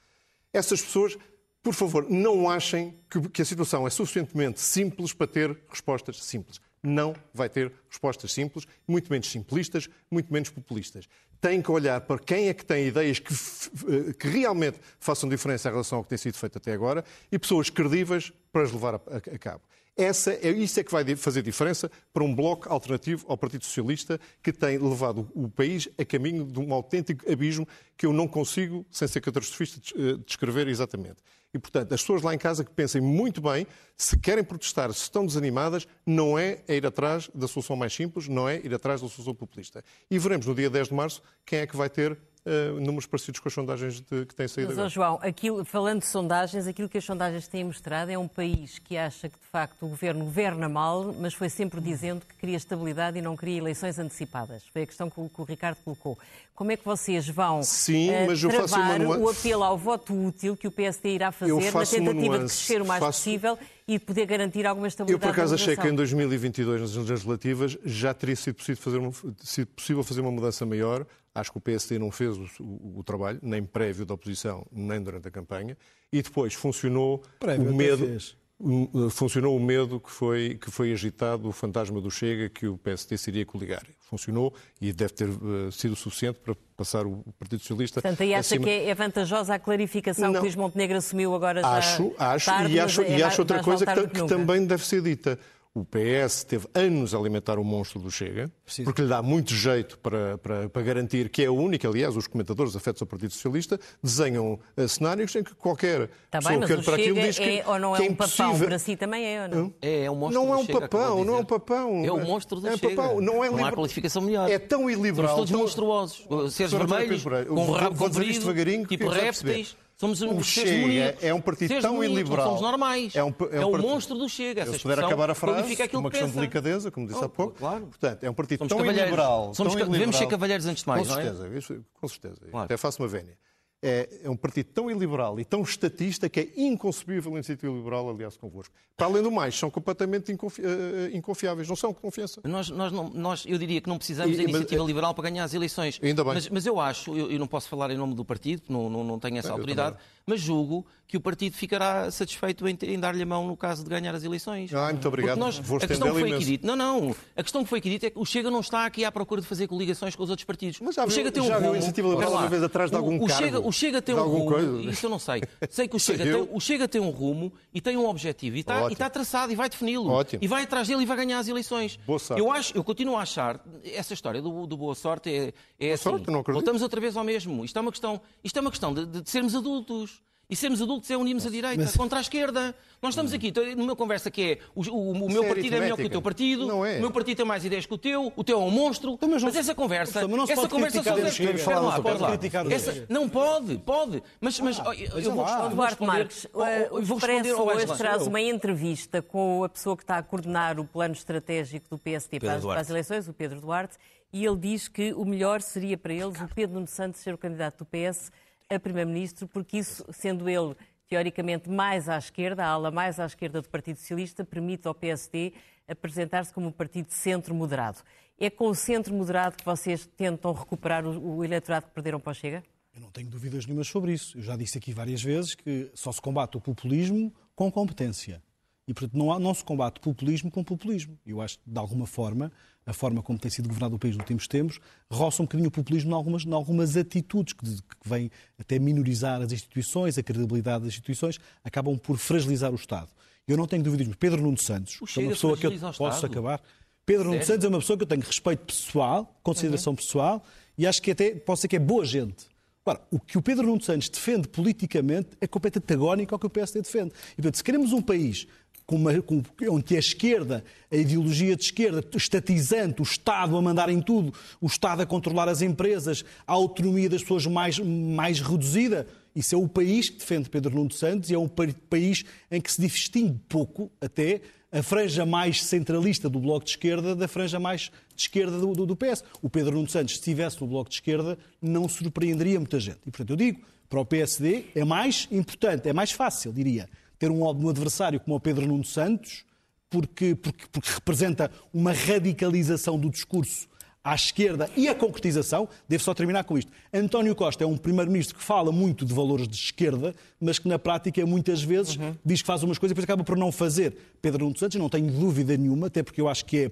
Essas 0.53 0.83
pessoas, 0.83 1.16
por 1.62 1.72
favor, 1.72 2.07
não 2.11 2.51
achem 2.51 2.94
que, 3.11 3.20
que 3.29 3.42
a 3.42 3.44
situação 3.44 3.87
é 3.87 3.90
suficientemente 3.90 4.61
simples 4.61 5.12
para 5.12 5.27
ter 5.27 5.57
respostas 5.70 6.22
simples 6.24 6.61
não 6.83 7.14
vai 7.33 7.49
ter 7.49 7.73
respostas 7.88 8.33
simples, 8.33 8.67
muito 8.87 9.11
menos 9.11 9.31
simplistas, 9.31 9.88
muito 10.11 10.33
menos 10.33 10.51
populistas. 10.51 11.09
Tem 11.41 11.62
que 11.62 11.71
olhar 11.71 12.01
para 12.01 12.19
quem 12.19 12.49
é 12.49 12.55
que 12.55 12.64
tem 12.64 12.88
ideias 12.88 13.19
que, 13.19 13.33
eh, 13.33 14.12
que 14.12 14.29
realmente 14.29 14.79
façam 14.99 15.29
diferença 15.29 15.69
em 15.69 15.73
relação 15.73 15.99
ao 15.99 16.05
que 16.05 16.11
tem 16.11 16.19
sido 16.19 16.37
feito 16.37 16.59
até 16.59 16.73
agora 16.73 17.05
e 17.31 17.38
pessoas 17.38 17.71
credíveis 17.71 18.33
para 18.53 18.62
as 18.62 18.73
levar 18.73 18.95
a, 18.95 19.01
a, 19.07 19.17
a 19.35 19.38
cabo. 19.38 19.62
Essa 19.99 20.33
é, 20.33 20.51
isso 20.51 20.79
é 20.79 20.85
que 20.85 20.93
vai 20.93 21.05
fazer 21.17 21.43
diferença 21.43 21.91
para 22.12 22.23
um 22.23 22.33
bloco 22.33 22.73
alternativo 22.73 23.25
ao 23.29 23.37
Partido 23.37 23.64
Socialista 23.64 24.21
que 24.41 24.53
tem 24.53 24.79
levado 24.79 25.29
o 25.35 25.49
país 25.49 25.88
a 25.99 26.05
caminho 26.05 26.45
de 26.45 26.61
um 26.61 26.73
autêntico 26.73 27.29
abismo 27.29 27.67
que 27.97 28.07
eu 28.07 28.12
não 28.12 28.29
consigo, 28.29 28.87
sem 28.93 29.09
ser 29.09 29.21
catastrofista, 29.21 29.81
eh, 29.97 30.17
descrever 30.25 30.69
exatamente. 30.69 31.17
E, 31.53 31.59
portanto, 31.59 31.95
as 31.95 32.01
pessoas 32.01 32.23
lá 32.23 32.35
em 32.35 32.39
casa 32.39 32.63
que 32.63 32.71
pensem 32.71 33.01
muito 33.01 33.41
bem, 33.41 33.67
se 33.97 34.19
querem 34.19 34.45
protestar, 34.45 34.93
se 34.93 35.03
estão 35.03 35.25
desanimadas, 35.25 35.89
não 36.07 36.39
é 36.39 36.63
ir 36.69 36.85
atrás 36.85 37.31
da 37.35 37.49
solução 37.49 37.75
mais 37.75 37.95
simples, 37.95 38.29
não 38.29 38.49
é 38.49 38.59
ir 38.59 38.75
atrás 38.75 39.01
da 39.01 39.09
solução 39.09 39.35
populista. 39.35 39.83
E 40.11 40.19
veremos 40.19 40.47
no 40.47 40.55
dia 40.55 40.69
10 40.69 40.89
de 40.89 40.95
março 40.95 41.23
quem 41.47 41.61
é 41.61 41.67
que 41.67 41.77
vai 41.77 41.89
ter 41.89 42.19
uh, 42.46 42.81
números 42.81 43.07
parecidos 43.07 43.40
com 43.40 43.48
as 43.48 43.55
sondagens 43.55 44.01
de, 44.01 44.27
que 44.27 44.35
têm 44.35 44.48
saído 44.48 44.68
Mas, 44.68 44.79
agora. 44.79 44.88
João, 44.88 45.18
aquilo, 45.22 45.64
falando 45.64 46.01
de 46.01 46.07
sondagens, 46.07 46.66
aquilo 46.66 46.88
que 46.88 46.98
as 46.98 47.05
sondagens 47.05 47.46
têm 47.48 47.64
mostrado 47.64 48.11
é 48.11 48.18
um 48.18 48.29
país 48.29 48.79
que 48.79 48.96
acha 48.96 49.29
que, 49.29 49.38
de 49.38 49.46
facto, 49.46 49.85
o 49.85 49.88
governo 49.88 50.24
governa 50.24 50.68
mal, 50.68 51.14
mas 51.18 51.35
foi 51.35 51.48
sempre 51.48 51.81
dizendo 51.81 52.22
que 52.27 52.35
queria 52.37 52.57
estabilidade 52.57 53.18
e 53.18 53.22
não 53.22 53.37
queria 53.37 53.59
eleições 53.59 53.98
antecipadas. 53.98 54.62
Foi 54.72 54.83
a 54.83 54.87
questão 54.87 55.09
que 55.09 55.20
o, 55.20 55.29
que 55.29 55.40
o 55.40 55.44
Ricardo 55.44 55.79
colocou. 55.85 56.18
Como 56.55 56.72
é 56.72 56.77
que 56.77 56.85
vocês 56.85 57.29
vão 57.29 57.62
Sim, 57.62 58.11
uh, 58.11 58.27
mas 58.27 58.42
eu 58.42 58.51
travar 58.51 59.01
faço 59.01 59.20
o 59.20 59.29
apelo 59.29 59.62
ao 59.62 59.79
voto 59.79 60.12
útil 60.12 60.57
que 60.57 60.66
o 60.66 60.72
PSD 60.72 61.11
irá 61.11 61.31
fazer 61.31 61.72
na 61.72 61.87
tentativa 61.87 62.38
de 62.38 62.44
crescer 62.46 62.83
o 62.83 62.87
mais 62.87 63.01
faço... 63.01 63.18
possível 63.18 63.59
e 63.87 63.98
de 63.98 64.05
poder 64.05 64.27
garantir 64.27 64.66
alguma 64.66 64.88
estabilidade 64.88 65.24
Eu, 65.24 65.33
por 65.33 65.38
acaso, 65.38 65.55
achei 65.55 65.77
que 65.77 65.88
em 65.88 65.94
2022, 65.94 66.81
nas 66.81 66.94
legislativas, 66.94 67.79
já 67.85 68.12
teria 68.12 68.35
sido 68.35 68.57
possível 68.57 68.83
fazer 68.83 68.98
uma, 68.98 69.12
sido 69.38 69.68
possível 69.68 70.03
fazer 70.03 70.20
uma 70.20 70.33
mudança 70.33 70.66
maior 70.66 71.07
Acho 71.38 71.53
que 71.53 71.59
o 71.59 71.61
PSD 71.61 71.98
não 71.98 72.11
fez 72.11 72.37
o, 72.37 72.48
o, 72.61 72.98
o, 72.98 73.05
trabalho, 73.05 73.38
nem 73.42 73.62
prévio 73.62 74.05
da 74.05 74.14
oposição, 74.14 74.66
nem 74.72 75.01
durante 75.01 75.29
a 75.29 75.31
campanha, 75.31 75.77
e 76.12 76.22
depois 76.22 76.55
funcionou 76.55 77.22
prévio 77.38 77.70
o 77.70 77.74
medo. 77.74 78.18
Eh, 78.61 79.11
funcionou 79.11 79.57
o 79.57 79.61
medo 79.61 80.01
que 80.01 80.11
foi, 80.11 80.59
que 80.61 80.68
foi 80.68 80.92
agitado, 80.92 81.48
o 81.48 81.53
fantasma 81.53 82.01
do 82.01 82.11
Chega, 82.11 82.48
que 82.48 82.66
o 82.66 82.77
PSD 82.77 83.16
se 83.16 83.31
iria 83.31 83.46
coligar. 83.46 83.83
Funcionou 84.01 84.53
e 84.81 84.92
deve 84.92 85.12
ter 85.12 85.29
uh, 85.29 85.70
sido 85.70 85.94
suficiente 85.94 86.40
para 86.40 86.57
passar 86.77 87.07
o 87.07 87.24
Partido 87.38 87.61
Socialista. 87.61 88.03
Portanto, 88.03 88.20
aí 88.20 88.35
acha 88.35 88.57
acima... 88.57 88.64
que 88.64 88.70
é 88.70 88.94
vantajosa 88.96 89.55
a 89.55 89.59
clarificação 89.61 90.33
não. 90.33 90.35
que 90.35 90.40
Luís 90.40 90.57
Montenegro 90.57 90.96
assumiu 90.96 91.35
agora 91.37 91.61
já 91.61 91.68
Acho, 91.68 92.12
acho, 92.18 92.46
tarde, 92.46 92.74
e 92.74 92.81
acho, 92.81 93.03
é, 93.03 93.18
e 93.18 93.22
acho 93.22 93.42
outra 93.42 93.62
coisa 93.62 93.87
que, 93.87 94.09
que 94.09 94.27
também 94.27 94.66
deve 94.66 94.85
ser 94.85 95.03
dita. 95.03 95.38
O 95.79 95.85
PS 95.85 96.43
teve 96.43 96.67
anos 96.75 97.14
a 97.14 97.19
alimentar 97.19 97.57
o 97.57 97.62
monstro 97.62 98.01
do 98.01 98.11
Chega, 98.11 98.51
Preciso. 98.64 98.85
porque 98.85 99.03
lhe 99.03 99.09
dá 99.09 99.23
muito 99.23 99.55
jeito 99.55 99.97
para, 99.99 100.37
para, 100.38 100.69
para, 100.69 100.83
garantir 100.83 101.29
que 101.29 101.45
é 101.45 101.49
o 101.49 101.55
único. 101.55 101.87
Aliás, 101.87 102.17
os 102.17 102.27
comentadores 102.27 102.75
afetos 102.75 103.01
ao 103.01 103.07
Partido 103.07 103.33
Socialista 103.33 103.79
desenham 104.03 104.59
uh, 104.77 104.88
cenários 104.88 105.37
em 105.37 105.45
que 105.45 105.55
qualquer 105.55 106.11
tá 106.29 106.41
pessoa 106.41 106.67
que 106.67 106.73
olha 106.73 106.83
para 106.83 106.95
aquilo 106.97 107.21
diz 107.21 107.38
que, 107.38 107.61
é, 107.61 107.64
ou 107.64 107.79
não 107.79 107.95
é, 107.95 108.01
é 108.01 108.03
um 108.03 108.05
impossível. 108.07 108.53
papão, 108.53 108.67
para 108.67 108.79
si 108.81 108.97
também 108.97 109.25
é 109.25 109.43
ou 109.43 109.49
não? 109.49 109.75
É, 109.81 110.05
é 110.05 110.11
um 110.11 110.17
monstro 110.17 110.43
não 110.43 110.53
é 110.53 110.57
um 110.57 110.64
Chega, 110.64 110.81
papão, 110.81 111.25
não 111.25 111.35
é 111.35 111.38
um 111.38 111.45
papão. 111.45 112.05
É 112.05 112.12
o 112.12 112.27
monstro 112.27 112.61
do 112.61 112.67
é 112.67 112.77
Chega. 112.77 112.97
Papão. 112.97 113.21
Não, 113.21 113.45
é 113.45 113.51
não 113.51 113.64
há 113.64 113.71
qualificação 113.71 114.21
melhor. 114.23 114.51
É 114.51 114.59
tão 114.59 114.91
iliberal. 114.91 115.37
Somos 115.37 115.51
todos 115.51 115.75
tão... 115.75 115.87
monstruosos. 115.87 116.53
Seres 116.53 116.73
vermelhos, 116.73 117.23
com 117.23 117.55
o 117.55 117.71
rabo 117.71 117.97
comprido, 117.97 118.53
tipo 118.88 119.09
répteis. 119.09 119.77
Somos 119.99 120.23
o 120.23 120.43
Chega 120.45 121.19
é 121.21 121.35
um 121.35 121.41
partido 121.41 121.81
tão 121.81 122.05
iliberal. 122.05 122.47
Somos 122.47 122.61
normais. 122.61 123.17
É, 123.17 123.25
um, 123.25 123.35
é, 123.51 123.59
um 123.59 123.63
é 123.63 123.67
o 123.67 123.79
monstro 123.79 124.17
do 124.17 124.29
Chega. 124.29 124.65
Se 124.67 124.79
puder 124.79 125.01
acabar 125.01 125.29
a 125.29 125.35
frase, 125.35 125.77
uma 125.95 126.09
questão 126.09 126.29
de 126.29 126.35
delicadeza, 126.35 126.91
como 126.91 127.07
disse 127.07 127.19
oh, 127.21 127.25
há 127.25 127.29
pouco. 127.29 127.59
Claro. 127.59 127.87
Portanto, 127.87 128.23
é 128.23 128.31
um 128.31 128.35
partido 128.35 128.59
somos 128.59 128.73
tão 128.73 128.87
iliberal. 128.87 129.53
Somos, 129.55 129.75
tão 129.75 129.89
devemos 129.89 130.17
ser 130.17 130.29
cavalheiros 130.29 130.67
antes 130.67 130.85
de 130.85 130.89
mais, 130.89 131.09
com 131.09 131.15
certeza, 131.15 131.47
é? 131.47 131.79
Com 132.01 132.09
certeza. 132.09 132.37
Claro. 132.49 132.65
Até 132.67 132.77
faço 132.77 133.03
uma 133.03 133.09
vénia 133.09 133.37
é, 133.83 134.09
é 134.25 134.31
um 134.31 134.37
partido 134.37 134.67
tão 134.75 134.91
iliberal 134.91 135.38
e 135.38 135.45
tão 135.45 135.62
estatista 135.62 136.29
que 136.29 136.41
é 136.41 136.49
inconcebível 136.57 137.33
a 137.33 137.35
iniciativa 137.37 137.73
liberal 137.73 138.11
aliás 138.11 138.37
convosco. 138.37 138.75
Para 138.97 139.07
além 139.07 139.23
do 139.23 139.31
mais, 139.31 139.57
são 139.57 139.71
completamente 139.71 140.33
inconfi 140.33 140.61
uh, 140.62 141.17
inconfiáveis, 141.17 141.69
não 141.69 141.77
são 141.77 141.93
de 141.93 142.01
confiança. 142.01 142.41
Nós, 142.45 142.69
nós, 142.71 142.91
não, 142.91 143.09
nós, 143.11 143.45
eu 143.47 143.57
diria 143.57 143.81
que 143.81 143.88
não 143.88 143.97
precisamos 143.97 144.37
da 144.37 144.43
iniciativa 144.43 144.83
mas, 144.83 144.88
liberal 144.88 145.14
para 145.14 145.31
ganhar 145.31 145.45
as 145.45 145.55
eleições. 145.55 146.01
Ainda 146.03 146.25
bem. 146.25 146.35
Mas, 146.35 146.49
mas 146.49 146.67
eu 146.67 146.81
acho, 146.81 147.17
eu, 147.17 147.31
eu, 147.31 147.38
não 147.38 147.47
posso 147.47 147.69
falar 147.69 147.91
em 147.93 147.97
nome 147.97 148.14
do 148.14 148.25
partido, 148.25 148.62
não, 148.69 148.91
não, 148.91 149.05
não 149.05 149.19
tenho 149.19 149.38
essa 149.38 149.53
autoridade, 149.53 149.97
mas 150.27 150.41
julgo 150.41 150.85
que 151.07 151.17
o 151.17 151.21
partido 151.21 151.55
ficará 151.55 152.11
satisfeito 152.11 152.69
em, 152.69 152.77
em 152.83 153.01
dar-lhe 153.01 153.23
a 153.23 153.27
mão 153.27 153.47
no 153.47 153.57
caso 153.57 153.83
de 153.83 153.88
ganhar 153.88 154.14
as 154.14 154.25
eleições. 154.25 154.75
Ah, 154.75 154.91
muito 154.91 155.09
obrigado. 155.09 155.38
Nós, 155.38 155.59
Vou 155.59 155.79
a 155.79 155.87
questão 155.87 156.12
que 156.12 156.21
foi 156.21 156.33
aqui 156.33 156.45
dito, 156.45 156.67
não, 156.67 156.77
não, 156.77 157.17
a 157.35 157.43
questão 157.43 157.62
que 157.62 157.71
foi 157.71 157.79
aqui 157.79 157.91
dito 157.91 158.07
é 158.07 158.11
que 158.11 158.19
o 158.19 158.27
Chega 158.27 158.51
não 158.51 158.61
está 158.61 158.85
aqui 158.85 159.05
à 159.05 159.12
procura 159.12 159.41
de 159.41 159.47
fazer 159.47 159.67
coligações 159.69 160.14
com 160.14 160.23
os 160.25 160.29
outros 160.29 160.45
partidos. 160.45 160.81
Mas 160.81 160.97
já 160.97 161.05
o 161.05 161.11
Chega 161.11 161.31
viu, 161.31 161.33
tem 161.33 161.43
um 161.43 161.47
já 161.47 161.59
viu 161.59 161.73
a 161.73 161.77
iniciativa 161.77 162.09
liberal 162.09 162.33
uma 162.33 162.49
vez 162.49 162.62
atrás 162.62 162.91
de 162.91 162.97
algum 162.97 163.17
o 163.17 163.27
cargo? 163.27 163.45
Chega, 163.45 163.61
o 163.69 163.73
Chega 163.73 164.01
tem 164.01 164.15
um 164.15 164.23
rumo, 164.27 164.47
coisa. 164.47 164.91
isso 164.91 165.07
eu 165.07 165.11
não 165.11 165.19
sei. 165.19 165.43
Sei 165.69 165.87
que 165.87 165.97
o 165.97 165.99
Chega, 166.01 166.25
tem, 166.25 166.49
o 166.51 166.61
Chega 166.61 166.89
tem 166.89 167.01
um 167.01 167.11
rumo 167.11 167.53
e 167.73 167.81
tem 167.81 167.97
um 167.97 168.09
objetivo 168.09 168.57
e 168.57 168.61
está, 168.61 168.89
e 168.89 168.93
está 168.93 169.11
traçado 169.11 169.53
e 169.53 169.57
vai 169.57 169.69
defini-lo. 169.69 170.11
E 170.41 170.49
vai 170.49 170.63
atrás 170.65 170.89
dele 170.89 171.03
e 171.03 171.07
vai 171.07 171.17
ganhar 171.17 171.39
as 171.39 171.49
eleições. 171.49 171.99
Boa 172.07 172.19
sorte. 172.19 172.41
Eu, 172.41 172.51
acho, 172.51 172.77
eu 172.77 172.83
continuo 172.83 173.17
a 173.17 173.23
achar, 173.23 173.65
essa 173.85 174.15
história 174.15 174.41
do, 174.41 174.67
do 174.67 174.77
boa 174.77 174.95
sorte 174.95 175.31
é, 175.31 175.53
é 175.79 175.85
boa 175.87 175.95
assim, 175.95 176.03
sorte, 176.03 176.31
não 176.31 176.43
voltamos 176.43 176.83
outra 176.83 177.01
vez 177.01 177.17
ao 177.17 177.25
mesmo. 177.25 177.65
Isto 177.65 177.79
é 177.79 177.83
uma 177.83 177.91
questão, 177.91 178.21
isto 178.43 178.57
é 178.57 178.61
uma 178.61 178.71
questão 178.71 178.95
de, 178.95 179.07
de 179.07 179.29
sermos 179.31 179.55
adultos. 179.55 180.23
E 180.51 180.57
sermos 180.57 180.81
adultos 180.81 181.11
é 181.11 181.17
unirmos 181.17 181.45
a 181.45 181.51
direita 181.51 181.83
mas... 181.83 181.95
contra 181.95 182.19
a 182.19 182.23
esquerda. 182.23 182.75
Nós 183.03 183.11
estamos 183.11 183.35
aqui 183.35 183.53
numa 183.77 183.95
conversa 183.95 184.31
que 184.31 184.43
é 184.43 184.59
o, 184.75 184.81
o, 184.81 185.11
o 185.13 185.31
meu 185.31 185.45
é 185.45 185.49
partido 185.49 185.77
é 185.77 185.81
melhor 185.81 185.97
que 185.97 186.05
o 186.05 186.11
teu 186.11 186.23
partido, 186.23 186.67
não 186.67 186.87
é. 186.87 186.97
o 186.97 187.01
meu 187.01 187.11
partido 187.11 187.37
tem 187.37 187.47
mais 187.47 187.65
ideias 187.67 187.85
que 187.85 187.93
o 187.93 187.99
teu, 187.99 188.33
o 188.35 188.43
teu 188.43 188.59
é 188.59 188.65
um 188.65 188.71
monstro. 188.71 189.13
Então, 189.13 189.29
mas, 189.29 189.43
não... 189.43 189.49
mas, 189.51 189.57
essa 189.57 189.75
conversa, 189.75 190.23
então, 190.25 190.39
mas 190.39 190.49
essa 190.49 190.67
conversa 190.67 191.03
só 191.03 191.15
deve 191.15 191.29
espera 191.29 191.81
lá, 191.81 191.99
lá, 191.99 192.03
pode 192.03 192.23
lá. 192.23 192.39
Essa, 192.71 193.07
não 193.11 193.29
pode, 193.29 193.77
pode. 193.77 194.23
Mas, 194.41 194.59
mas 194.61 194.81
ah, 194.81 194.95
eu, 194.97 195.21
eu 195.21 195.33
vou 195.33 195.45
responder. 195.45 195.75
Duarte 195.75 196.03
Marques, 196.03 196.47
o 196.91 196.99
Expresso 196.99 197.63
hoje 197.63 197.99
traz 197.99 198.27
uma 198.27 198.41
entrevista 198.41 199.21
com 199.21 199.63
a 199.65 199.69
pessoa 199.69 199.99
que 199.99 200.03
está 200.03 200.17
a 200.17 200.23
coordenar 200.23 200.81
o 200.81 200.85
plano 200.85 201.13
estratégico 201.13 201.91
do 201.91 201.99
PSD 201.99 202.41
para 202.41 202.55
as, 202.55 202.65
para 202.65 202.81
as 202.81 202.89
eleições, 202.89 203.29
o 203.29 203.35
Pedro 203.35 203.61
Duarte, 203.61 203.99
e 204.33 204.47
ele 204.47 204.57
diz 204.57 204.89
que 204.89 205.13
o 205.13 205.27
melhor 205.27 205.61
seria 205.61 205.99
para 205.99 206.15
eles 206.15 206.41
o 206.41 206.49
Pedro 206.55 206.77
Nuno 206.77 206.87
Santos 206.87 207.21
ser 207.21 207.35
o 207.35 207.39
candidato 207.39 207.79
do 207.79 207.85
PS 207.85 208.33
a 208.71 208.79
Primeiro-Ministro, 208.79 209.49
porque 209.49 209.79
isso, 209.79 210.05
sendo 210.11 210.49
ele 210.49 210.77
teoricamente 211.09 211.71
mais 211.71 212.09
à 212.09 212.19
esquerda, 212.19 212.65
a 212.65 212.69
ala 212.69 212.91
mais 212.91 213.19
à 213.19 213.25
esquerda 213.25 213.63
do 213.63 213.69
Partido 213.69 213.97
Socialista, 213.97 214.45
permite 214.45 214.87
ao 214.87 214.95
PSD 214.95 215.55
apresentar-se 215.89 216.53
como 216.53 216.69
um 216.69 216.73
partido 216.73 217.07
de 217.07 217.15
centro 217.15 217.55
moderado. 217.55 217.99
É 218.39 218.51
com 218.51 218.69
o 218.69 218.75
centro 218.75 219.15
moderado 219.15 219.57
que 219.57 219.65
vocês 219.65 220.07
tentam 220.07 220.53
recuperar 220.53 221.07
o, 221.07 221.37
o 221.37 221.45
eleitorado 221.45 221.87
que 221.87 221.93
perderam 221.93 222.21
para 222.21 222.31
o 222.31 222.35
Chega? 222.35 222.63
Eu 222.95 223.01
não 223.01 223.11
tenho 223.11 223.29
dúvidas 223.31 223.65
nenhumas 223.65 223.89
sobre 223.89 224.13
isso. 224.13 224.37
Eu 224.37 224.43
já 224.43 224.55
disse 224.55 224.77
aqui 224.77 224.93
várias 224.93 225.23
vezes 225.23 225.55
que 225.55 225.91
só 225.95 226.13
se 226.13 226.21
combate 226.21 226.57
o 226.57 226.61
populismo 226.61 227.33
com 227.55 227.73
competência. 227.73 228.43
E, 228.88 228.94
portanto, 228.94 229.18
não, 229.18 229.31
há, 229.31 229.38
não 229.38 229.53
se 229.53 229.62
combate 229.62 230.01
populismo 230.01 230.51
com 230.51 230.64
populismo. 230.64 231.18
Eu 231.27 231.42
acho 231.42 231.59
que, 231.59 231.70
de 231.70 231.79
alguma 231.79 232.07
forma, 232.07 232.51
a 232.87 232.92
forma 232.94 233.22
como 233.22 233.38
tem 233.38 233.51
sido 233.51 233.68
governado 233.68 233.96
o 233.96 233.98
país 233.98 234.14
nos 234.16 234.22
últimos 234.22 234.48
tempos, 234.48 234.81
roça 235.11 235.42
um 235.42 235.44
bocadinho 235.44 235.68
o 235.68 235.70
populismo 235.70 236.11
em 236.11 236.14
algumas, 236.14 236.46
em 236.46 236.53
algumas 236.55 236.96
atitudes 236.96 237.53
que, 237.53 237.66
que 237.66 238.09
vêm 238.09 238.31
até 238.59 238.79
minorizar 238.79 239.42
as 239.42 239.53
instituições, 239.53 240.16
a 240.16 240.22
credibilidade 240.22 240.85
das 240.85 240.94
instituições, 240.94 241.38
acabam 241.62 241.98
por 241.98 242.16
fragilizar 242.16 242.72
o 242.72 242.77
Estado. 242.77 243.11
Eu 243.46 243.59
não 243.59 243.66
tenho 243.66 243.83
dúvidas, 243.83 244.09
Pedro 244.18 244.40
Nuno 244.40 244.59
Santos, 244.59 244.98
é 245.16 245.20
uma 245.20 245.29
pessoa 245.31 245.57
que 245.57 245.66
eu 245.66 245.72
posso 245.98 246.24
acabar. 246.24 246.62
Pedro? 247.05 247.31
Nuno 247.31 247.42
Santos 247.42 247.64
é 247.66 247.68
uma 247.68 247.79
pessoa 247.79 247.96
que 247.98 248.05
eu 248.05 248.09
tenho 248.09 248.22
respeito 248.22 248.64
pessoal, 248.64 249.39
consideração 249.43 249.93
uhum. 249.93 249.97
pessoal, 249.97 250.45
e 250.78 250.86
acho 250.86 251.03
que 251.03 251.11
até 251.11 251.34
pode 251.34 251.61
ser 251.61 251.68
que 251.68 251.76
é 251.76 251.78
boa 251.78 252.07
gente. 252.07 252.47
Agora, 252.89 253.07
o 253.11 253.20
que 253.20 253.36
o 253.36 253.43
Pedro 253.43 253.66
Nuno 253.66 253.82
Santos 253.82 254.09
defende 254.09 254.49
politicamente 254.49 255.30
é 255.43 255.47
completamente 255.47 255.84
antagónico 255.84 256.34
ao 256.34 256.39
que 256.39 256.47
o 256.47 256.51
PSD 256.51 256.80
defende. 256.80 257.12
E, 257.32 257.36
portanto, 257.36 257.57
se 257.57 257.64
queremos 257.64 257.93
um 257.93 258.01
país 258.01 258.47
com 258.89 258.97
uma, 258.97 259.20
com, 259.20 259.43
onde 259.70 259.95
a 259.95 259.99
esquerda, 259.99 260.64
a 260.91 260.97
ideologia 260.97 261.55
de 261.55 261.62
esquerda, 261.62 262.03
estatizante, 262.16 263.03
o 263.03 263.05
Estado 263.05 263.55
a 263.55 263.61
mandar 263.61 263.91
em 263.91 264.01
tudo, 264.01 264.32
o 264.62 264.66
Estado 264.66 265.03
a 265.03 265.07
controlar 265.07 265.47
as 265.47 265.61
empresas, 265.61 266.24
a 266.47 266.55
autonomia 266.55 267.07
das 267.07 267.20
pessoas 267.20 267.45
mais, 267.47 267.78
mais 267.78 268.41
reduzida, 268.41 269.07
isso 269.36 269.55
é 269.55 269.59
o 269.59 269.68
país 269.68 270.09
que 270.09 270.16
defende 270.16 270.49
Pedro 270.49 270.74
Nuno 270.74 270.91
Santos 270.91 271.28
e 271.28 271.34
é 271.34 271.39
um 271.39 271.47
país 271.47 272.24
em 272.51 272.62
que 272.62 272.72
se 272.72 272.80
distingue 272.80 273.39
pouco, 273.47 273.93
até, 274.01 274.41
a 274.72 274.82
franja 274.82 275.26
mais 275.26 275.62
centralista 275.62 276.26
do 276.26 276.41
Bloco 276.41 276.64
de 276.64 276.70
Esquerda 276.70 277.14
da 277.14 277.28
franja 277.28 277.61
mais 277.61 277.91
de 278.16 278.22
esquerda 278.22 278.59
do, 278.59 278.72
do, 278.72 278.86
do 278.86 278.97
PS. 278.97 279.22
O 279.43 279.51
Pedro 279.51 279.74
Nuno 279.74 279.89
Santos, 279.91 280.14
se 280.14 280.20
estivesse 280.20 280.62
no 280.62 280.66
Bloco 280.66 280.89
de 280.89 280.97
Esquerda, 280.97 281.36
não 281.61 281.86
surpreenderia 281.91 282.59
muita 282.59 282.80
gente. 282.80 283.01
E, 283.07 283.11
portanto, 283.11 283.30
eu 283.30 283.36
digo, 283.36 283.61
para 283.86 284.01
o 284.01 284.07
PSD 284.07 284.64
é 284.74 284.84
mais 284.84 285.28
importante, 285.30 285.91
é 285.91 285.93
mais 285.93 286.11
fácil, 286.11 286.55
diria, 286.55 286.89
ter 287.19 287.31
um, 287.31 287.45
um 287.45 287.69
adversário 287.69 288.21
como 288.21 288.37
o 288.37 288.41
Pedro 288.41 288.66
Nuno 288.66 288.85
Santos, 288.85 289.45
porque, 289.91 290.35
porque, 290.35 290.64
porque 290.71 290.91
representa 290.91 291.51
uma 291.73 291.93
radicalização 291.93 292.99
do 292.99 293.11
discurso 293.11 293.69
à 294.05 294.14
esquerda 294.14 294.71
e 294.77 294.89
a 294.89 294.95
concretização, 294.95 295.69
devo 295.89 296.03
só 296.03 296.14
terminar 296.14 296.45
com 296.45 296.57
isto. 296.57 296.71
António 296.93 297.35
Costa 297.35 297.64
é 297.64 297.66
um 297.66 297.77
primeiro-ministro 297.77 298.37
que 298.37 298.43
fala 298.43 298.73
muito 298.73 299.05
de 299.05 299.12
valores 299.12 299.47
de 299.47 299.57
esquerda, 299.57 300.14
mas 300.41 300.59
que 300.59 300.69
na 300.69 300.79
prática 300.79 301.25
muitas 301.27 301.62
vezes 301.62 301.97
uhum. 301.97 302.14
diz 302.25 302.41
que 302.41 302.47
faz 302.47 302.62
umas 302.62 302.79
coisas 302.79 302.93
e 302.93 302.95
depois 302.95 303.05
acaba 303.05 303.25
por 303.25 303.37
não 303.37 303.53
fazer. 303.53 303.97
Pedro 304.23 304.45
Nuno 304.45 304.57
Santos, 304.57 304.79
não 304.79 304.89
tenho 304.89 305.11
dúvida 305.11 305.57
nenhuma, 305.57 305.89
até 305.89 306.03
porque 306.03 306.21
eu 306.21 306.29
acho 306.29 306.45
que 306.45 306.59
é 306.59 306.71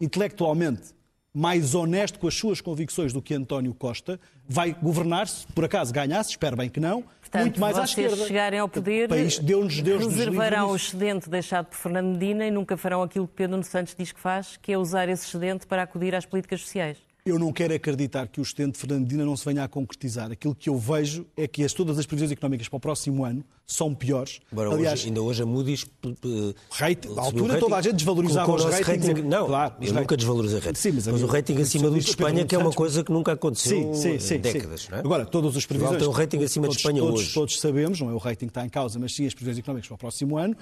intelectualmente 0.00 0.94
mais 1.32 1.74
honesto 1.74 2.18
com 2.18 2.26
as 2.26 2.34
suas 2.34 2.60
convicções 2.60 3.12
do 3.12 3.22
que 3.22 3.34
António 3.34 3.72
Costa, 3.72 4.18
vai 4.48 4.74
governar, 4.74 5.28
se 5.28 5.46
por 5.48 5.64
acaso 5.64 5.92
ganhasse, 5.92 6.30
espero 6.30 6.56
bem 6.56 6.68
que 6.68 6.80
não, 6.80 7.04
Portanto, 7.30 7.42
muito 7.42 7.60
mais 7.60 7.78
à 7.78 7.84
esquerda. 7.84 8.26
Chegarem 8.26 8.58
ao 8.58 8.68
poder, 8.68 9.08
país 9.08 9.38
Deus, 9.38 9.80
Deus 9.80 10.04
reservarão 10.04 10.72
o 10.72 10.76
excedente 10.76 11.30
deixado 11.30 11.66
por 11.66 11.76
Fernando 11.76 12.08
Medina 12.08 12.44
e 12.44 12.50
nunca 12.50 12.76
farão 12.76 13.02
aquilo 13.02 13.28
que 13.28 13.34
Pedro 13.34 13.62
Santos 13.62 13.94
diz 13.96 14.10
que 14.10 14.18
faz, 14.18 14.56
que 14.56 14.72
é 14.72 14.78
usar 14.78 15.08
esse 15.08 15.26
excedente 15.26 15.64
para 15.64 15.82
acudir 15.82 16.12
às 16.14 16.26
políticas 16.26 16.60
sociais. 16.62 17.09
Eu 17.30 17.38
não 17.38 17.52
quero 17.52 17.72
acreditar 17.72 18.26
que 18.26 18.40
o 18.40 18.42
excedente 18.42 18.72
de 18.72 18.78
Fernandina 18.78 19.24
não 19.24 19.36
se 19.36 19.44
venha 19.44 19.62
a 19.62 19.68
concretizar. 19.68 20.32
Aquilo 20.32 20.52
que 20.52 20.68
eu 20.68 20.76
vejo 20.76 21.24
é 21.36 21.46
que 21.46 21.62
as, 21.62 21.72
todas 21.72 21.96
as 21.96 22.04
previsões 22.04 22.32
económicas 22.32 22.68
para 22.68 22.76
o 22.76 22.80
próximo 22.80 23.24
ano 23.24 23.44
são 23.64 23.94
piores. 23.94 24.40
Agora, 24.50 24.74
Aliás, 24.74 24.98
hoje, 24.98 25.08
ainda 25.08 25.22
hoje 25.22 25.42
a 25.44 25.46
Moody's... 25.46 25.86
Rate, 26.72 27.08
à 27.16 27.20
altura 27.20 27.56
toda 27.60 27.76
a 27.76 27.82
gente 27.82 27.94
desvalorizava 27.94 28.52
os 28.52 28.64
ratings. 28.64 29.06
Rating, 29.06 29.22
não, 29.22 29.46
claro, 29.46 29.74
eu 29.80 29.92
nunca 29.92 30.16
desvalorizei 30.16 30.58
rating. 30.58 30.80
Sim, 30.80 30.90
mas, 30.90 31.06
mas 31.06 31.22
o 31.22 31.26
rating 31.26 31.62
acima 31.62 31.88
do 31.88 32.00
de 32.00 32.10
Espanha, 32.10 32.44
que 32.44 32.54
é 32.56 32.58
uma 32.58 32.72
coisa 32.72 33.04
que 33.04 33.12
nunca 33.12 33.30
aconteceu 33.30 33.94
sim, 33.94 34.18
sim, 34.18 34.34
em 34.34 34.40
décadas. 34.40 34.88
Não 34.88 34.98
é? 34.98 35.00
Agora, 35.00 35.24
todas 35.24 35.56
as 35.56 35.64
previsões... 35.64 35.98
Tem 35.98 36.08
um 36.08 36.10
rating 36.10 36.42
acima 36.42 36.66
todos, 36.66 36.76
de 36.76 36.80
Espanha 36.80 37.00
todos, 37.00 37.20
hoje. 37.20 37.32
Todos 37.32 37.60
sabemos, 37.60 38.00
não 38.00 38.10
é 38.10 38.12
o 38.12 38.18
rating 38.18 38.46
que 38.46 38.50
está 38.50 38.66
em 38.66 38.68
causa, 38.68 38.98
mas 38.98 39.14
sim 39.14 39.24
as 39.24 39.34
previsões 39.34 39.58
económicas 39.58 39.86
para 39.86 39.94
o 39.94 39.98
próximo 39.98 40.36
ano, 40.36 40.56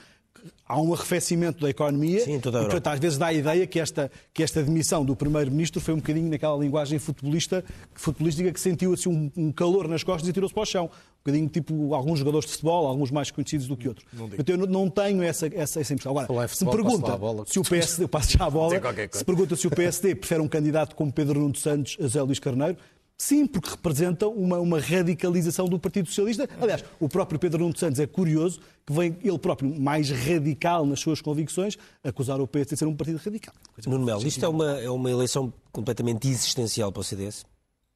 há 0.67 0.81
um 0.81 0.93
arrefecimento 0.93 1.61
da 1.61 1.71
economia 1.71 2.21
Sim, 2.21 2.39
toda 2.41 2.59
a 2.59 2.63
e, 2.63 2.65
portanto, 2.65 2.87
às 2.89 3.01
vezes 3.01 3.19
dá 3.19 3.27
a 3.27 3.33
ideia 3.33 3.67
que 3.67 3.81
esta, 3.81 4.11
que 4.35 4.43
esta 4.43 4.63
demissão 4.63 5.05
do 5.05 5.17
Primeiro-Ministro 5.17 5.81
foi 5.81 5.95
um 5.95 5.99
bocadinho 5.99 6.29
naquela 6.29 6.57
linguagem 6.57 6.99
futebolista, 6.99 7.65
futebolística 7.95 8.53
que 8.53 8.61
sentiu 8.61 8.93
assim, 8.93 9.09
um, 9.09 9.31
um 9.37 9.53
calor 9.53 9.89
nas 9.89 10.03
costas 10.03 10.29
e 10.29 10.33
tirou-se 10.33 10.55
para 10.55 10.63
o 10.63 10.67
chão. 10.67 10.85
Um 10.85 11.21
bocadinho 11.25 11.49
tipo 11.49 11.95
alguns 11.95 12.19
jogadores 12.21 12.47
de 12.47 12.53
futebol, 12.53 12.87
alguns 12.87 13.11
mais 13.11 13.31
conhecidos 13.31 13.67
do 13.67 13.77
que 13.77 13.89
outros. 13.89 14.07
Então, 14.39 14.57
eu 14.57 14.67
não 14.67 14.89
tenho 14.89 15.23
essa, 15.23 15.47
essa, 15.47 15.81
essa 15.81 15.93
impressão. 15.93 16.17
Agora, 16.17 16.49
se 16.49 16.65
me 16.65 16.71
pergunta 16.71 17.19
se 17.47 17.59
o 17.59 17.63
PSD, 17.63 18.05
eu 18.05 18.09
passo 18.09 18.39
já 18.39 18.45
a 18.45 18.51
bola, 18.51 18.81
se 19.11 19.25
pergunta 19.25 19.57
se 19.57 19.67
o 19.67 19.71
PSD 19.71 20.15
prefere 20.15 20.41
um 20.41 20.49
candidato 20.49 20.95
como 20.95 21.13
Pedro 21.13 21.41
Nuno 21.41 21.57
Santos 21.57 21.97
a 22.03 22.07
Zé 22.07 22.23
Luís 22.23 22.39
Carneiro, 22.39 22.79
Sim, 23.21 23.49
porque 23.49 23.71
representam 23.71 24.33
uma, 24.33 24.61
uma, 24.61 24.79
radicalização 24.79 25.69
do 25.69 25.77
Partido 25.77 26.07
Socialista. 26.07 26.49
Aliás, 26.61 26.85
o 27.01 27.09
próprio 27.09 27.37
Pedro 27.37 27.65
Nuno 27.65 27.77
Santos 27.77 27.99
é 27.99 28.07
curioso 28.07 28.61
que 28.87 28.93
vem 28.93 29.17
ele 29.25 29.39
próprio 29.39 29.69
mais 29.79 30.09
radical 30.09 30.87
nas 30.87 31.01
suas 31.01 31.21
convicções 31.21 31.77
acusar 32.05 32.41
o 32.41 32.47
PS 32.47 32.69
de 32.69 32.77
ser 32.77 32.87
um 32.87 32.95
partido 32.95 33.19
radical. 33.19 33.53
Nuno 33.87 34.05
Melo, 34.05 34.25
isto 34.25 34.45
é 34.45 34.49
uma, 34.49 34.79
é 34.79 34.89
uma 34.89 35.11
eleição 35.11 35.53
completamente 35.73 36.29
existencial 36.29 36.93
para 36.93 37.01
o 37.01 37.05
CDS? 37.05 37.45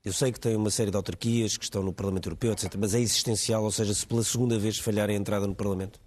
Eu 0.05 0.13
sei 0.13 0.33
que 0.33 0.41
tem 0.41 0.57
uma 0.57 0.71
série 0.71 0.91
de 0.91 0.97
autarquias 0.97 1.57
que 1.57 1.63
estão 1.63 1.85
no 1.85 1.93
Parlamento 1.93 2.27
Europeu, 2.27 2.53
etc., 2.53 2.75
mas 2.77 2.93
é 2.93 2.99
existencial, 2.99 3.63
ou 3.63 3.71
seja, 3.71 3.95
se 3.95 4.05
pela 4.05 4.25
segunda 4.25 4.59
vez 4.59 4.77
falhar 4.77 5.09
a 5.09 5.13
entrada 5.13 5.47
no 5.47 5.55
Parlamento? 5.55 6.01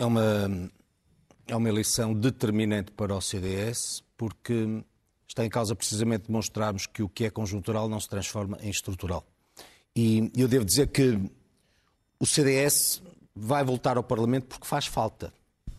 É 0.00 0.06
uma, 0.06 0.70
é 1.46 1.54
uma 1.54 1.68
eleição 1.68 2.14
determinante 2.14 2.90
para 2.92 3.14
o 3.14 3.20
CDS, 3.20 4.02
porque 4.16 4.82
está 5.32 5.46
em 5.46 5.48
causa 5.48 5.74
precisamente 5.74 6.26
demonstrarmos 6.26 6.86
que 6.86 7.02
o 7.02 7.08
que 7.08 7.24
é 7.24 7.30
conjuntural 7.30 7.88
não 7.88 7.98
se 7.98 8.06
transforma 8.08 8.58
em 8.60 8.68
estrutural. 8.68 9.26
E 9.96 10.30
eu 10.36 10.46
devo 10.46 10.62
dizer 10.64 10.88
que 10.88 11.18
o 12.20 12.26
CDS 12.26 13.02
vai 13.34 13.64
voltar 13.64 13.96
ao 13.96 14.02
Parlamento 14.02 14.46
porque 14.46 14.66
faz 14.66 14.86
falta. 14.86 15.32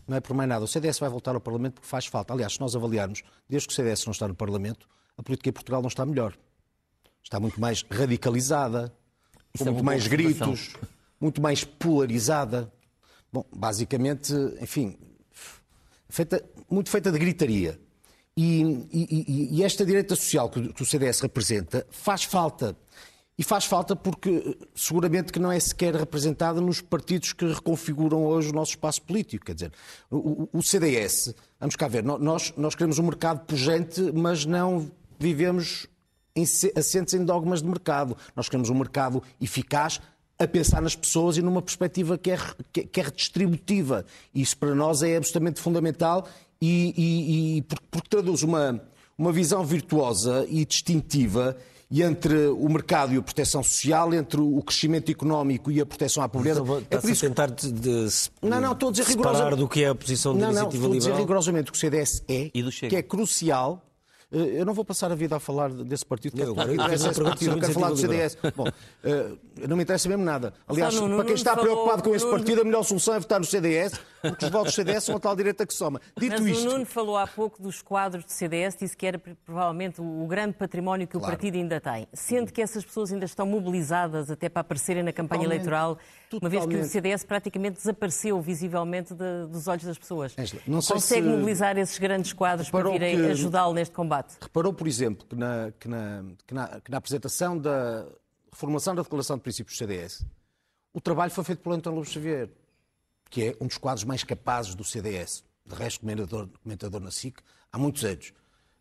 Não 0.08 0.16
é 0.16 0.20
por 0.20 0.34
mais 0.34 0.48
nada. 0.48 0.64
O 0.64 0.68
CDS 0.68 0.98
vai 0.98 1.08
voltar 1.08 1.36
ao 1.36 1.40
Parlamento 1.40 1.74
porque 1.74 1.86
faz 1.86 2.06
falta. 2.06 2.34
Aliás, 2.34 2.54
se 2.54 2.60
nós 2.60 2.74
avaliarmos, 2.74 3.22
desde 3.48 3.68
que 3.68 3.72
o 3.72 3.76
CDS 3.76 4.04
não 4.04 4.12
está 4.12 4.26
no 4.26 4.34
Parlamento, 4.34 4.88
a 5.16 5.22
política 5.22 5.50
em 5.50 5.52
Portugal 5.52 5.80
não 5.80 5.88
está 5.88 6.04
melhor. 6.04 6.36
Está 7.22 7.38
muito 7.38 7.60
mais 7.60 7.84
radicalizada, 7.88 8.92
com 9.56 9.68
é 9.68 9.70
muito 9.70 9.84
mais 9.84 10.06
gritos, 10.08 10.74
muito 11.20 11.40
mais 11.40 11.62
polarizada. 11.62 12.72
Bom, 13.32 13.46
basicamente, 13.54 14.34
enfim, 14.60 14.98
feita, 16.08 16.44
muito 16.68 16.90
feita 16.90 17.12
de 17.12 17.18
gritaria. 17.20 17.80
E, 18.36 18.62
e, 18.92 19.58
e, 19.58 19.62
esta 19.62 19.86
direita 19.86 20.16
social 20.16 20.50
que 20.50 20.82
o 20.82 20.86
CDS 20.86 21.20
representa 21.20 21.86
faz 21.90 22.24
falta. 22.24 22.76
E 23.36 23.42
faz 23.42 23.64
falta 23.64 23.96
porque 23.96 24.56
seguramente 24.74 25.32
que 25.32 25.40
não 25.40 25.50
é 25.50 25.58
sequer 25.58 25.94
representada 25.94 26.60
nos 26.60 26.80
partidos 26.80 27.32
que 27.32 27.44
reconfiguram 27.46 28.24
hoje 28.24 28.50
o 28.50 28.52
nosso 28.52 28.72
espaço 28.72 29.02
político. 29.02 29.44
Quer 29.44 29.54
dizer, 29.54 29.72
o, 30.10 30.48
o 30.52 30.62
CDS, 30.62 31.34
vamos 31.58 31.74
cá 31.74 31.88
ver, 31.88 32.04
nós, 32.04 32.52
nós 32.56 32.74
queremos 32.74 32.98
um 32.98 33.04
mercado 33.04 33.44
pujante, 33.44 34.00
mas 34.12 34.44
não 34.44 34.90
vivemos 35.18 35.88
em, 36.34 36.44
assentes 36.76 37.14
em 37.14 37.24
dogmas 37.24 37.62
de 37.62 37.68
mercado. 37.68 38.16
Nós 38.36 38.48
queremos 38.48 38.70
um 38.70 38.74
mercado 38.74 39.22
eficaz, 39.40 40.00
a 40.38 40.46
pensar 40.46 40.82
nas 40.82 40.96
pessoas 40.96 41.36
e 41.36 41.42
numa 41.42 41.62
perspectiva 41.62 42.18
que 42.18 42.30
é, 42.30 42.38
que 42.72 43.00
é 43.00 43.02
redistributiva. 43.02 44.04
Isso 44.34 44.56
para 44.56 44.74
nós 44.74 45.02
é 45.02 45.16
absolutamente 45.16 45.60
fundamental 45.60 46.26
e, 46.60 46.94
e, 46.96 47.56
e 47.58 47.62
porque, 47.62 47.84
porque, 47.90 48.08
traduz 48.08 48.42
uma, 48.42 48.80
uma 49.16 49.32
visão 49.32 49.64
virtuosa 49.64 50.46
e 50.48 50.64
distintiva 50.64 51.56
e 51.90 52.02
entre 52.02 52.48
o 52.48 52.68
mercado 52.68 53.14
e 53.14 53.18
a 53.18 53.22
proteção 53.22 53.62
social, 53.62 54.12
entre 54.12 54.40
o 54.40 54.60
crescimento 54.62 55.12
económico 55.12 55.70
e 55.70 55.80
a 55.80 55.86
proteção 55.86 56.22
à 56.22 56.28
pobreza. 56.28 56.60
Então, 56.60 56.82
é 56.90 56.98
por 56.98 57.10
isso... 57.10 57.24
a 57.24 57.28
tentar 57.28 57.50
de, 57.50 57.70
de 57.70 58.08
não, 58.42 58.60
não, 58.60 58.72
estou 58.72 58.88
a 58.88 58.92
dizer 58.92 59.06
rigorosamente 59.06 59.56
do 59.56 59.68
que 59.68 59.84
é 59.84 59.88
a 59.88 59.94
posição 59.94 60.36
da 60.36 60.46
iniciativa 60.46 60.64
não, 60.64 60.70
liberal. 60.72 60.96
Estou 60.96 61.10
a 61.10 61.12
dizer 61.12 61.20
rigorosamente 61.22 61.70
o 61.70 61.72
que 61.72 61.78
o 61.78 61.80
CDS 61.80 62.24
é, 62.26 62.50
que 62.88 62.96
é 62.96 63.02
crucial 63.02 63.80
eu 64.34 64.66
não 64.66 64.74
vou 64.74 64.84
passar 64.84 65.12
a 65.12 65.14
vida 65.14 65.36
a 65.36 65.40
falar 65.40 65.70
desse 65.70 66.04
partido, 66.04 66.36
não, 66.36 66.52
agora, 66.52 66.74
interessa 66.74 67.10
esse 67.10 67.22
partido, 67.22 67.52
eu 67.52 67.60
quero 67.60 67.72
falar 67.72 67.90
do 67.90 67.96
CDS. 67.96 68.36
Bom, 68.56 68.66
eh, 69.04 69.32
não 69.68 69.76
me 69.76 69.82
interessa 69.82 70.08
mesmo 70.08 70.24
nada. 70.24 70.52
Aliás, 70.66 70.98
para 70.98 71.24
quem 71.24 71.34
está 71.34 71.56
preocupado 71.56 72.02
com 72.02 72.14
este 72.14 72.28
partido, 72.28 72.62
a 72.62 72.64
melhor 72.64 72.82
solução 72.82 73.14
é 73.14 73.20
votar 73.20 73.38
no 73.38 73.46
CDS, 73.46 74.00
porque 74.20 74.44
os 74.44 74.50
votos 74.50 74.72
do 74.72 74.76
CDS 74.76 75.04
são 75.04 75.16
a 75.16 75.20
tal 75.20 75.36
direita 75.36 75.66
que 75.66 75.72
soma. 75.72 76.00
Dito 76.16 76.42
Mas 76.42 76.50
isto... 76.50 76.68
o 76.68 76.72
Nuno 76.72 76.86
falou 76.86 77.16
há 77.16 77.26
pouco 77.26 77.62
dos 77.62 77.80
quadros 77.82 78.24
do 78.24 78.32
CDS, 78.32 78.76
disse 78.76 78.96
que 78.96 79.06
era 79.06 79.18
provavelmente 79.44 80.00
o 80.00 80.26
grande 80.26 80.54
património 80.54 81.06
que 81.06 81.12
claro. 81.12 81.26
o 81.26 81.30
partido 81.30 81.56
ainda 81.56 81.80
tem. 81.80 82.08
Sendo 82.12 82.52
que 82.52 82.60
essas 82.60 82.84
pessoas 82.84 83.12
ainda 83.12 83.24
estão 83.24 83.46
mobilizadas 83.46 84.30
até 84.30 84.48
para 84.48 84.60
aparecerem 84.60 85.02
na 85.02 85.12
campanha 85.12 85.42
Totalmente. 85.42 85.66
eleitoral, 85.66 85.98
uma 86.32 86.48
vez 86.48 86.66
que 86.66 86.76
o 86.76 86.84
CDS 86.84 87.24
praticamente 87.24 87.76
desapareceu 87.76 88.40
visivelmente 88.40 89.14
de, 89.14 89.46
dos 89.48 89.68
olhos 89.68 89.84
das 89.84 89.98
pessoas. 89.98 90.34
Angela, 90.38 90.62
Consegue 90.66 91.22
se... 91.22 91.22
mobilizar 91.22 91.78
esses 91.78 91.98
grandes 91.98 92.32
quadros 92.32 92.70
para 92.70 92.90
virem 92.90 93.26
ajudá-lo 93.26 93.74
neste 93.74 93.94
combate? 93.94 94.36
Reparou, 94.40 94.72
por 94.72 94.86
exemplo, 94.86 95.26
que 95.26 95.36
na, 95.36 95.72
que 95.78 95.88
na, 95.88 96.24
que 96.46 96.54
na, 96.54 96.80
que 96.80 96.90
na 96.90 96.96
apresentação 96.96 97.58
da 97.58 98.06
reformulação 98.52 98.94
da 98.94 99.02
Declaração 99.02 99.36
de 99.36 99.42
Princípios 99.42 99.76
do 99.76 99.78
CDS, 99.78 100.24
o 100.92 101.00
trabalho 101.00 101.30
foi 101.30 101.44
feito 101.44 101.60
pelo 101.60 101.74
António 101.74 101.98
Lobo 101.98 102.08
Xavier. 102.08 102.48
que 103.28 103.48
é 103.48 103.56
um 103.60 103.66
dos 103.66 103.78
quadros 103.78 104.04
mais 104.04 104.22
capazes 104.22 104.74
do 104.74 104.84
CDS. 104.84 105.44
De 105.66 105.74
resto, 105.74 106.00
comentador, 106.00 106.48
comentador 106.62 107.00
na 107.00 107.10
SIC 107.10 107.38
há 107.72 107.78
muitos 107.78 108.04
anos. 108.04 108.32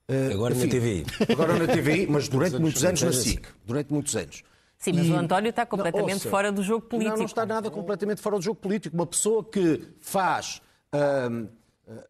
Uh, 0.08 0.34
agora 0.34 0.54
enfim, 0.54 0.66
na 0.66 0.72
TVI. 0.72 1.06
Agora 1.32 1.58
na 1.58 1.74
TVI, 1.74 2.08
mas 2.08 2.28
durante 2.28 2.60
muitos 2.60 2.84
anos 2.84 3.02
na 3.02 3.14
SIC. 3.14 3.48
Durante 3.66 3.92
muitos 3.92 4.16
anos. 4.16 4.44
Sim, 4.84 4.92
mas 4.92 5.08
e... 5.08 5.12
o 5.12 5.16
António 5.16 5.50
está 5.50 5.66
completamente 5.66 6.14
ouça, 6.16 6.30
fora 6.30 6.52
do 6.52 6.62
jogo 6.62 6.86
político. 6.86 7.12
Não, 7.12 7.20
não 7.20 7.26
está 7.26 7.46
nada 7.46 7.72
completamente 7.72 8.22
fora 8.22 8.36
do 8.36 8.42
jogo 8.42 8.60
político. 8.60 8.94
Uma 8.94 9.06
pessoa 9.06 9.42
que 9.42 9.82
faz 10.02 10.62
uh, 10.94 11.48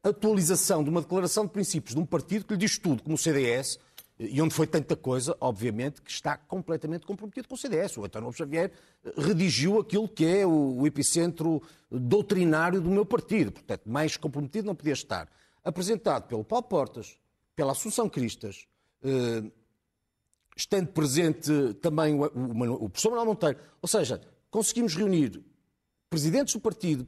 atualização 0.04 0.84
de 0.84 0.90
uma 0.90 1.00
declaração 1.00 1.46
de 1.46 1.52
princípios 1.52 1.94
de 1.94 2.02
um 2.02 2.06
partido 2.06 2.46
que 2.46 2.54
lhe 2.54 2.60
diz 2.60 2.80
tudo, 2.80 3.04
como 3.04 3.14
o 3.14 3.18
CDS, 3.18 3.78
e 4.18 4.42
onde 4.42 4.56
foi 4.56 4.66
tanta 4.66 4.96
coisa, 4.96 5.38
obviamente, 5.40 6.02
que 6.02 6.10
está 6.10 6.36
completamente 6.36 7.06
comprometido 7.06 7.48
com 7.48 7.54
o 7.54 7.58
CDS. 7.58 7.96
O 7.98 8.06
António 8.06 8.34
Xavier 8.34 8.72
redigiu 9.16 9.80
aquilo 9.80 10.10
que 10.10 10.26
é 10.26 10.44
o 10.44 10.88
epicentro 10.88 11.62
doutrinário 11.92 12.82
do 12.82 12.90
meu 12.90 13.06
partido. 13.06 13.52
Portanto, 13.52 13.84
mais 13.86 14.18
comprometido 14.18 14.66
não 14.66 14.74
podia 14.74 14.94
estar. 14.94 15.30
Apresentado 15.64 16.28
pelo 16.28 16.44
Paulo 16.44 16.64
Portas, 16.64 17.20
pela 17.56 17.74
Assunção 17.74 18.10
Cristas, 18.10 18.66
eh, 19.04 19.44
estando 20.56 20.88
presente 20.88 21.74
também 21.82 22.16
o, 22.16 22.24
o, 22.24 22.86
o 22.86 22.90
professor 22.90 23.10
Manuel 23.10 23.28
Monteiro. 23.28 23.60
Ou 23.82 23.88
seja, 23.88 24.22
conseguimos 24.50 24.96
reunir 24.96 25.44
presidentes 26.10 26.54
do 26.54 26.60
partido, 26.60 27.08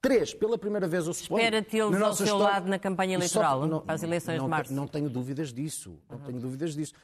três, 0.00 0.32
pela 0.32 0.56
primeira 0.56 0.86
vez, 0.86 1.06
eu 1.06 1.12
suponho. 1.12 1.42
Espera 1.42 1.62
tê-los 1.62 2.00
ao 2.00 2.14
seu 2.14 2.26
história, 2.26 2.44
lado 2.44 2.68
na 2.68 2.78
campanha 2.78 3.14
eleitoral, 3.14 3.60
só, 3.60 3.66
não, 3.66 3.80
para 3.80 3.94
as 3.94 4.02
eleições 4.02 4.38
não, 4.38 4.44
de 4.44 4.50
março. 4.50 4.72
Não 4.72 4.86
tenho 4.86 5.10
dúvidas 5.10 5.52
disso. 5.52 5.98
Não 6.08 6.16
uhum. 6.16 6.24
tenho 6.24 6.40
dúvidas 6.40 6.74
disso. 6.74 6.94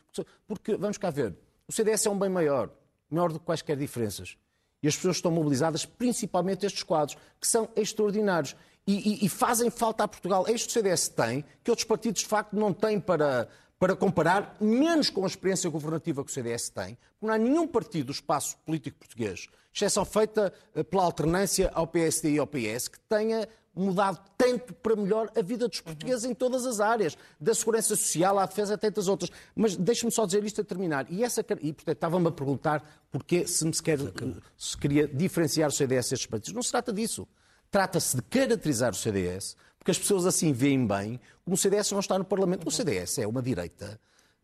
Porque, 0.46 0.76
vamos 0.76 0.98
cá 0.98 1.10
ver, 1.10 1.36
o 1.66 1.72
CDS 1.72 2.06
é 2.06 2.10
um 2.10 2.18
bem 2.18 2.30
maior, 2.30 2.70
maior 3.10 3.32
do 3.32 3.38
que 3.38 3.44
quaisquer 3.44 3.76
diferenças. 3.76 4.36
E 4.82 4.88
as 4.88 4.96
pessoas 4.96 5.16
estão 5.16 5.30
mobilizadas, 5.30 5.84
principalmente 5.84 6.66
estes 6.66 6.82
quadros, 6.82 7.16
que 7.40 7.46
são 7.46 7.68
extraordinários. 7.76 8.56
E, 8.86 9.22
e, 9.22 9.26
e 9.26 9.28
fazem 9.28 9.70
falta 9.70 10.04
a 10.04 10.08
Portugal. 10.08 10.44
Este 10.48 10.72
CDS 10.72 11.08
tem, 11.08 11.44
que 11.62 11.70
outros 11.70 11.86
partidos 11.86 12.22
de 12.22 12.26
facto 12.26 12.54
não 12.54 12.72
têm 12.72 12.98
para, 12.98 13.48
para 13.82 13.96
comparar, 13.96 14.56
menos 14.60 15.10
com 15.10 15.24
a 15.24 15.26
experiência 15.26 15.68
governativa 15.68 16.22
que 16.22 16.30
o 16.30 16.32
CDS 16.32 16.68
tem, 16.68 16.96
porque 17.18 17.26
não 17.26 17.34
há 17.34 17.36
nenhum 17.36 17.66
partido 17.66 18.06
do 18.06 18.12
espaço 18.12 18.56
político 18.64 18.96
português, 18.96 19.48
exceção 19.74 20.04
feita 20.04 20.52
eh, 20.72 20.84
pela 20.84 21.02
alternância 21.02 21.68
ao 21.74 21.84
PSD 21.84 22.34
e 22.34 22.38
ao 22.38 22.46
PS, 22.46 22.86
que 22.86 23.00
tenha 23.08 23.48
mudado 23.74 24.20
tanto 24.38 24.72
para 24.74 24.94
melhor 24.94 25.32
a 25.36 25.42
vida 25.42 25.66
dos 25.66 25.80
portugueses 25.80 26.24
em 26.24 26.32
todas 26.32 26.64
as 26.64 26.78
áreas, 26.78 27.18
da 27.40 27.52
segurança 27.52 27.96
social 27.96 28.38
à 28.38 28.46
defesa 28.46 28.74
a 28.74 28.78
tantas 28.78 29.08
outras. 29.08 29.32
Mas 29.52 29.74
deixe-me 29.74 30.12
só 30.12 30.26
dizer 30.26 30.44
isto 30.44 30.60
a 30.60 30.64
terminar. 30.64 31.10
E, 31.10 31.24
essa, 31.24 31.40
e 31.40 31.72
portanto, 31.72 31.96
estava-me 31.96 32.28
a 32.28 32.30
perguntar 32.30 32.88
porque 33.10 33.48
se 33.48 33.64
me 33.64 33.74
se, 33.74 33.82
quer, 33.82 33.98
se 34.56 34.78
queria 34.78 35.08
diferenciar 35.08 35.68
o 35.68 35.72
CDS 35.72 36.10
destes 36.10 36.26
partidos. 36.26 36.54
Não 36.54 36.62
se 36.62 36.70
trata 36.70 36.92
disso. 36.92 37.26
Trata-se 37.68 38.14
de 38.14 38.22
caracterizar 38.22 38.92
o 38.92 38.94
CDS, 38.94 39.56
porque 39.82 39.90
as 39.90 39.98
pessoas 39.98 40.24
assim 40.26 40.52
veem 40.52 40.86
bem 40.86 41.18
como 41.44 41.54
o 41.54 41.58
CDS 41.58 41.90
não 41.90 41.98
está 41.98 42.16
no 42.16 42.24
Parlamento. 42.24 42.68
O 42.68 42.70
CDS 42.70 43.18
é 43.18 43.26
uma 43.26 43.42
direita 43.42 44.00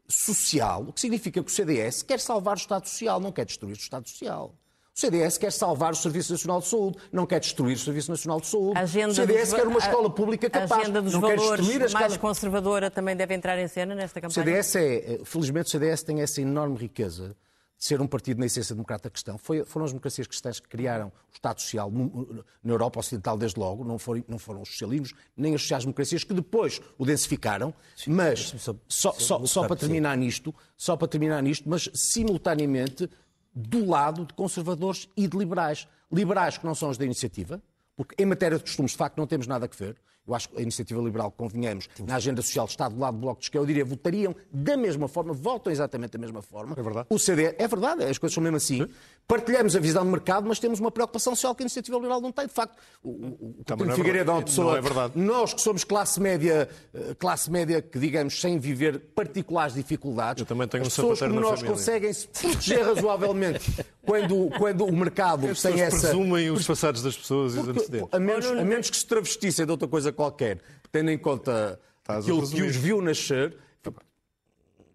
social, 0.08 0.82
o 0.88 0.92
que 0.92 1.00
significa 1.00 1.40
que 1.40 1.48
o 1.48 1.54
CDS 1.54 2.02
quer 2.02 2.18
salvar 2.18 2.56
o 2.56 2.58
Estado 2.58 2.88
Social, 2.88 3.20
não 3.20 3.30
quer 3.30 3.46
destruir 3.46 3.76
o 3.76 3.78
Estado 3.78 4.08
Social. 4.08 4.52
O 4.92 5.00
CDS 5.00 5.38
quer 5.38 5.52
salvar 5.52 5.92
o 5.92 5.94
Serviço 5.94 6.32
Nacional 6.32 6.60
de 6.60 6.66
Saúde, 6.66 6.98
não 7.12 7.24
quer 7.24 7.38
destruir 7.38 7.76
o 7.76 7.78
Serviço 7.78 8.10
Nacional 8.10 8.40
de 8.40 8.48
Saúde. 8.48 8.80
o 8.80 9.14
CDS 9.14 9.52
quer 9.52 9.66
uma 9.68 9.78
escola 9.78 10.10
pública 10.10 10.50
capaz, 10.50 10.82
agenda 10.82 11.00
dos 11.00 11.12
não 11.12 11.20
quer 11.20 11.36
destruir 11.36 11.82
a 11.82 11.86
escola... 11.86 12.08
mais 12.08 12.16
conservadora 12.16 12.90
também 12.90 13.14
deve 13.14 13.32
entrar 13.32 13.56
em 13.60 13.68
cena 13.68 13.94
nesta 13.94 14.20
campanha? 14.20 14.44
O 14.44 14.64
CDS 14.64 14.74
é, 14.74 15.20
felizmente 15.24 15.68
o 15.68 15.70
CDS 15.70 16.02
tem 16.02 16.20
essa 16.20 16.42
enorme 16.42 16.76
riqueza 16.76 17.36
ser 17.78 18.00
um 18.00 18.06
partido 18.06 18.40
na 18.40 18.46
essência 18.46 18.74
democrata 18.74 19.08
cristão. 19.08 19.38
Foi, 19.38 19.64
foram 19.64 19.86
as 19.86 19.92
democracias 19.92 20.26
cristãs 20.26 20.58
que 20.58 20.68
criaram 20.68 21.08
o 21.08 21.32
Estado 21.32 21.60
Social 21.60 21.90
na 21.90 22.72
Europa 22.72 22.98
Ocidental 22.98 23.38
desde 23.38 23.58
logo, 23.58 23.84
não 23.84 23.98
foram, 23.98 24.24
não 24.26 24.38
foram 24.38 24.62
os 24.62 24.70
socialismos, 24.70 25.14
nem 25.36 25.54
as 25.54 25.62
sociais-democracias 25.62 26.24
que 26.24 26.34
depois 26.34 26.80
o 26.98 27.06
densificaram, 27.06 27.72
sim, 27.94 28.10
mas 28.10 28.52
só, 28.58 28.74
só, 28.88 29.12
só, 29.12 29.46
só 29.46 29.66
para 29.68 29.76
terminar 29.76 30.16
nisto, 30.16 30.52
só 30.76 30.96
para 30.96 31.06
terminar 31.06 31.40
nisto, 31.40 31.68
mas 31.68 31.88
simultaneamente 31.94 33.08
do 33.54 33.86
lado 33.86 34.26
de 34.26 34.34
conservadores 34.34 35.08
e 35.16 35.28
de 35.28 35.36
liberais. 35.36 35.86
Liberais 36.10 36.58
que 36.58 36.66
não 36.66 36.74
são 36.74 36.90
os 36.90 36.98
da 36.98 37.04
iniciativa, 37.04 37.62
porque 37.98 38.14
em 38.22 38.26
matéria 38.26 38.56
de 38.56 38.62
costumes, 38.62 38.92
de 38.92 38.96
facto, 38.96 39.18
não 39.18 39.26
temos 39.26 39.48
nada 39.48 39.66
a 39.66 39.76
ver. 39.76 39.96
Eu 40.24 40.34
acho 40.34 40.50
que 40.50 40.58
a 40.58 40.60
iniciativa 40.60 41.00
liberal, 41.00 41.32
convenhamos, 41.32 41.88
na 42.06 42.16
agenda 42.16 42.42
social 42.42 42.66
está 42.66 42.86
do 42.86 42.98
lado 43.00 43.14
do 43.14 43.20
Bloco 43.22 43.40
de 43.40 43.46
Esquerda, 43.46 43.62
eu 43.62 43.66
diria, 43.66 43.84
votariam 43.84 44.36
da 44.52 44.76
mesma 44.76 45.08
forma, 45.08 45.32
votam 45.32 45.72
exatamente 45.72 46.12
da 46.12 46.18
mesma 46.18 46.42
forma. 46.42 46.76
É 46.78 46.82
verdade. 46.82 47.06
O 47.10 47.18
CD, 47.18 47.54
é 47.58 47.66
verdade, 47.66 48.04
as 48.04 48.18
coisas 48.18 48.34
são 48.34 48.42
mesmo 48.42 48.58
assim. 48.58 48.84
Sim. 48.84 48.90
Partilhamos 49.26 49.74
a 49.74 49.80
visão 49.80 50.04
de 50.04 50.10
mercado, 50.10 50.46
mas 50.46 50.58
temos 50.58 50.80
uma 50.80 50.90
preocupação 50.90 51.34
social 51.34 51.54
que 51.54 51.62
a 51.62 51.64
iniciativa 51.64 51.96
liberal 51.96 52.20
não 52.20 52.30
tem. 52.30 52.46
De 52.46 52.52
facto, 52.52 52.78
o, 53.02 53.10
o, 53.10 53.56
o 53.60 53.92
Figueiredo 53.94 54.30
é 54.30 54.34
uma 54.34 54.42
pessoa... 54.42 54.72
Não 54.72 54.76
é 54.76 54.80
verdade. 54.80 55.12
Nós 55.16 55.54
que 55.54 55.60
somos 55.60 55.82
classe 55.82 56.20
média, 56.20 56.68
eh, 56.94 57.14
classe 57.18 57.50
média 57.50 57.80
que, 57.80 57.98
digamos, 57.98 58.40
sem 58.40 58.58
viver 58.58 58.98
particulares 59.14 59.74
dificuldades, 59.74 60.40
eu 60.40 60.46
também 60.46 60.68
tenho 60.68 60.82
as 60.82 60.90
pessoas 60.90 61.18
como 61.20 61.40
nós 61.40 61.60
família. 61.60 61.70
conseguem 61.70 62.12
se 62.12 62.26
proteger 62.28 62.86
razoavelmente 62.86 63.84
quando, 64.04 64.50
quando 64.58 64.84
o 64.86 64.92
mercado 64.92 65.46
as 65.46 65.60
tem 65.60 65.80
essa... 65.80 66.08
presumem 66.08 66.50
os 66.50 66.66
passados 66.66 67.02
das 67.02 67.16
pessoas 67.16 67.54
e 67.54 67.87
antecedentes. 67.88 68.14
A 68.14 68.18
menos, 68.18 68.46
a 68.46 68.64
menos 68.64 68.90
que 68.90 68.96
se 68.96 69.06
travestissem 69.06 69.64
de 69.64 69.72
outra 69.72 69.88
coisa 69.88 70.12
qualquer 70.12 70.60
tendo 70.90 71.10
em 71.10 71.18
conta 71.18 71.80
Estás 72.00 72.24
aquilo 72.24 72.48
que 72.48 72.62
os 72.62 72.76
viu 72.76 73.00
nascer, 73.00 73.56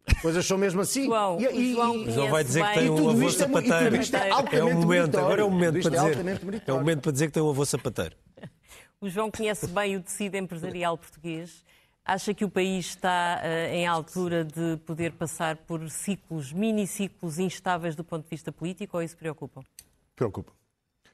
as 0.06 0.22
coisas 0.22 0.46
são 0.46 0.58
mesmo 0.58 0.82
assim. 0.82 1.06
João, 1.06 1.40
e, 1.40 1.46
e, 1.46 1.74
João, 1.74 2.12
João 2.12 2.30
vai 2.30 2.44
dizer 2.44 2.66
que 2.66 2.74
tem 2.74 2.90
um 2.90 3.10
avô 3.10 3.30
sapateiro. 3.30 3.96
É, 3.96 4.58
é 4.58 4.64
um 4.64 4.74
momento, 4.74 5.18
agora 5.18 5.42
é 5.42 5.46
um 5.46 5.50
momento 5.50 5.82
para 5.82 5.96
é 5.96 6.14
dizer. 6.14 6.62
É 6.68 6.74
um 6.74 6.78
momento 6.78 7.02
para 7.02 7.12
dizer 7.12 7.28
que 7.28 7.34
tem 7.34 7.44
um 7.44 7.50
avô 7.50 7.66
sapateiro. 7.66 8.16
O 9.00 9.10
João 9.10 9.32
conhece 9.32 9.68
bem 9.68 9.96
o 9.96 10.02
tecido 10.02 10.36
empresarial 10.36 10.98
português. 10.98 11.64
Acha 12.06 12.34
que 12.34 12.44
o 12.44 12.50
país 12.50 12.88
está 12.88 13.42
uh, 13.42 13.74
em 13.74 13.88
altura 13.88 14.44
de 14.44 14.78
poder 14.86 15.14
passar 15.14 15.56
por 15.56 15.90
ciclos, 15.90 16.52
mini 16.52 16.86
ciclos 16.86 17.40
instáveis 17.40 17.96
do 17.96 18.04
ponto 18.04 18.24
de 18.24 18.30
vista 18.30 18.52
político 18.52 18.98
ou 18.98 19.04
isso 19.04 19.16
preocupa? 19.16 19.62
Preocupa. 20.14 20.52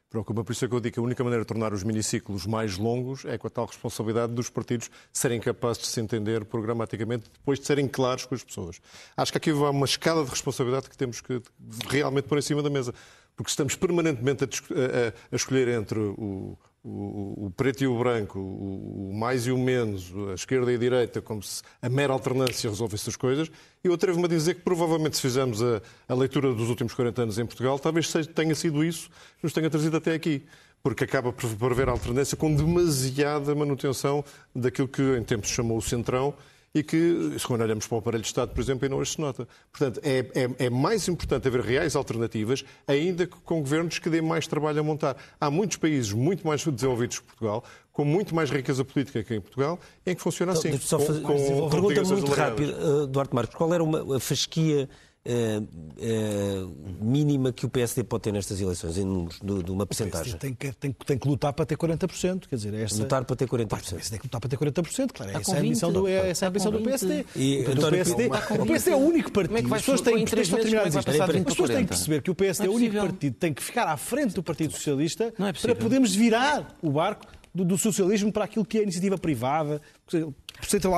Preocupa, 0.10 0.44
por 0.44 0.52
isso 0.52 0.66
é 0.66 0.68
que 0.68 0.74
eu 0.74 0.80
digo 0.80 0.96
que 0.96 1.00
a 1.00 1.04
única 1.04 1.24
maneira 1.24 1.44
de 1.44 1.48
tornar 1.48 1.72
os 1.72 1.84
miniciclos 1.84 2.48
mais 2.48 2.80
longos 2.80 3.26
é 3.26 3.38
com 3.38 3.46
a 3.46 3.50
tal 3.50 3.68
responsabilidade 3.68 4.34
dos 4.34 4.50
partidos 4.50 4.90
serem 5.14 5.40
capazes 5.40 5.84
de 5.84 5.88
se 5.88 6.02
entender 6.02 6.44
programaticamente, 6.46 7.30
depois 7.32 7.60
de 7.60 7.68
serem 7.68 7.88
claros 7.88 8.26
com 8.26 8.34
as 8.34 8.44
pessoas. 8.44 8.82
Acho 9.16 9.32
que 9.32 9.38
aqui 9.38 9.52
há 9.52 9.70
uma 9.70 9.86
escala 9.86 10.24
de 10.24 10.32
responsabilidade 10.32 10.90
que 10.90 10.98
temos 10.98 11.22
que 11.22 11.40
realmente 11.88 12.26
pôr 12.26 12.40
em 12.40 12.42
cima 12.42 12.64
da 12.64 12.72
mesa, 12.72 12.92
porque 13.36 13.52
estamos 13.52 13.76
permanentemente 13.76 14.46
a, 14.46 14.48
a, 14.48 15.14
a 15.32 15.36
escolher 15.36 15.68
entre 15.68 16.00
o, 16.00 16.58
o, 16.84 17.48
o, 17.48 17.52
preto 17.52 17.84
e 17.84 17.88
o 17.88 17.98
branco, 17.98 18.40
o, 18.40 19.10
o, 19.10 19.14
mais 19.14 19.46
e 19.46 19.52
o 19.52 19.58
menos, 19.58 20.14
a 20.32 20.34
esquerda 20.34 20.72
e 20.72 20.76
a 20.76 20.78
direita, 20.78 21.22
como 21.22 21.44
se 21.44 21.62
a 21.82 21.90
mera 21.90 22.14
alternância 22.14 22.70
resolvesse 22.70 23.10
as 23.10 23.16
coisas. 23.16 23.52
Eu 23.84 23.94
atrevo-me 23.94 24.26
a 24.26 24.28
dizer 24.28 24.56
que 24.56 24.62
provavelmente 24.62 25.18
se 25.18 25.22
fizermos 25.22 25.62
a, 25.62 25.82
a, 26.08 26.14
leitura 26.14 26.54
dos 26.54 26.70
últimos 26.70 26.94
40 26.94 27.24
anos 27.24 27.40
em 27.40 27.46
Portugal, 27.46 27.78
talvez 27.78 28.12
tenha 28.34 28.56
sido 28.56 28.84
isso 28.84 29.10
que 29.10 29.44
nos 29.44 29.54
tenha 29.54 29.70
trazido 29.70 29.98
até 29.98 30.14
aqui. 30.14 30.44
Porque 30.82 31.04
acaba 31.04 31.34
por 31.34 31.72
haver 31.72 31.90
alternância 31.90 32.38
com 32.38 32.56
demasiada 32.56 33.54
manutenção 33.54 34.24
daquilo 34.56 34.88
que 34.88 35.02
em 35.18 35.24
tempos 35.24 35.50
chamou 35.50 35.78
o 35.78 35.82
centrão 35.82 36.34
e 36.74 36.84
que, 36.84 37.36
se 37.38 37.46
quando 37.46 37.62
olhamos 37.62 37.88
para 37.88 37.96
o 37.96 38.00
aparelho 38.00 38.22
de 38.22 38.28
Estado, 38.28 38.54
por 38.54 38.62
exemplo, 38.62 38.88
não 38.88 39.02
as 39.02 39.12
se 39.12 39.22
nota. 39.22 39.48
Portanto, 39.72 40.00
é, 40.04 40.20
é, 40.36 40.66
é, 40.66 40.70
mais 40.70 41.08
importante 41.08 41.48
haver 41.48 41.62
reais 41.62 41.96
alternativas, 41.96 42.64
ainda 42.88 43.26
que 43.26 43.36
com 43.38 43.60
governos 43.60 44.00
que 44.00 44.10
dêem 44.10 44.22
mais 44.22 44.48
trabalho 44.48 44.80
a 44.80 44.84
montar. 44.84 45.18
Há 45.40 45.50
muitos 45.50 45.78
países 45.78 46.12
muito 46.12 46.46
mais 46.46 46.64
desenvolvidos 46.64 47.20
que 47.20 47.26
Portugal, 47.26 47.64
com 47.92 48.06
muito 48.06 48.36
mais 48.36 48.50
riqueza 48.50 48.86
política 48.86 49.24
que 49.24 49.36
em 49.36 49.42
Portugal, 49.42 49.80
em 50.06 50.16
que 50.16 50.22
funciona 50.22 50.54
então, 50.54 50.72
assim. 50.72 50.80
Só 50.80 51.00
fazer, 51.00 51.22
com, 51.22 51.34
com 51.34 51.70
pergunta 51.70 52.04
muito 52.04 52.32
rápida, 52.32 52.74
uh, 52.74 53.08
Duarte 53.08 53.34
Marcos. 53.34 53.56
Qual 53.56 53.74
era 53.74 53.84
uma, 53.84 54.18
a 54.18 54.20
fasquia 54.20 54.88
Uh, 55.26 56.74
mínima 57.02 57.52
que 57.52 57.66
o 57.66 57.70
PSD 57.70 58.06
pode 58.06 58.24
ter 58.24 58.32
nestas 58.32 58.60
eleições, 58.62 58.98
em 58.98 59.04
números, 59.04 59.38
de, 59.44 59.64
de 59.64 59.72
uma 59.72 59.86
percentagem? 59.86 60.38
Tem 60.38 60.54
que, 60.54 60.72
tem, 60.72 60.92
tem 60.94 61.18
que 61.18 61.28
lutar 61.28 61.52
para 61.52 61.66
ter 61.66 61.78
40%, 61.78 62.48
quer 62.48 62.56
dizer, 62.56 62.74
esta... 62.74 63.00
Lutar 63.00 63.26
para 63.26 63.36
ter 63.36 63.46
40%. 63.46 63.68
Pá, 63.68 63.78
o 63.78 63.80
PSD 63.82 64.10
tem 64.10 64.20
que 64.20 64.26
lutar 64.28 64.40
para 64.40 64.50
ter 64.50 64.58
40%, 64.58 65.12
claro, 65.14 65.32
essa 65.38 65.52
é 65.52 65.58
a 65.58 65.60
ambição 65.60 65.92
do, 65.92 66.08
é, 66.08 66.30
essa 66.30 66.46
é 66.46 66.48
a 66.48 66.50
ambição 66.50 66.72
do 66.72 66.80
PSD. 66.80 67.26
E, 67.36 67.64
Portanto, 67.64 67.86
o, 67.86 67.90
PSD 67.92 68.28
o 68.28 68.66
PSD 68.66 68.92
é 68.92 68.96
o 68.96 69.00
único 69.00 69.32
partido, 69.32 69.50
Como 69.50 69.58
é 69.58 69.62
que 69.62 69.76
as 69.76 69.82
pessoas 69.82 70.02
têm, 70.02 70.16
meses, 70.16 70.34
é 70.34 70.40
as 70.40 71.44
pessoas 71.44 71.70
têm 71.70 71.84
que 71.84 71.90
perceber 71.90 72.22
que 72.22 72.32
o 72.32 72.36
PSD 72.36 72.64
é, 72.64 72.68
é 72.68 72.72
o 72.72 72.76
único 72.76 72.96
partido 72.96 73.34
que 73.34 73.40
tem 73.40 73.54
que 73.54 73.62
ficar 73.62 73.88
à 73.88 73.98
frente 73.98 74.34
do 74.34 74.42
Partido 74.42 74.72
Socialista 74.72 75.34
é 75.38 75.54
para 75.54 75.76
podermos 75.76 76.16
virar 76.16 76.78
o 76.82 76.92
barco 76.92 77.28
do, 77.54 77.66
do, 77.66 77.78
socialismo 77.78 78.32
para 78.32 78.46
aquilo 78.46 78.64
que 78.64 78.78
é 78.78 78.82
a 78.82 78.84
iniciativa 78.84 79.18
privada. 79.18 79.82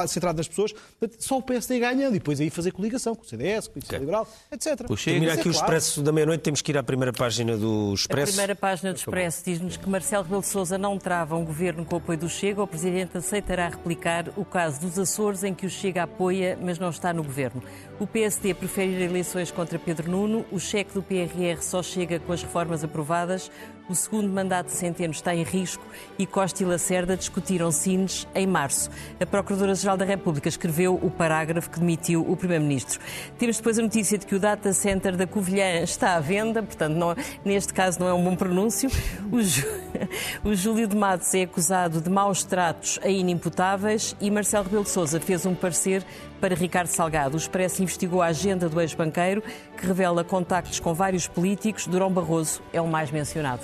Centrado 0.07 0.37
nas 0.37 0.47
pessoas, 0.47 0.73
só 1.19 1.37
o 1.37 1.41
PSD 1.41 1.79
ganhando 1.79 2.15
e 2.15 2.19
depois 2.19 2.39
aí 2.39 2.49
fazer 2.49 2.71
coligação 2.71 3.15
com 3.15 3.23
o 3.23 3.25
CDS, 3.25 3.67
com 3.67 3.79
o 3.79 3.83
okay. 3.83 3.99
Liberal, 3.99 4.27
etc. 4.51 4.85
Termina 5.03 5.33
aqui 5.33 5.47
o 5.47 5.51
Expresso 5.51 6.01
da 6.01 6.11
meia-noite, 6.11 6.41
temos 6.41 6.61
que 6.61 6.71
ir 6.71 6.77
à 6.77 6.83
primeira 6.83 7.13
página 7.13 7.57
do 7.57 7.93
Expresso. 7.93 8.31
A 8.31 8.33
primeira 8.33 8.55
página 8.55 8.93
do 8.93 8.97
Expresso 8.97 9.43
diz-nos 9.45 9.77
que 9.77 9.89
Marcelo 9.89 10.23
Rebelo 10.23 10.41
de 10.41 10.47
Sousa 10.47 10.77
não 10.77 10.97
trava 10.97 11.35
um 11.35 11.45
governo 11.45 11.85
com 11.85 11.95
o 11.95 11.97
apoio 11.97 12.17
do 12.17 12.29
Chega, 12.29 12.61
o 12.61 12.67
Presidente 12.67 13.17
aceitará 13.17 13.69
replicar 13.69 14.29
o 14.35 14.45
caso 14.45 14.81
dos 14.81 14.97
Açores 14.97 15.43
em 15.43 15.53
que 15.53 15.65
o 15.65 15.69
Chega 15.69 16.03
apoia, 16.03 16.57
mas 16.61 16.79
não 16.79 16.89
está 16.89 17.13
no 17.13 17.23
governo. 17.23 17.61
O 17.99 18.07
PSD 18.07 18.53
prefere 18.53 18.91
ir 18.91 19.03
a 19.03 19.05
eleições 19.05 19.51
contra 19.51 19.77
Pedro 19.77 20.09
Nuno, 20.09 20.45
o 20.51 20.59
cheque 20.59 20.93
do 20.93 21.03
PRR 21.03 21.61
só 21.61 21.83
chega 21.83 22.19
com 22.19 22.33
as 22.33 22.41
reformas 22.41 22.83
aprovadas, 22.83 23.51
o 23.91 23.95
segundo 23.95 24.29
mandato 24.29 24.67
de 24.67 24.73
Centeno 24.73 25.11
está 25.11 25.35
em 25.35 25.43
risco 25.43 25.85
e 26.17 26.25
Costa 26.25 26.63
e 26.63 26.65
Lacerda 26.65 27.17
discutiram 27.17 27.71
Sines 27.71 28.25
em 28.33 28.47
março. 28.47 28.89
A 29.19 29.25
Procuradora-Geral 29.51 29.97
da 29.97 30.05
República 30.05 30.47
escreveu 30.47 30.95
o 30.95 31.11
parágrafo 31.11 31.69
que 31.69 31.79
demitiu 31.79 32.21
o 32.21 32.37
Primeiro-Ministro. 32.37 33.01
Temos 33.37 33.57
depois 33.57 33.77
a 33.77 33.81
notícia 33.81 34.17
de 34.17 34.25
que 34.25 34.33
o 34.33 34.39
data 34.39 34.71
center 34.71 35.17
da 35.17 35.27
Covilhã 35.27 35.81
está 35.83 36.15
à 36.15 36.21
venda, 36.21 36.63
portanto, 36.63 36.95
não, 36.95 37.13
neste 37.43 37.73
caso 37.73 37.99
não 37.99 38.07
é 38.07 38.13
um 38.13 38.23
bom 38.23 38.33
pronúncio. 38.33 38.89
O, 39.29 40.47
o 40.47 40.55
Júlio 40.55 40.87
de 40.87 40.95
Matos 40.95 41.33
é 41.33 41.41
acusado 41.41 41.99
de 41.99 42.09
maus 42.09 42.45
tratos 42.45 42.97
a 43.03 43.09
inimputáveis 43.09 44.15
e 44.21 44.31
Marcelo 44.31 44.63
Rebelo 44.63 44.83
de 44.83 44.89
Sousa 44.89 45.19
fez 45.19 45.45
um 45.45 45.53
parecer 45.53 46.01
para 46.39 46.55
Ricardo 46.55 46.87
Salgado. 46.87 47.35
O 47.35 47.37
Expresso 47.37 47.83
investigou 47.83 48.21
a 48.21 48.27
agenda 48.27 48.69
do 48.69 48.79
ex-banqueiro, 48.79 49.43
que 49.75 49.85
revela 49.85 50.23
contactos 50.23 50.79
com 50.79 50.93
vários 50.93 51.27
políticos. 51.27 51.87
Durão 51.87 52.09
Barroso 52.09 52.61
é 52.71 52.79
o 52.79 52.87
mais 52.87 53.11
mencionado. 53.11 53.63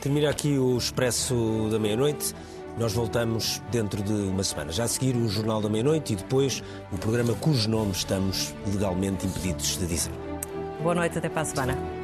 Termina 0.00 0.30
aqui 0.30 0.56
o 0.58 0.78
Expresso 0.78 1.68
da 1.72 1.78
meia-noite. 1.80 2.34
Nós 2.76 2.92
voltamos 2.92 3.62
dentro 3.70 4.02
de 4.02 4.12
uma 4.12 4.42
semana. 4.42 4.72
Já 4.72 4.84
a 4.84 4.88
seguir 4.88 5.14
o 5.16 5.28
Jornal 5.28 5.62
da 5.62 5.68
Meia-Noite 5.68 6.12
e 6.12 6.16
depois 6.16 6.62
o 6.92 6.98
programa 6.98 7.32
cujo 7.34 7.68
nome 7.68 7.92
estamos 7.92 8.52
legalmente 8.72 9.26
impedidos 9.26 9.78
de 9.78 9.86
dizer. 9.86 10.12
Boa 10.82 10.94
noite, 10.94 11.16
até 11.16 11.28
para 11.28 11.42
a 11.42 11.44
semana. 11.44 12.03